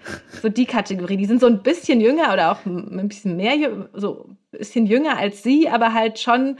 So 0.42 0.48
die 0.48 0.66
Kategorie. 0.66 1.16
Die 1.16 1.26
sind 1.26 1.40
so 1.40 1.46
ein 1.46 1.62
bisschen 1.62 2.00
jünger 2.00 2.32
oder 2.32 2.52
auch 2.52 2.64
ein 2.66 3.08
bisschen 3.08 3.36
mehr 3.36 3.49
mehr, 3.58 3.88
so 3.94 4.26
ein 4.52 4.58
bisschen 4.58 4.86
jünger 4.86 5.18
als 5.18 5.42
sie, 5.42 5.68
aber 5.68 5.92
halt 5.92 6.18
schon 6.18 6.56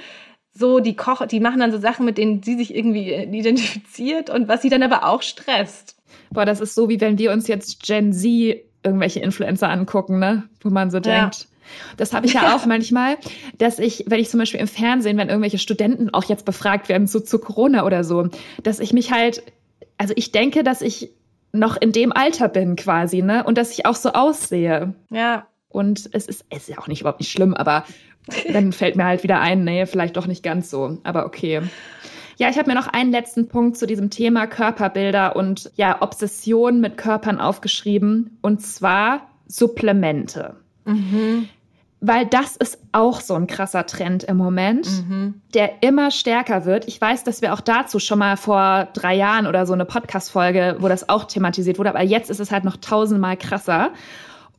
so, 0.53 0.81
die 0.81 0.96
Koch, 0.96 1.26
die 1.26 1.40
machen 1.40 1.61
dann 1.61 1.72
so 1.72 1.79
Sachen, 1.79 2.05
mit 2.05 2.18
denen 2.18 2.42
sie 2.42 2.57
sich 2.57 2.74
irgendwie 2.74 3.14
identifiziert 3.14 4.31
und 4.31 4.48
was 4.48 4.62
sie 4.62 4.68
dann 4.68 4.83
aber 4.83 5.07
auch 5.07 5.22
stresst. 5.22 5.96
Boah, 6.31 6.44
das 6.44 6.61
ist 6.61 6.74
so, 6.74 6.88
wie 6.88 7.00
wenn 7.00 7.18
wir 7.18 7.33
uns 7.33 7.46
jetzt 7.48 7.83
Gen 7.83 8.12
Z 8.12 8.64
irgendwelche 8.83 9.20
Influencer 9.20 9.68
angucken, 9.68 10.18
ne? 10.18 10.44
Wo 10.61 10.70
man 10.70 10.90
so 10.90 10.98
ja. 10.98 11.03
denkt. 11.03 11.46
Das 11.96 12.12
habe 12.12 12.26
ich 12.26 12.33
ja 12.33 12.55
auch 12.57 12.66
manchmal, 12.66 13.16
dass 13.59 13.79
ich, 13.79 14.05
wenn 14.09 14.20
ich 14.20 14.29
zum 14.29 14.38
Beispiel 14.40 14.61
im 14.61 14.66
Fernsehen, 14.66 15.16
wenn 15.18 15.29
irgendwelche 15.29 15.59
Studenten 15.59 16.11
auch 16.12 16.24
jetzt 16.24 16.44
befragt 16.44 16.88
werden, 16.88 17.07
so 17.07 17.20
zu 17.20 17.38
Corona 17.38 17.85
oder 17.85 18.03
so, 18.03 18.29
dass 18.62 18.81
ich 18.81 18.92
mich 18.92 19.12
halt, 19.12 19.42
also 19.98 20.14
ich 20.16 20.33
denke, 20.33 20.64
dass 20.64 20.83
ich 20.83 21.12
noch 21.53 21.76
in 21.76 21.92
dem 21.92 22.12
Alter 22.12 22.48
bin 22.48 22.76
quasi, 22.76 23.22
ne? 23.22 23.44
Und 23.44 23.59
dass 23.59 23.72
ich 23.72 23.87
auch 23.87 23.96
so 23.96 24.11
aussehe. 24.12 24.94
Ja. 25.11 25.46
Und 25.70 26.11
es 26.12 26.26
ist, 26.26 26.44
es 26.50 26.62
ist 26.62 26.68
ja 26.68 26.78
auch 26.78 26.88
nicht 26.88 27.00
überhaupt 27.00 27.20
nicht 27.20 27.33
schlimm, 27.33 27.54
aber 27.54 27.85
dann 28.52 28.72
fällt 28.72 28.96
mir 28.96 29.04
halt 29.04 29.22
wieder 29.22 29.40
ein, 29.40 29.64
nee, 29.64 29.87
vielleicht 29.87 30.16
doch 30.16 30.26
nicht 30.26 30.42
ganz 30.42 30.68
so. 30.70 30.98
Aber 31.04 31.24
okay. 31.24 31.62
Ja, 32.37 32.48
ich 32.48 32.59
habe 32.59 32.70
mir 32.70 32.74
noch 32.74 32.88
einen 32.88 33.12
letzten 33.12 33.48
Punkt 33.48 33.76
zu 33.76 33.87
diesem 33.87 34.09
Thema 34.11 34.46
Körperbilder 34.46 35.37
und 35.37 35.70
ja, 35.76 36.00
Obsession 36.00 36.80
mit 36.80 36.96
Körpern 36.96 37.38
aufgeschrieben. 37.38 38.38
Und 38.40 38.62
zwar 38.62 39.28
Supplemente. 39.46 40.56
Mhm. 40.87 41.48
Weil 42.00 42.24
das 42.24 42.56
ist 42.56 42.78
auch 42.92 43.20
so 43.20 43.35
ein 43.35 43.46
krasser 43.46 43.85
Trend 43.85 44.24
im 44.24 44.38
Moment, 44.38 44.88
mhm. 44.88 45.42
der 45.52 45.83
immer 45.83 46.11
stärker 46.11 46.64
wird. 46.64 46.88
Ich 46.88 46.98
weiß, 46.98 47.24
dass 47.24 47.42
wir 47.42 47.52
auch 47.52 47.61
dazu 47.61 47.98
schon 47.98 48.18
mal 48.18 48.38
vor 48.38 48.88
drei 48.94 49.14
Jahren 49.14 49.46
oder 49.46 49.66
so 49.66 49.74
eine 49.74 49.85
Podcast-Folge, 49.85 50.76
wo 50.78 50.88
das 50.88 51.11
auch 51.11 51.24
thematisiert 51.24 51.78
wurde, 51.78 51.90
aber 51.90 52.02
jetzt 52.02 52.30
ist 52.30 52.40
es 52.40 52.50
halt 52.50 52.64
noch 52.64 52.78
tausendmal 52.78 53.37
krasser. 53.37 53.90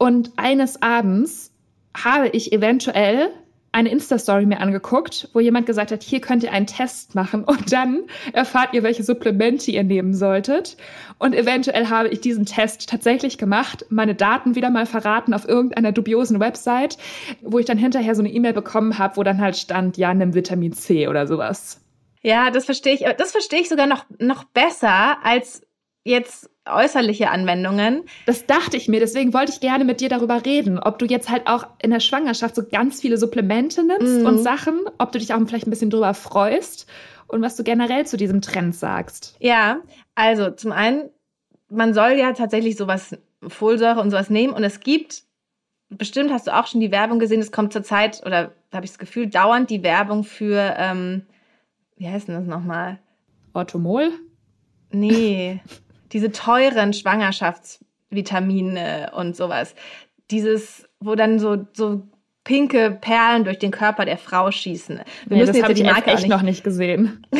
Und 0.02 0.32
eines 0.36 0.82
Abends 0.82 1.52
habe 1.96 2.30
ich 2.30 2.52
eventuell 2.52 3.30
eine 3.72 3.92
Insta-Story 3.92 4.48
mir 4.48 4.60
angeguckt, 4.60 5.30
wo 5.32 5.40
jemand 5.40 5.68
gesagt 5.68 5.92
hat, 5.92 6.02
hier 6.02 6.20
könnt 6.22 6.42
ihr 6.42 6.52
einen 6.52 6.66
Test 6.66 7.14
machen 7.14 7.44
und 7.44 7.72
dann 7.72 8.06
erfahrt 8.34 8.74
ihr, 8.74 8.82
welche 8.82 9.04
Supplemente 9.04 9.70
ihr 9.70 9.84
nehmen 9.84 10.16
solltet. 10.16 10.76
Und 11.20 11.36
eventuell 11.36 11.90
habe 11.90 12.08
ich 12.08 12.20
diesen 12.20 12.48
Test 12.48 12.90
tatsächlich 12.90 13.38
gemacht, 13.38 13.86
meine 13.90 14.16
Daten 14.16 14.56
wieder 14.56 14.72
mal 14.72 14.88
verraten 14.88 15.36
auf 15.36 15.48
irgendeiner 15.48 15.92
dubiosen 15.92 16.40
Website, 16.40 16.98
wo 17.44 17.60
ich 17.60 17.68
dann 17.68 17.78
hinterher 17.78 18.16
so 18.16 18.24
eine 18.24 18.32
E-Mail 18.32 18.54
bekommen 18.54 18.98
habe, 18.98 19.18
wo 19.18 19.24
dann 19.24 19.40
halt 19.40 19.56
stand, 19.56 19.98
ja, 19.98 20.16
nimm 20.16 20.34
Vitamin 20.34 20.74
C 20.74 21.10
oder 21.10 21.28
sowas. 21.28 21.80
Ja, 22.24 22.50
das 22.50 22.66
verstehe 22.66 22.96
ich. 22.96 23.06
Das 23.20 23.34
verstehe 23.34 23.62
ich 23.62 23.70
sogar 23.70 23.86
noch, 23.86 24.06
noch 24.18 24.46
besser 24.46 25.24
als 25.24 25.62
jetzt 26.04 26.50
äußerliche 26.66 27.30
Anwendungen. 27.30 28.04
Das 28.26 28.46
dachte 28.46 28.78
ich 28.78 28.88
mir, 28.88 29.00
deswegen 29.00 29.34
wollte 29.34 29.52
ich 29.52 29.60
gerne 29.60 29.84
mit 29.84 30.02
dir 30.02 30.10
darüber 30.10 30.46
reden, 30.46 30.80
ob 30.80 31.00
du 31.00 31.06
jetzt 31.06 31.30
halt 31.30 31.48
auch 31.48 31.68
in 31.82 31.92
der 31.92 32.00
Schwangerschaft 32.00 32.56
so 32.56 32.64
ganz 32.64 33.02
viele 33.02 33.18
Supplemente 33.18 33.84
nimmst 33.84 34.24
mm. 34.24 34.26
und 34.26 34.40
Sachen, 34.40 34.80
ob 34.98 35.12
du 35.12 35.20
dich 35.20 35.34
auch 35.34 35.40
vielleicht 35.48 35.68
ein 35.68 35.72
bisschen 35.72 35.90
drüber 35.90 36.14
freust 36.14 36.88
und 37.28 37.42
was 37.42 37.56
du 37.56 37.64
generell 37.64 38.06
zu 38.06 38.18
diesem 38.18 38.42
Trend 38.42 38.76
sagst. 38.76 39.36
Ja, 39.40 39.82
also 40.16 40.52
zum 40.52 40.72
einen, 40.72 41.10
man 41.70 41.94
soll 41.94 42.12
ja 42.12 42.34
tatsächlich 42.34 42.78
sowas 42.78 43.18
Folsäure 43.48 44.02
und 44.02 44.12
sowas 44.12 44.30
nehmen 44.30 44.54
und 44.54 44.64
es 44.64 44.80
gibt 44.80 45.24
bestimmt 45.90 46.32
hast 46.32 46.48
du 46.48 46.56
auch 46.58 46.68
schon 46.68 46.80
die 46.80 46.92
Werbung 46.92 47.20
gesehen, 47.20 47.42
es 47.42 47.52
kommt 47.52 47.74
zurzeit 47.74 48.22
oder 48.26 48.52
da 48.70 48.78
habe 48.78 48.86
ich 48.86 48.92
das 48.92 49.00
Gefühl 49.00 49.28
dauernd 49.28 49.70
die 49.70 49.84
Werbung 49.84 50.24
für 50.24 50.76
ähm, 50.78 51.24
wie 51.98 52.08
heißt 52.08 52.28
denn 52.28 52.36
das 52.36 52.46
nochmal? 52.46 53.00
Orthomol? 53.54 54.12
Nee. 54.92 55.62
diese 56.12 56.32
teuren 56.32 56.94
Schwangerschaftsvitamine 56.94 59.12
und 59.16 59.36
sowas. 59.36 59.74
Dieses, 60.30 60.88
wo 61.00 61.16
dann 61.16 61.40
so, 61.40 61.66
so 61.74 62.04
pinke 62.44 62.98
Perlen 63.00 63.44
durch 63.44 63.60
den 63.60 63.72
Körper 63.72 64.06
der 64.06 64.18
Frau 64.18 64.50
schießen. 64.50 64.98
Wir 64.98 65.38
nee, 65.38 65.46
müssen 65.46 65.56
jetzt 65.56 65.78
die 65.78 65.84
Marke 65.84 66.12
echt 66.12 66.24
nicht, 66.24 66.30
noch 66.30 66.42
nicht 66.42 66.64
gesehen. 66.64 67.26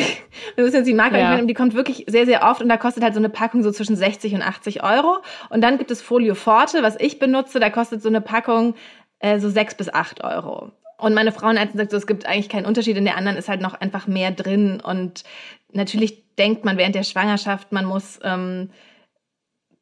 Wir 0.54 0.64
müssen 0.64 0.76
jetzt 0.76 0.86
die 0.86 0.94
Marke 0.94 1.18
ja. 1.18 1.36
nicht 1.36 1.48
die 1.48 1.54
kommt 1.54 1.74
wirklich 1.74 2.04
sehr, 2.08 2.26
sehr 2.26 2.44
oft 2.44 2.62
und 2.62 2.68
da 2.68 2.76
kostet 2.76 3.02
halt 3.02 3.14
so 3.14 3.20
eine 3.20 3.28
Packung 3.28 3.62
so 3.62 3.70
zwischen 3.70 3.96
60 3.96 4.34
und 4.34 4.42
80 4.42 4.82
Euro. 4.82 5.18
Und 5.50 5.62
dann 5.62 5.78
gibt 5.78 5.90
es 5.90 6.02
Folio 6.02 6.34
Forte, 6.34 6.82
was 6.82 6.96
ich 7.00 7.18
benutze, 7.18 7.58
da 7.58 7.70
kostet 7.70 8.02
so 8.02 8.08
eine 8.08 8.20
Packung 8.20 8.74
äh, 9.18 9.38
so 9.38 9.48
6 9.48 9.76
bis 9.76 9.92
8 9.92 10.22
Euro. 10.24 10.72
Und 11.02 11.14
meine 11.14 11.32
Frauenärztin 11.32 11.78
sagt 11.78 11.90
so, 11.90 11.96
es 11.96 12.06
gibt 12.06 12.26
eigentlich 12.26 12.48
keinen 12.48 12.64
Unterschied, 12.64 12.96
in 12.96 13.04
der 13.04 13.16
anderen 13.16 13.36
ist 13.36 13.48
halt 13.48 13.60
noch 13.60 13.74
einfach 13.74 14.06
mehr 14.06 14.30
drin 14.30 14.80
und 14.80 15.24
natürlich 15.72 16.22
denkt 16.36 16.64
man 16.64 16.76
während 16.76 16.94
der 16.94 17.02
Schwangerschaft, 17.02 17.72
man 17.72 17.86
muss 17.86 18.20
ähm, 18.22 18.70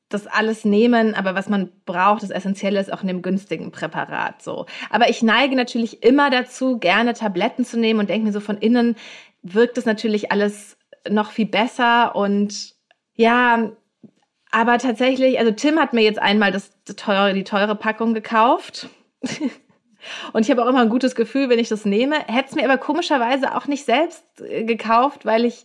das 0.08 0.26
alles 0.26 0.64
nehmen, 0.64 1.14
aber 1.14 1.34
was 1.34 1.50
man 1.50 1.70
braucht, 1.84 2.22
das 2.22 2.30
Essentielle 2.30 2.80
ist 2.80 2.90
auch 2.90 3.02
in 3.02 3.08
dem 3.08 3.20
günstigen 3.20 3.70
Präparat 3.70 4.40
so. 4.40 4.64
Aber 4.88 5.10
ich 5.10 5.22
neige 5.22 5.56
natürlich 5.56 6.02
immer 6.02 6.30
dazu, 6.30 6.78
gerne 6.78 7.12
Tabletten 7.12 7.66
zu 7.66 7.78
nehmen 7.78 8.00
und 8.00 8.08
denke 8.08 8.26
mir 8.26 8.32
so 8.32 8.40
von 8.40 8.56
innen 8.56 8.96
wirkt 9.42 9.76
es 9.76 9.84
natürlich 9.84 10.32
alles 10.32 10.78
noch 11.06 11.32
viel 11.32 11.46
besser 11.46 12.16
und 12.16 12.76
ja, 13.14 13.72
aber 14.50 14.78
tatsächlich, 14.78 15.38
also 15.38 15.52
Tim 15.52 15.78
hat 15.78 15.92
mir 15.92 16.02
jetzt 16.02 16.18
einmal 16.18 16.50
das, 16.50 16.70
das 16.86 16.96
teure, 16.96 17.34
die 17.34 17.44
teure 17.44 17.76
Packung 17.76 18.14
gekauft. 18.14 18.88
Und 20.32 20.42
ich 20.42 20.50
habe 20.50 20.62
auch 20.62 20.68
immer 20.68 20.80
ein 20.80 20.88
gutes 20.88 21.14
Gefühl, 21.14 21.48
wenn 21.48 21.58
ich 21.58 21.68
das 21.68 21.84
nehme. 21.84 22.16
Hätte 22.26 22.50
es 22.50 22.54
mir 22.54 22.64
aber 22.64 22.78
komischerweise 22.78 23.54
auch 23.56 23.66
nicht 23.66 23.84
selbst 23.84 24.24
äh, 24.40 24.64
gekauft, 24.64 25.24
weil 25.24 25.44
ich, 25.44 25.64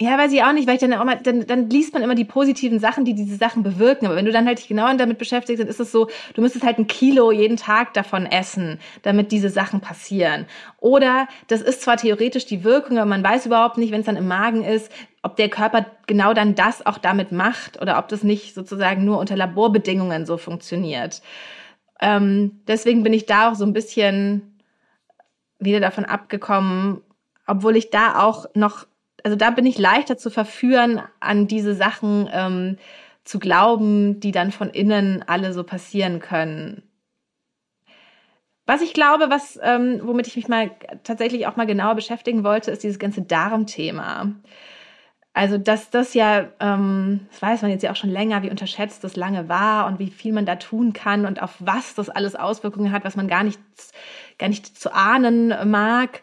ja, 0.00 0.18
weiß 0.18 0.32
ich 0.32 0.42
auch 0.42 0.52
nicht, 0.52 0.66
weil 0.66 0.74
ich 0.74 0.80
dann 0.80 0.92
auch 0.94 1.04
mal, 1.04 1.20
dann, 1.22 1.46
dann 1.46 1.70
liest 1.70 1.92
man 1.92 2.02
immer 2.02 2.14
die 2.14 2.24
positiven 2.24 2.80
Sachen, 2.80 3.04
die 3.04 3.14
diese 3.14 3.36
Sachen 3.36 3.62
bewirken. 3.62 4.06
Aber 4.06 4.16
wenn 4.16 4.24
du 4.24 4.32
dann 4.32 4.46
halt 4.46 4.58
dich 4.58 4.68
genau 4.68 4.92
damit 4.96 5.18
beschäftigst, 5.18 5.62
dann 5.62 5.68
ist 5.68 5.80
es 5.80 5.92
so, 5.92 6.08
du 6.34 6.40
müsstest 6.40 6.64
halt 6.64 6.78
ein 6.78 6.86
Kilo 6.86 7.30
jeden 7.30 7.56
Tag 7.56 7.94
davon 7.94 8.26
essen, 8.26 8.80
damit 9.02 9.30
diese 9.30 9.50
Sachen 9.50 9.80
passieren. 9.80 10.46
Oder 10.78 11.28
das 11.46 11.62
ist 11.62 11.82
zwar 11.82 11.98
theoretisch 11.98 12.46
die 12.46 12.64
Wirkung, 12.64 12.98
aber 12.98 13.06
man 13.06 13.22
weiß 13.22 13.46
überhaupt 13.46 13.78
nicht, 13.78 13.92
wenn 13.92 14.00
es 14.00 14.06
dann 14.06 14.16
im 14.16 14.26
Magen 14.26 14.64
ist, 14.64 14.90
ob 15.22 15.36
der 15.36 15.48
Körper 15.48 15.86
genau 16.08 16.34
dann 16.34 16.56
das 16.56 16.84
auch 16.84 16.98
damit 16.98 17.30
macht 17.30 17.80
oder 17.80 17.98
ob 17.98 18.08
das 18.08 18.24
nicht 18.24 18.54
sozusagen 18.54 19.04
nur 19.04 19.18
unter 19.18 19.36
Laborbedingungen 19.36 20.26
so 20.26 20.36
funktioniert. 20.36 21.22
Ähm, 22.02 22.60
deswegen 22.66 23.04
bin 23.04 23.12
ich 23.12 23.26
da 23.26 23.50
auch 23.50 23.54
so 23.54 23.64
ein 23.64 23.72
bisschen 23.72 24.58
wieder 25.60 25.78
davon 25.78 26.04
abgekommen, 26.04 27.00
obwohl 27.46 27.76
ich 27.76 27.90
da 27.90 28.20
auch 28.20 28.46
noch, 28.54 28.86
also 29.22 29.36
da 29.36 29.50
bin 29.50 29.64
ich 29.66 29.78
leichter 29.78 30.18
zu 30.18 30.28
verführen, 30.28 31.00
an 31.20 31.46
diese 31.46 31.74
Sachen 31.74 32.28
ähm, 32.32 32.76
zu 33.22 33.38
glauben, 33.38 34.18
die 34.18 34.32
dann 34.32 34.50
von 34.50 34.70
innen 34.70 35.22
alle 35.28 35.52
so 35.52 35.62
passieren 35.62 36.18
können. 36.18 36.82
Was 38.66 38.82
ich 38.82 38.94
glaube, 38.94 39.30
was, 39.30 39.58
ähm, 39.62 40.00
womit 40.02 40.26
ich 40.26 40.34
mich 40.34 40.48
mal 40.48 40.72
tatsächlich 41.04 41.46
auch 41.46 41.56
mal 41.56 41.66
genauer 41.66 41.94
beschäftigen 41.94 42.42
wollte, 42.42 42.72
ist 42.72 42.82
dieses 42.82 42.98
ganze 42.98 43.22
Darmthema. 43.22 44.32
Also, 45.34 45.56
dass 45.56 45.88
das 45.88 46.12
ja, 46.12 46.48
ähm, 46.60 47.26
das 47.30 47.40
weiß 47.40 47.62
man 47.62 47.70
jetzt 47.70 47.82
ja 47.82 47.90
auch 47.90 47.96
schon 47.96 48.10
länger, 48.10 48.42
wie 48.42 48.50
unterschätzt 48.50 49.02
das 49.02 49.16
lange 49.16 49.48
war 49.48 49.86
und 49.86 49.98
wie 49.98 50.10
viel 50.10 50.32
man 50.32 50.44
da 50.44 50.56
tun 50.56 50.92
kann 50.92 51.24
und 51.24 51.42
auf 51.42 51.54
was 51.58 51.94
das 51.94 52.10
alles 52.10 52.36
Auswirkungen 52.36 52.92
hat, 52.92 53.04
was 53.04 53.16
man 53.16 53.28
gar 53.28 53.42
nicht, 53.42 53.58
gar 54.38 54.48
nicht 54.50 54.78
zu 54.78 54.94
ahnen 54.94 55.70
mag. 55.70 56.20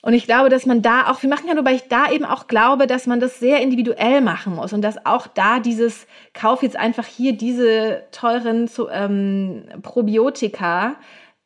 Und 0.00 0.14
ich 0.14 0.24
glaube, 0.24 0.48
dass 0.48 0.64
man 0.64 0.80
da 0.80 1.10
auch 1.10 1.18
viel 1.18 1.28
machen 1.28 1.48
kann, 1.48 1.58
wobei 1.58 1.74
ich 1.74 1.88
da 1.88 2.10
eben 2.10 2.24
auch 2.24 2.46
glaube, 2.46 2.86
dass 2.86 3.06
man 3.06 3.20
das 3.20 3.40
sehr 3.40 3.60
individuell 3.60 4.22
machen 4.22 4.54
muss 4.54 4.72
und 4.72 4.80
dass 4.80 5.04
auch 5.04 5.26
da 5.26 5.58
dieses 5.60 6.06
Kauf 6.32 6.62
jetzt 6.62 6.76
einfach 6.76 7.04
hier 7.04 7.36
diese 7.36 8.04
teuren 8.12 8.70
ähm, 8.90 9.66
Probiotika, 9.82 10.96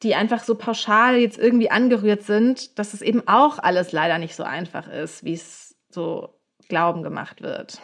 die 0.03 0.15
einfach 0.15 0.45
so 0.45 0.55
pauschal 0.55 1.17
jetzt 1.17 1.39
irgendwie 1.39 1.71
angerührt 1.71 2.23
sind, 2.23 2.79
dass 2.79 2.95
es 2.95 3.03
eben 3.03 3.27
auch 3.27 3.59
alles 3.59 3.91
leider 3.91 4.19
nicht 4.19 4.37
so 4.37 4.45
einfach 4.45 4.87
ist, 4.87 5.25
wie 5.25 5.33
es 5.33 5.75
so 5.89 6.29
Glauben 6.69 7.03
gemacht 7.03 7.43
wird. 7.43 7.81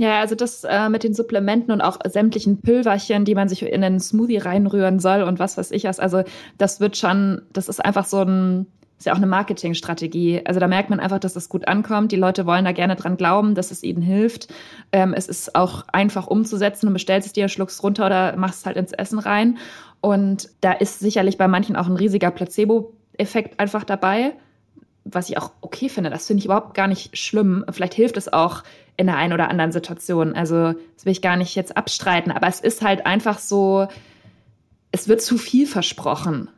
Ja, 0.00 0.20
also 0.20 0.34
das 0.34 0.64
äh, 0.64 0.88
mit 0.88 1.04
den 1.04 1.12
Supplementen 1.12 1.72
und 1.72 1.82
auch 1.82 1.98
sämtlichen 2.08 2.62
Pülverchen, 2.62 3.26
die 3.26 3.34
man 3.34 3.50
sich 3.50 3.62
in 3.62 3.84
einen 3.84 4.00
Smoothie 4.00 4.38
reinrühren 4.38 4.98
soll 4.98 5.22
und 5.22 5.38
was 5.38 5.58
weiß 5.58 5.72
ich 5.72 5.84
was. 5.84 6.00
Also 6.00 6.22
das 6.56 6.80
wird 6.80 6.96
schon, 6.96 7.42
das 7.52 7.68
ist 7.68 7.84
einfach 7.84 8.06
so 8.06 8.22
ein, 8.22 8.66
ist 8.96 9.04
ja 9.04 9.12
auch 9.12 9.18
eine 9.18 9.26
Marketingstrategie. 9.26 10.40
Also 10.46 10.58
da 10.58 10.68
merkt 10.68 10.88
man 10.88 11.00
einfach, 11.00 11.18
dass 11.18 11.34
das 11.34 11.50
gut 11.50 11.68
ankommt. 11.68 12.12
Die 12.12 12.16
Leute 12.16 12.46
wollen 12.46 12.64
da 12.64 12.72
gerne 12.72 12.96
dran 12.96 13.18
glauben, 13.18 13.54
dass 13.54 13.70
es 13.70 13.82
ihnen 13.82 14.00
hilft. 14.00 14.48
Ähm, 14.90 15.12
es 15.14 15.28
ist 15.28 15.54
auch 15.54 15.84
einfach 15.92 16.28
umzusetzen 16.28 16.86
und 16.86 16.94
bestellst 16.94 17.26
es 17.26 17.32
dir, 17.34 17.48
schluckst 17.48 17.82
runter 17.82 18.06
oder 18.06 18.36
machst 18.36 18.60
es 18.60 18.66
halt 18.66 18.78
ins 18.78 18.92
Essen 18.92 19.18
rein. 19.18 19.58
Und 20.00 20.48
da 20.62 20.72
ist 20.72 21.00
sicherlich 21.00 21.36
bei 21.36 21.46
manchen 21.46 21.76
auch 21.76 21.88
ein 21.88 21.96
riesiger 21.96 22.30
Placebo-Effekt 22.30 23.60
einfach 23.60 23.84
dabei 23.84 24.32
was 25.04 25.30
ich 25.30 25.38
auch 25.38 25.50
okay 25.60 25.88
finde. 25.88 26.10
Das 26.10 26.26
finde 26.26 26.40
ich 26.40 26.44
überhaupt 26.44 26.74
gar 26.74 26.86
nicht 26.86 27.16
schlimm. 27.16 27.64
Vielleicht 27.70 27.94
hilft 27.94 28.16
es 28.16 28.32
auch 28.32 28.62
in 28.96 29.06
der 29.06 29.16
einen 29.16 29.32
oder 29.32 29.48
anderen 29.48 29.72
Situation. 29.72 30.34
Also, 30.34 30.72
das 30.94 31.04
will 31.04 31.12
ich 31.12 31.22
gar 31.22 31.36
nicht 31.36 31.54
jetzt 31.54 31.76
abstreiten. 31.76 32.32
Aber 32.32 32.48
es 32.48 32.60
ist 32.60 32.82
halt 32.82 33.06
einfach 33.06 33.38
so, 33.38 33.88
es 34.92 35.08
wird 35.08 35.22
zu 35.22 35.38
viel 35.38 35.66
versprochen. 35.66 36.50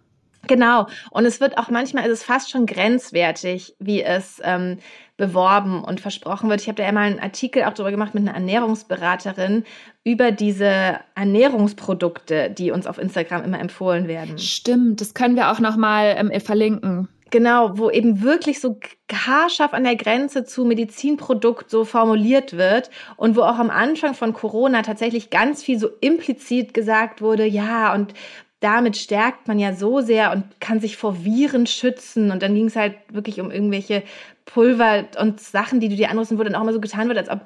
Genau. 0.48 0.88
Und 1.10 1.24
es 1.24 1.40
wird 1.40 1.56
auch 1.56 1.70
manchmal, 1.70 2.04
ist 2.04 2.12
es 2.12 2.22
fast 2.24 2.50
schon 2.50 2.66
grenzwertig, 2.66 3.76
wie 3.78 4.02
es 4.02 4.40
ähm, 4.42 4.78
beworben 5.16 5.84
und 5.84 6.00
versprochen 6.00 6.50
wird. 6.50 6.60
Ich 6.60 6.66
habe 6.66 6.76
da 6.76 6.84
ja 6.84 6.90
mal 6.92 7.02
einen 7.02 7.20
Artikel 7.20 7.62
auch 7.62 7.74
darüber 7.74 7.92
gemacht 7.92 8.14
mit 8.14 8.26
einer 8.26 8.34
Ernährungsberaterin 8.34 9.64
über 10.02 10.32
diese 10.32 10.98
Ernährungsprodukte, 11.14 12.50
die 12.50 12.72
uns 12.72 12.88
auf 12.88 12.98
Instagram 12.98 13.44
immer 13.44 13.60
empfohlen 13.60 14.08
werden. 14.08 14.36
Stimmt, 14.38 15.00
das 15.00 15.14
können 15.14 15.36
wir 15.36 15.52
auch 15.52 15.60
noch 15.60 15.76
mal 15.76 16.16
ähm, 16.18 16.40
verlinken. 16.40 17.08
Genau, 17.32 17.78
wo 17.78 17.88
eben 17.88 18.20
wirklich 18.20 18.60
so 18.60 18.78
haarscharf 19.10 19.72
an 19.72 19.84
der 19.84 19.96
Grenze 19.96 20.44
zu 20.44 20.66
Medizinprodukt 20.66 21.70
so 21.70 21.86
formuliert 21.86 22.58
wird 22.58 22.90
und 23.16 23.36
wo 23.36 23.40
auch 23.40 23.58
am 23.58 23.70
Anfang 23.70 24.12
von 24.12 24.34
Corona 24.34 24.82
tatsächlich 24.82 25.30
ganz 25.30 25.62
viel 25.62 25.78
so 25.78 25.88
implizit 26.02 26.74
gesagt 26.74 27.22
wurde, 27.22 27.46
ja, 27.46 27.94
und 27.94 28.12
damit 28.60 28.98
stärkt 28.98 29.48
man 29.48 29.58
ja 29.58 29.72
so 29.72 30.02
sehr 30.02 30.30
und 30.32 30.44
kann 30.60 30.78
sich 30.78 30.98
vor 30.98 31.24
Viren 31.24 31.66
schützen. 31.66 32.30
Und 32.30 32.42
dann 32.42 32.54
ging 32.54 32.66
es 32.66 32.76
halt 32.76 32.96
wirklich 33.10 33.40
um 33.40 33.50
irgendwelche 33.50 34.02
Pulver 34.44 35.06
und 35.18 35.40
Sachen, 35.40 35.80
die 35.80 35.88
du 35.88 35.96
dir 35.96 36.10
anrüsten, 36.10 36.38
wo 36.38 36.42
dann 36.42 36.54
auch 36.54 36.60
immer 36.60 36.74
so 36.74 36.80
getan 36.80 37.08
wird, 37.08 37.16
als 37.16 37.30
ob 37.30 37.40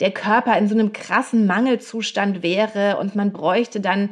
der 0.00 0.10
Körper 0.10 0.58
in 0.58 0.68
so 0.68 0.74
einem 0.74 0.92
krassen 0.92 1.46
Mangelzustand 1.46 2.42
wäre 2.42 2.98
und 2.98 3.16
man 3.16 3.32
bräuchte 3.32 3.80
dann 3.80 4.10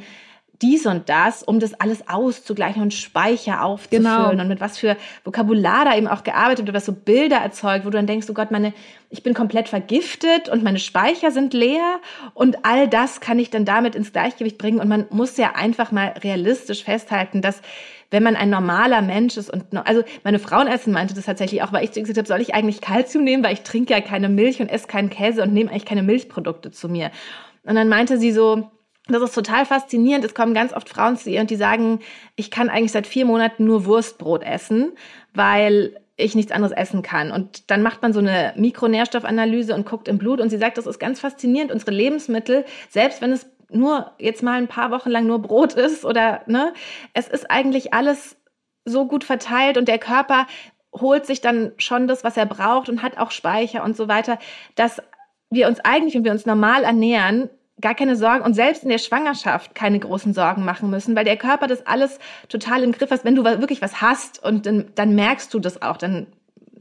dies 0.60 0.86
und 0.86 1.08
das, 1.08 1.42
um 1.44 1.60
das 1.60 1.74
alles 1.74 2.08
auszugleichen 2.08 2.82
und 2.82 2.92
Speicher 2.92 3.62
aufzufüllen 3.62 4.04
genau. 4.04 4.30
und 4.30 4.48
mit 4.48 4.60
was 4.60 4.76
für 4.76 4.96
Vokabular 5.24 5.84
da 5.84 5.96
eben 5.96 6.08
auch 6.08 6.24
gearbeitet 6.24 6.66
wird, 6.66 6.74
was 6.74 6.86
so 6.86 6.92
Bilder 6.92 7.36
erzeugt, 7.36 7.84
wo 7.84 7.90
du 7.90 7.96
dann 7.96 8.08
denkst, 8.08 8.26
oh 8.28 8.34
Gott, 8.34 8.50
meine, 8.50 8.72
ich 9.08 9.22
bin 9.22 9.34
komplett 9.34 9.68
vergiftet 9.68 10.48
und 10.48 10.64
meine 10.64 10.80
Speicher 10.80 11.30
sind 11.30 11.54
leer 11.54 12.00
und 12.34 12.64
all 12.64 12.88
das 12.88 13.20
kann 13.20 13.38
ich 13.38 13.50
dann 13.50 13.64
damit 13.64 13.94
ins 13.94 14.12
Gleichgewicht 14.12 14.58
bringen 14.58 14.80
und 14.80 14.88
man 14.88 15.06
muss 15.10 15.36
ja 15.36 15.54
einfach 15.54 15.92
mal 15.92 16.14
realistisch 16.22 16.82
festhalten, 16.82 17.40
dass 17.40 17.62
wenn 18.10 18.22
man 18.22 18.36
ein 18.36 18.50
normaler 18.50 19.02
Mensch 19.02 19.36
ist 19.36 19.50
und 19.50 19.64
also 19.86 20.02
meine 20.24 20.38
Frauenärztin 20.38 20.92
meinte 20.92 21.14
das 21.14 21.26
tatsächlich 21.26 21.62
auch, 21.62 21.72
weil 21.72 21.84
ich 21.84 21.92
gesagt 21.92 22.18
habe, 22.18 22.26
soll 22.26 22.40
ich 22.40 22.54
eigentlich 22.54 22.80
Kalzium 22.80 23.22
nehmen, 23.22 23.44
weil 23.44 23.52
ich 23.52 23.62
trinke 23.62 23.92
ja 23.92 24.00
keine 24.00 24.28
Milch 24.28 24.60
und 24.60 24.68
esse 24.68 24.88
keinen 24.88 25.10
Käse 25.10 25.42
und 25.42 25.52
nehme 25.52 25.70
eigentlich 25.70 25.84
keine 25.84 26.02
Milchprodukte 26.02 26.70
zu 26.70 26.88
mir. 26.88 27.10
Und 27.64 27.74
dann 27.74 27.88
meinte 27.88 28.18
sie 28.18 28.32
so, 28.32 28.70
Das 29.08 29.22
ist 29.22 29.34
total 29.34 29.64
faszinierend. 29.64 30.24
Es 30.24 30.34
kommen 30.34 30.54
ganz 30.54 30.72
oft 30.72 30.88
Frauen 30.88 31.16
zu 31.16 31.30
ihr 31.30 31.40
und 31.40 31.50
die 31.50 31.56
sagen, 31.56 32.00
ich 32.36 32.50
kann 32.50 32.68
eigentlich 32.68 32.92
seit 32.92 33.06
vier 33.06 33.24
Monaten 33.24 33.64
nur 33.64 33.86
Wurstbrot 33.86 34.42
essen, 34.42 34.92
weil 35.34 35.98
ich 36.16 36.34
nichts 36.34 36.52
anderes 36.52 36.76
essen 36.76 37.02
kann. 37.02 37.32
Und 37.32 37.70
dann 37.70 37.82
macht 37.82 38.02
man 38.02 38.12
so 38.12 38.18
eine 38.18 38.52
Mikronährstoffanalyse 38.56 39.74
und 39.74 39.86
guckt 39.86 40.08
im 40.08 40.18
Blut 40.18 40.40
und 40.40 40.50
sie 40.50 40.58
sagt, 40.58 40.76
das 40.76 40.86
ist 40.86 40.98
ganz 40.98 41.20
faszinierend. 41.20 41.72
Unsere 41.72 41.92
Lebensmittel, 41.92 42.64
selbst 42.90 43.22
wenn 43.22 43.32
es 43.32 43.48
nur 43.70 44.12
jetzt 44.18 44.42
mal 44.42 44.58
ein 44.58 44.68
paar 44.68 44.90
Wochen 44.90 45.10
lang 45.10 45.26
nur 45.26 45.40
Brot 45.40 45.74
ist 45.74 46.04
oder 46.04 46.42
ne, 46.46 46.72
es 47.14 47.28
ist 47.28 47.50
eigentlich 47.50 47.94
alles 47.94 48.36
so 48.84 49.06
gut 49.06 49.24
verteilt 49.24 49.78
und 49.78 49.88
der 49.88 49.98
Körper 49.98 50.46
holt 50.92 51.26
sich 51.26 51.40
dann 51.40 51.72
schon 51.76 52.08
das, 52.08 52.24
was 52.24 52.36
er 52.36 52.46
braucht 52.46 52.88
und 52.88 53.02
hat 53.02 53.18
auch 53.18 53.30
Speicher 53.30 53.84
und 53.84 53.96
so 53.96 54.08
weiter, 54.08 54.38
dass 54.74 55.02
wir 55.50 55.68
uns 55.68 55.80
eigentlich, 55.80 56.14
wenn 56.14 56.24
wir 56.24 56.32
uns 56.32 56.46
normal 56.46 56.84
ernähren, 56.84 57.50
gar 57.80 57.94
keine 57.94 58.16
Sorgen 58.16 58.44
und 58.44 58.54
selbst 58.54 58.82
in 58.82 58.88
der 58.88 58.98
Schwangerschaft 58.98 59.74
keine 59.74 59.98
großen 59.98 60.34
Sorgen 60.34 60.64
machen 60.64 60.90
müssen, 60.90 61.14
weil 61.16 61.24
der 61.24 61.36
Körper 61.36 61.66
das 61.66 61.86
alles 61.86 62.18
total 62.48 62.82
im 62.82 62.92
Griff 62.92 63.10
hat. 63.10 63.24
Wenn 63.24 63.36
du 63.36 63.44
wirklich 63.44 63.82
was 63.82 64.00
hast 64.00 64.42
und 64.42 64.66
dann, 64.66 64.86
dann 64.94 65.14
merkst 65.14 65.52
du 65.52 65.58
das 65.58 65.82
auch, 65.82 65.96
dann 65.96 66.26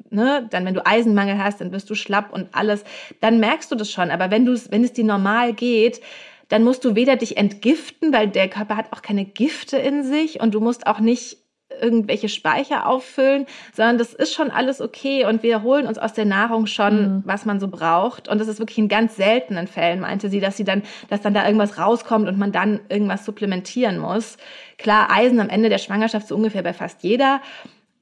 Ne, 0.10 0.48
dann 0.50 0.66
wenn 0.66 0.74
du 0.74 0.86
Eisenmangel 0.86 1.38
hast, 1.38 1.60
dann 1.60 1.74
wirst 1.74 1.90
du 1.90 1.94
schlapp 1.94 2.32
und 2.32 2.48
alles, 2.54 2.86
dann 3.20 3.42
merkst 3.42 3.70
du 3.70 3.76
das 3.76 3.92
schon. 3.92 4.10
Aber 4.10 4.32
wenn 4.32 4.46
du 4.46 4.58
wenn 4.70 4.82
es 4.82 4.94
dir 4.94 5.04
normal 5.04 5.52
geht, 5.52 6.00
dann 6.48 6.64
musst 6.64 6.86
du 6.86 6.96
weder 6.96 7.18
dich 7.18 7.36
entgiften, 7.36 8.14
weil 8.14 8.30
der 8.30 8.48
Körper 8.48 8.78
hat 8.78 8.94
auch 8.94 9.02
keine 9.02 9.26
Gifte 9.26 9.78
in 9.78 10.04
sich 10.04 10.40
und 10.40 10.54
du 10.54 10.62
musst 10.62 10.88
auch 10.88 11.02
nicht 11.02 11.40
irgendwelche 11.82 12.30
Speicher 12.30 12.88
auffüllen, 12.88 13.46
sondern 13.74 13.98
das 13.98 14.14
ist 14.14 14.34
schon 14.34 14.52
alles 14.52 14.82
okay 14.82 15.26
und 15.26 15.44
wir 15.44 15.64
holen 15.64 15.88
uns 15.88 15.98
aus 15.98 16.14
der 16.14 16.26
Nahrung 16.26 16.66
schon, 16.66 17.02
mhm. 17.02 17.24
was 17.26 17.46
man 17.46 17.60
so 17.60 17.68
braucht. 17.68 18.28
Und 18.28 18.40
das 18.40 18.48
ist 18.48 18.60
wirklich 18.60 18.78
in 18.78 18.88
ganz 18.88 19.16
seltenen 19.16 19.68
Fällen, 19.68 20.00
meinte 20.00 20.30
sie, 20.30 20.40
dass 20.40 20.58
sie 20.58 20.64
dann, 20.64 20.84
dass 21.10 21.22
dann 21.22 21.34
da 21.34 21.46
irgendwas 21.46 21.78
rauskommt 21.78 22.28
und 22.28 22.38
man 22.38 22.52
dann 22.52 22.80
irgendwas 22.90 23.26
supplementieren 23.26 24.00
muss. 24.00 24.38
Klar, 24.78 25.10
Eisen 25.12 25.40
am 25.40 25.50
Ende 25.50 25.70
der 25.70 25.78
Schwangerschaft 25.78 26.28
so 26.28 26.36
ungefähr 26.36 26.64
bei 26.64 26.74
fast 26.74 27.04
jeder. 27.04 27.42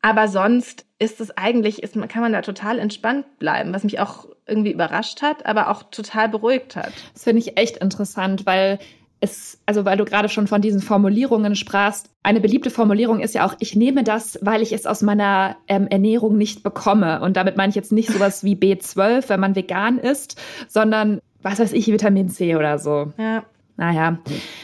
Aber 0.02 0.28
sonst 0.28 0.86
ist 1.00 1.20
es 1.20 1.36
eigentlich, 1.36 1.82
ist, 1.82 1.96
kann 2.10 2.22
man 2.22 2.32
da 2.32 2.42
total 2.42 2.78
entspannt 2.78 3.40
bleiben, 3.40 3.74
was 3.74 3.84
mich 3.84 4.00
auch 4.00 4.28
irgendwie 4.46 4.72
überrascht 4.72 5.24
hat, 5.24 5.48
aber 5.48 5.70
auch 5.72 5.82
total 5.84 6.30
beruhigt 6.30 6.76
hat. 6.76 6.92
Das 7.14 7.24
finde 7.24 7.40
ich 7.40 7.58
echt 7.58 7.78
interessant, 7.78 8.46
weil 8.46 8.78
es, 9.26 9.60
also 9.66 9.86
weil 9.86 9.98
du 9.98 10.06
gerade 10.06 10.30
schon 10.30 10.48
von 10.48 10.62
diesen 10.62 10.82
Formulierungen 10.82 11.56
sprachst, 11.56 12.10
eine 12.24 12.40
beliebte 12.40 12.70
Formulierung 12.70 13.20
ist 13.20 13.36
ja 13.36 13.46
auch, 13.46 13.56
ich 13.60 13.76
nehme 13.76 14.04
das, 14.04 14.40
weil 14.42 14.62
ich 14.62 14.72
es 14.72 14.86
aus 14.86 15.02
meiner 15.02 15.58
ähm, 15.68 15.88
Ernährung 15.88 16.38
nicht 16.38 16.64
bekomme. 16.64 17.22
Und 17.22 17.38
damit 17.38 17.58
meine 17.58 17.70
ich 17.70 17.76
jetzt 17.76 17.92
nicht 17.92 18.10
sowas 18.10 18.44
wie 18.44 18.56
B12, 18.56 19.26
wenn 19.30 19.40
man 19.40 19.56
vegan 19.56 19.98
ist, 19.98 20.42
sondern 20.68 21.20
was 21.42 21.60
weiß 21.60 21.74
ich, 21.74 21.88
Vitamin 21.88 22.30
C 22.30 22.56
oder 22.56 22.80
so. 22.80 23.14
Ja. 23.18 23.44
Naja, 23.78 24.20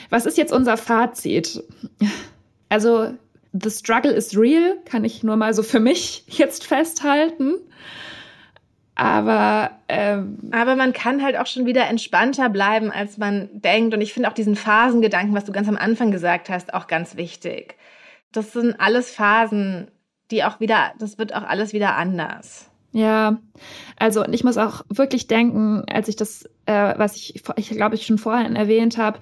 was 0.09 0.25
ist 0.25 0.37
jetzt 0.37 0.53
unser 0.53 0.77
Fazit? 0.77 1.61
Also, 2.69 3.09
the 3.51 3.69
struggle 3.69 4.11
is 4.11 4.37
real, 4.37 4.77
kann 4.85 5.03
ich 5.03 5.23
nur 5.23 5.35
mal 5.35 5.53
so 5.53 5.63
für 5.63 5.79
mich 5.79 6.23
jetzt 6.27 6.65
festhalten. 6.65 7.55
Aber, 9.01 9.71
ähm, 9.89 10.37
aber 10.51 10.75
man 10.75 10.93
kann 10.93 11.23
halt 11.23 11.35
auch 11.35 11.47
schon 11.47 11.65
wieder 11.65 11.87
entspannter 11.87 12.49
bleiben, 12.49 12.91
als 12.91 13.17
man 13.17 13.49
denkt. 13.51 13.95
Und 13.95 14.01
ich 14.01 14.13
finde 14.13 14.29
auch 14.29 14.33
diesen 14.33 14.55
Phasengedanken, 14.55 15.33
was 15.33 15.45
du 15.45 15.51
ganz 15.51 15.67
am 15.67 15.75
Anfang 15.75 16.11
gesagt 16.11 16.49
hast, 16.49 16.75
auch 16.75 16.85
ganz 16.85 17.17
wichtig. 17.17 17.77
Das 18.31 18.53
sind 18.53 18.79
alles 18.79 19.09
Phasen, 19.09 19.89
die 20.29 20.43
auch 20.43 20.59
wieder, 20.59 20.91
das 20.99 21.17
wird 21.17 21.33
auch 21.33 21.41
alles 21.41 21.73
wieder 21.73 21.95
anders. 21.95 22.69
Ja, 22.91 23.39
also 23.97 24.23
und 24.23 24.33
ich 24.33 24.43
muss 24.43 24.57
auch 24.57 24.83
wirklich 24.87 25.25
denken, 25.25 25.83
als 25.91 26.07
ich 26.07 26.15
das, 26.15 26.47
äh, 26.67 26.93
was 26.95 27.15
ich, 27.15 27.41
ich 27.55 27.69
glaube 27.71 27.95
ich 27.95 28.05
schon 28.05 28.19
vorhin 28.19 28.55
erwähnt 28.55 28.99
habe, 28.99 29.17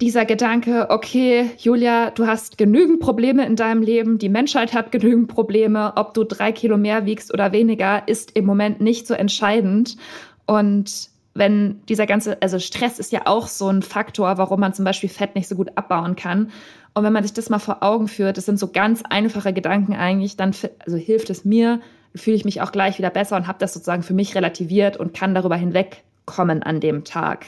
dieser 0.00 0.26
Gedanke, 0.26 0.88
okay, 0.90 1.50
Julia, 1.58 2.10
du 2.10 2.26
hast 2.26 2.58
genügend 2.58 3.00
Probleme 3.00 3.46
in 3.46 3.56
deinem 3.56 3.82
Leben, 3.82 4.18
die 4.18 4.28
Menschheit 4.28 4.74
hat 4.74 4.92
genügend 4.92 5.28
Probleme, 5.28 5.94
ob 5.96 6.12
du 6.12 6.24
drei 6.24 6.52
Kilo 6.52 6.76
mehr 6.76 7.06
wiegst 7.06 7.32
oder 7.32 7.52
weniger, 7.52 8.06
ist 8.06 8.36
im 8.36 8.44
Moment 8.44 8.80
nicht 8.80 9.06
so 9.06 9.14
entscheidend. 9.14 9.96
Und 10.44 11.08
wenn 11.32 11.80
dieser 11.88 12.06
ganze, 12.06 12.40
also 12.42 12.58
Stress 12.58 12.98
ist 12.98 13.12
ja 13.12 13.22
auch 13.24 13.46
so 13.46 13.68
ein 13.68 13.82
Faktor, 13.82 14.36
warum 14.38 14.60
man 14.60 14.74
zum 14.74 14.84
Beispiel 14.84 15.08
Fett 15.08 15.34
nicht 15.34 15.48
so 15.48 15.56
gut 15.56 15.70
abbauen 15.76 16.14
kann. 16.14 16.50
Und 16.94 17.04
wenn 17.04 17.12
man 17.12 17.22
sich 17.22 17.32
das 17.32 17.50
mal 17.50 17.58
vor 17.58 17.82
Augen 17.82 18.08
führt, 18.08 18.36
das 18.36 18.46
sind 18.46 18.58
so 18.58 18.68
ganz 18.68 19.02
einfache 19.08 19.52
Gedanken 19.52 19.94
eigentlich, 19.94 20.36
dann 20.36 20.54
also 20.84 20.96
hilft 20.96 21.30
es 21.30 21.44
mir, 21.44 21.80
fühle 22.14 22.36
ich 22.36 22.44
mich 22.44 22.60
auch 22.60 22.72
gleich 22.72 22.98
wieder 22.98 23.10
besser 23.10 23.36
und 23.36 23.46
habe 23.46 23.58
das 23.58 23.74
sozusagen 23.74 24.02
für 24.02 24.14
mich 24.14 24.34
relativiert 24.34 24.96
und 24.96 25.14
kann 25.14 25.34
darüber 25.34 25.56
hinwegkommen 25.56 26.62
an 26.62 26.80
dem 26.80 27.04
Tag. 27.04 27.46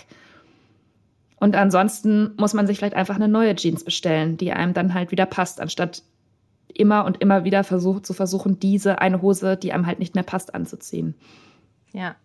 Und 1.41 1.55
ansonsten 1.55 2.33
muss 2.37 2.55
man 2.55 2.67
sich 2.67 2.79
vielleicht 2.79 2.97
einfach 2.97 3.17
eine 3.17 3.29
neue 3.29 3.55
Jeans 3.55 3.85
bestellen, 3.85 4.37
die 4.37 4.53
einem 4.53 4.75
dann 4.75 4.95
halt 4.95 5.11
wieder 5.11 5.27
passt, 5.27 5.61
anstatt 5.61 6.03
immer 6.75 7.05
und 7.05 7.21
immer 7.21 7.45
wieder 7.45 7.65
versuch, 7.65 8.01
zu 8.01 8.13
versuchen, 8.13 8.59
diese 8.59 9.01
eine 9.01 9.23
Hose, 9.23 9.57
die 9.57 9.73
einem 9.73 9.87
halt 9.87 9.99
nicht 9.99 10.15
mehr 10.15 10.25
passt, 10.25 10.55
anzuziehen. 10.55 11.15
Ja. 11.93 12.17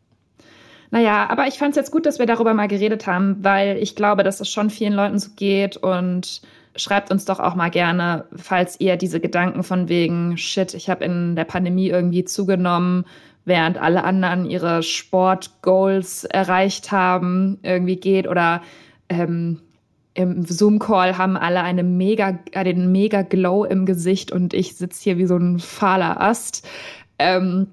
Naja, 0.91 1.27
aber 1.29 1.47
ich 1.47 1.57
fand 1.57 1.71
es 1.71 1.75
jetzt 1.75 1.91
gut, 1.91 2.05
dass 2.05 2.19
wir 2.19 2.25
darüber 2.25 2.53
mal 2.53 2.67
geredet 2.67 3.07
haben, 3.07 3.43
weil 3.43 3.77
ich 3.77 3.95
glaube, 3.95 4.23
dass 4.23 4.41
es 4.41 4.49
schon 4.49 4.69
vielen 4.69 4.93
Leuten 4.93 5.17
so 5.17 5.31
geht 5.35 5.77
und 5.77 6.41
schreibt 6.75 7.11
uns 7.11 7.25
doch 7.25 7.39
auch 7.39 7.55
mal 7.55 7.69
gerne, 7.69 8.25
falls 8.35 8.79
ihr 8.79 8.97
diese 8.97 9.19
Gedanken 9.19 9.63
von 9.63 9.89
wegen, 9.89 10.37
shit, 10.37 10.73
ich 10.73 10.89
habe 10.89 11.03
in 11.03 11.35
der 11.35 11.45
Pandemie 11.45 11.89
irgendwie 11.89 12.25
zugenommen, 12.25 13.05
während 13.45 13.77
alle 13.77 14.03
anderen 14.03 14.45
ihre 14.45 14.83
Sport-Goals 14.83 16.25
erreicht 16.25 16.91
haben, 16.91 17.59
irgendwie 17.63 17.97
geht 17.97 18.27
oder 18.27 18.61
ähm, 19.13 19.59
im 20.13 20.45
Zoom-Call 20.45 21.17
haben 21.17 21.37
alle 21.37 21.61
eine 21.61 21.83
mega, 21.83 22.37
einen 22.53 22.91
mega 22.91 23.23
Glow 23.23 23.65
im 23.65 23.85
Gesicht 23.85 24.31
und 24.31 24.53
ich 24.53 24.75
sitze 24.75 25.03
hier 25.03 25.17
wie 25.17 25.25
so 25.25 25.37
ein 25.37 25.59
fahler 25.59 26.21
Ast. 26.21 26.67
Ähm, 27.17 27.67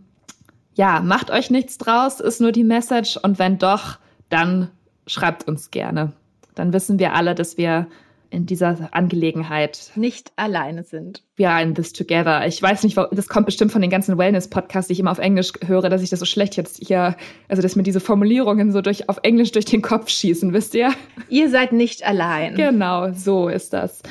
ja, 0.74 1.01
macht 1.01 1.30
euch 1.30 1.51
nichts 1.51 1.76
draus, 1.76 2.20
ist 2.20 2.41
nur 2.41 2.53
die 2.53 2.64
Message. 2.64 3.18
Und 3.18 3.38
wenn 3.38 3.59
doch, 3.59 3.99
dann 4.30 4.70
schreibt 5.07 5.47
uns 5.47 5.70
gerne. 5.70 6.12
Dann 6.55 6.72
wissen 6.72 6.99
wir 6.99 7.14
alle, 7.14 7.34
dass 7.34 7.59
wir 7.59 7.86
in 8.31 8.47
dieser 8.47 8.89
Angelegenheit 8.93 9.91
nicht 9.97 10.33
alleine 10.37 10.85
sind. 10.85 11.22
We 11.37 11.49
are 11.49 11.62
in 11.62 11.74
this 11.74 11.93
together. 11.93 12.47
Ich 12.47 12.62
weiß 12.62 12.85
nicht, 12.85 12.97
das 12.97 13.28
kommt 13.28 13.47
bestimmt 13.47 13.72
von 13.72 13.83
den 13.83 13.91
ganzen 13.91 14.16
Wellness-Podcasts, 14.16 14.89
die 14.89 14.93
ich 14.93 15.01
immer 15.01 15.11
auf 15.11 15.18
Englisch 15.18 15.53
höre, 15.66 15.89
dass 15.89 16.03
ich 16.03 16.11
das 16.11 16.20
so 16.20 16.26
schlecht 16.26 16.57
jetzt 16.57 16.78
hier, 16.87 17.16
also 17.49 17.62
dass 17.62 17.76
mir 17.76 17.83
diese 17.83 18.01
Formulierungen 18.01 18.72
so 18.72 18.83
durch, 18.83 19.09
auf 19.09 19.18
Englisch 19.22 19.53
durch 19.53 19.64
den 19.64 19.83
Kopf 19.83 20.09
schießen, 20.09 20.53
wisst 20.53 20.74
ihr? 20.74 20.93
Ihr 21.28 21.51
seid 21.51 21.72
nicht 21.72 22.07
allein. 22.07 22.55
Genau, 22.55 23.12
so 23.12 23.49
ist 23.49 23.72
das. 23.72 24.03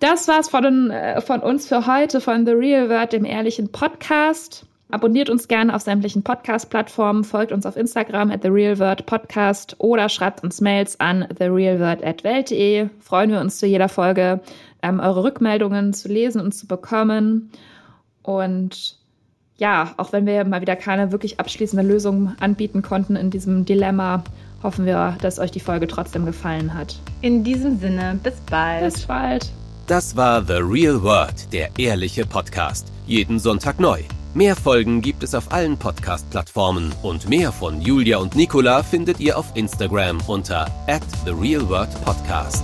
Das 0.00 0.28
war's 0.28 0.48
von, 0.48 0.90
äh, 0.90 1.20
von 1.20 1.40
uns 1.40 1.66
für 1.66 1.86
heute, 1.86 2.20
von 2.20 2.46
The 2.46 2.52
Real 2.52 2.88
Word, 2.88 3.12
dem 3.12 3.24
ehrlichen 3.24 3.72
Podcast. 3.72 4.66
Abonniert 4.88 5.30
uns 5.30 5.48
gerne 5.48 5.74
auf 5.74 5.82
sämtlichen 5.82 6.22
Podcast-Plattformen, 6.22 7.24
folgt 7.24 7.50
uns 7.50 7.66
auf 7.66 7.76
Instagram 7.76 8.30
at 8.30 8.42
The 8.42 8.48
Real 8.48 8.78
Word 8.78 9.04
Podcast 9.06 9.74
oder 9.78 10.08
schreibt 10.08 10.44
uns 10.44 10.60
Mails 10.60 11.00
an 11.00 11.26
therealword.welt.de. 11.36 12.88
Freuen 13.00 13.30
wir 13.30 13.40
uns 13.40 13.58
zu 13.58 13.66
jeder 13.66 13.88
Folge, 13.88 14.40
ähm, 14.82 15.00
eure 15.00 15.24
Rückmeldungen 15.24 15.92
zu 15.92 16.06
lesen 16.06 16.40
und 16.40 16.52
zu 16.52 16.68
bekommen. 16.68 17.50
Und 18.22 18.96
ja, 19.56 19.92
auch 19.96 20.12
wenn 20.12 20.24
wir 20.24 20.44
mal 20.44 20.60
wieder 20.60 20.76
keine 20.76 21.10
wirklich 21.10 21.40
abschließende 21.40 21.84
Lösung 21.84 22.34
anbieten 22.38 22.82
konnten 22.82 23.16
in 23.16 23.30
diesem 23.30 23.64
Dilemma, 23.64 24.22
hoffen 24.62 24.86
wir, 24.86 25.16
dass 25.20 25.40
euch 25.40 25.50
die 25.50 25.60
Folge 25.60 25.88
trotzdem 25.88 26.26
gefallen 26.26 26.74
hat. 26.74 27.00
In 27.22 27.42
diesem 27.42 27.80
Sinne, 27.80 28.20
bis 28.22 28.34
bald. 28.48 28.84
Bis 28.84 29.06
bald. 29.06 29.50
Das 29.88 30.16
war 30.16 30.44
The 30.44 30.60
Real 30.60 31.02
World, 31.02 31.52
der 31.52 31.70
ehrliche 31.76 32.24
Podcast. 32.24 32.92
Jeden 33.06 33.40
Sonntag 33.40 33.80
neu. 33.80 34.00
Mehr 34.36 34.54
Folgen 34.54 35.00
gibt 35.00 35.22
es 35.22 35.34
auf 35.34 35.50
allen 35.50 35.78
Podcast-Plattformen 35.78 36.92
und 37.02 37.26
mehr 37.26 37.52
von 37.52 37.80
Julia 37.80 38.18
und 38.18 38.36
Nicola 38.36 38.82
findet 38.82 39.18
ihr 39.18 39.38
auf 39.38 39.46
Instagram 39.54 40.18
unter 40.26 40.66
at 40.86 41.00
The 41.24 41.30
Real 41.30 41.66
World 41.70 41.88
Podcast. 42.04 42.62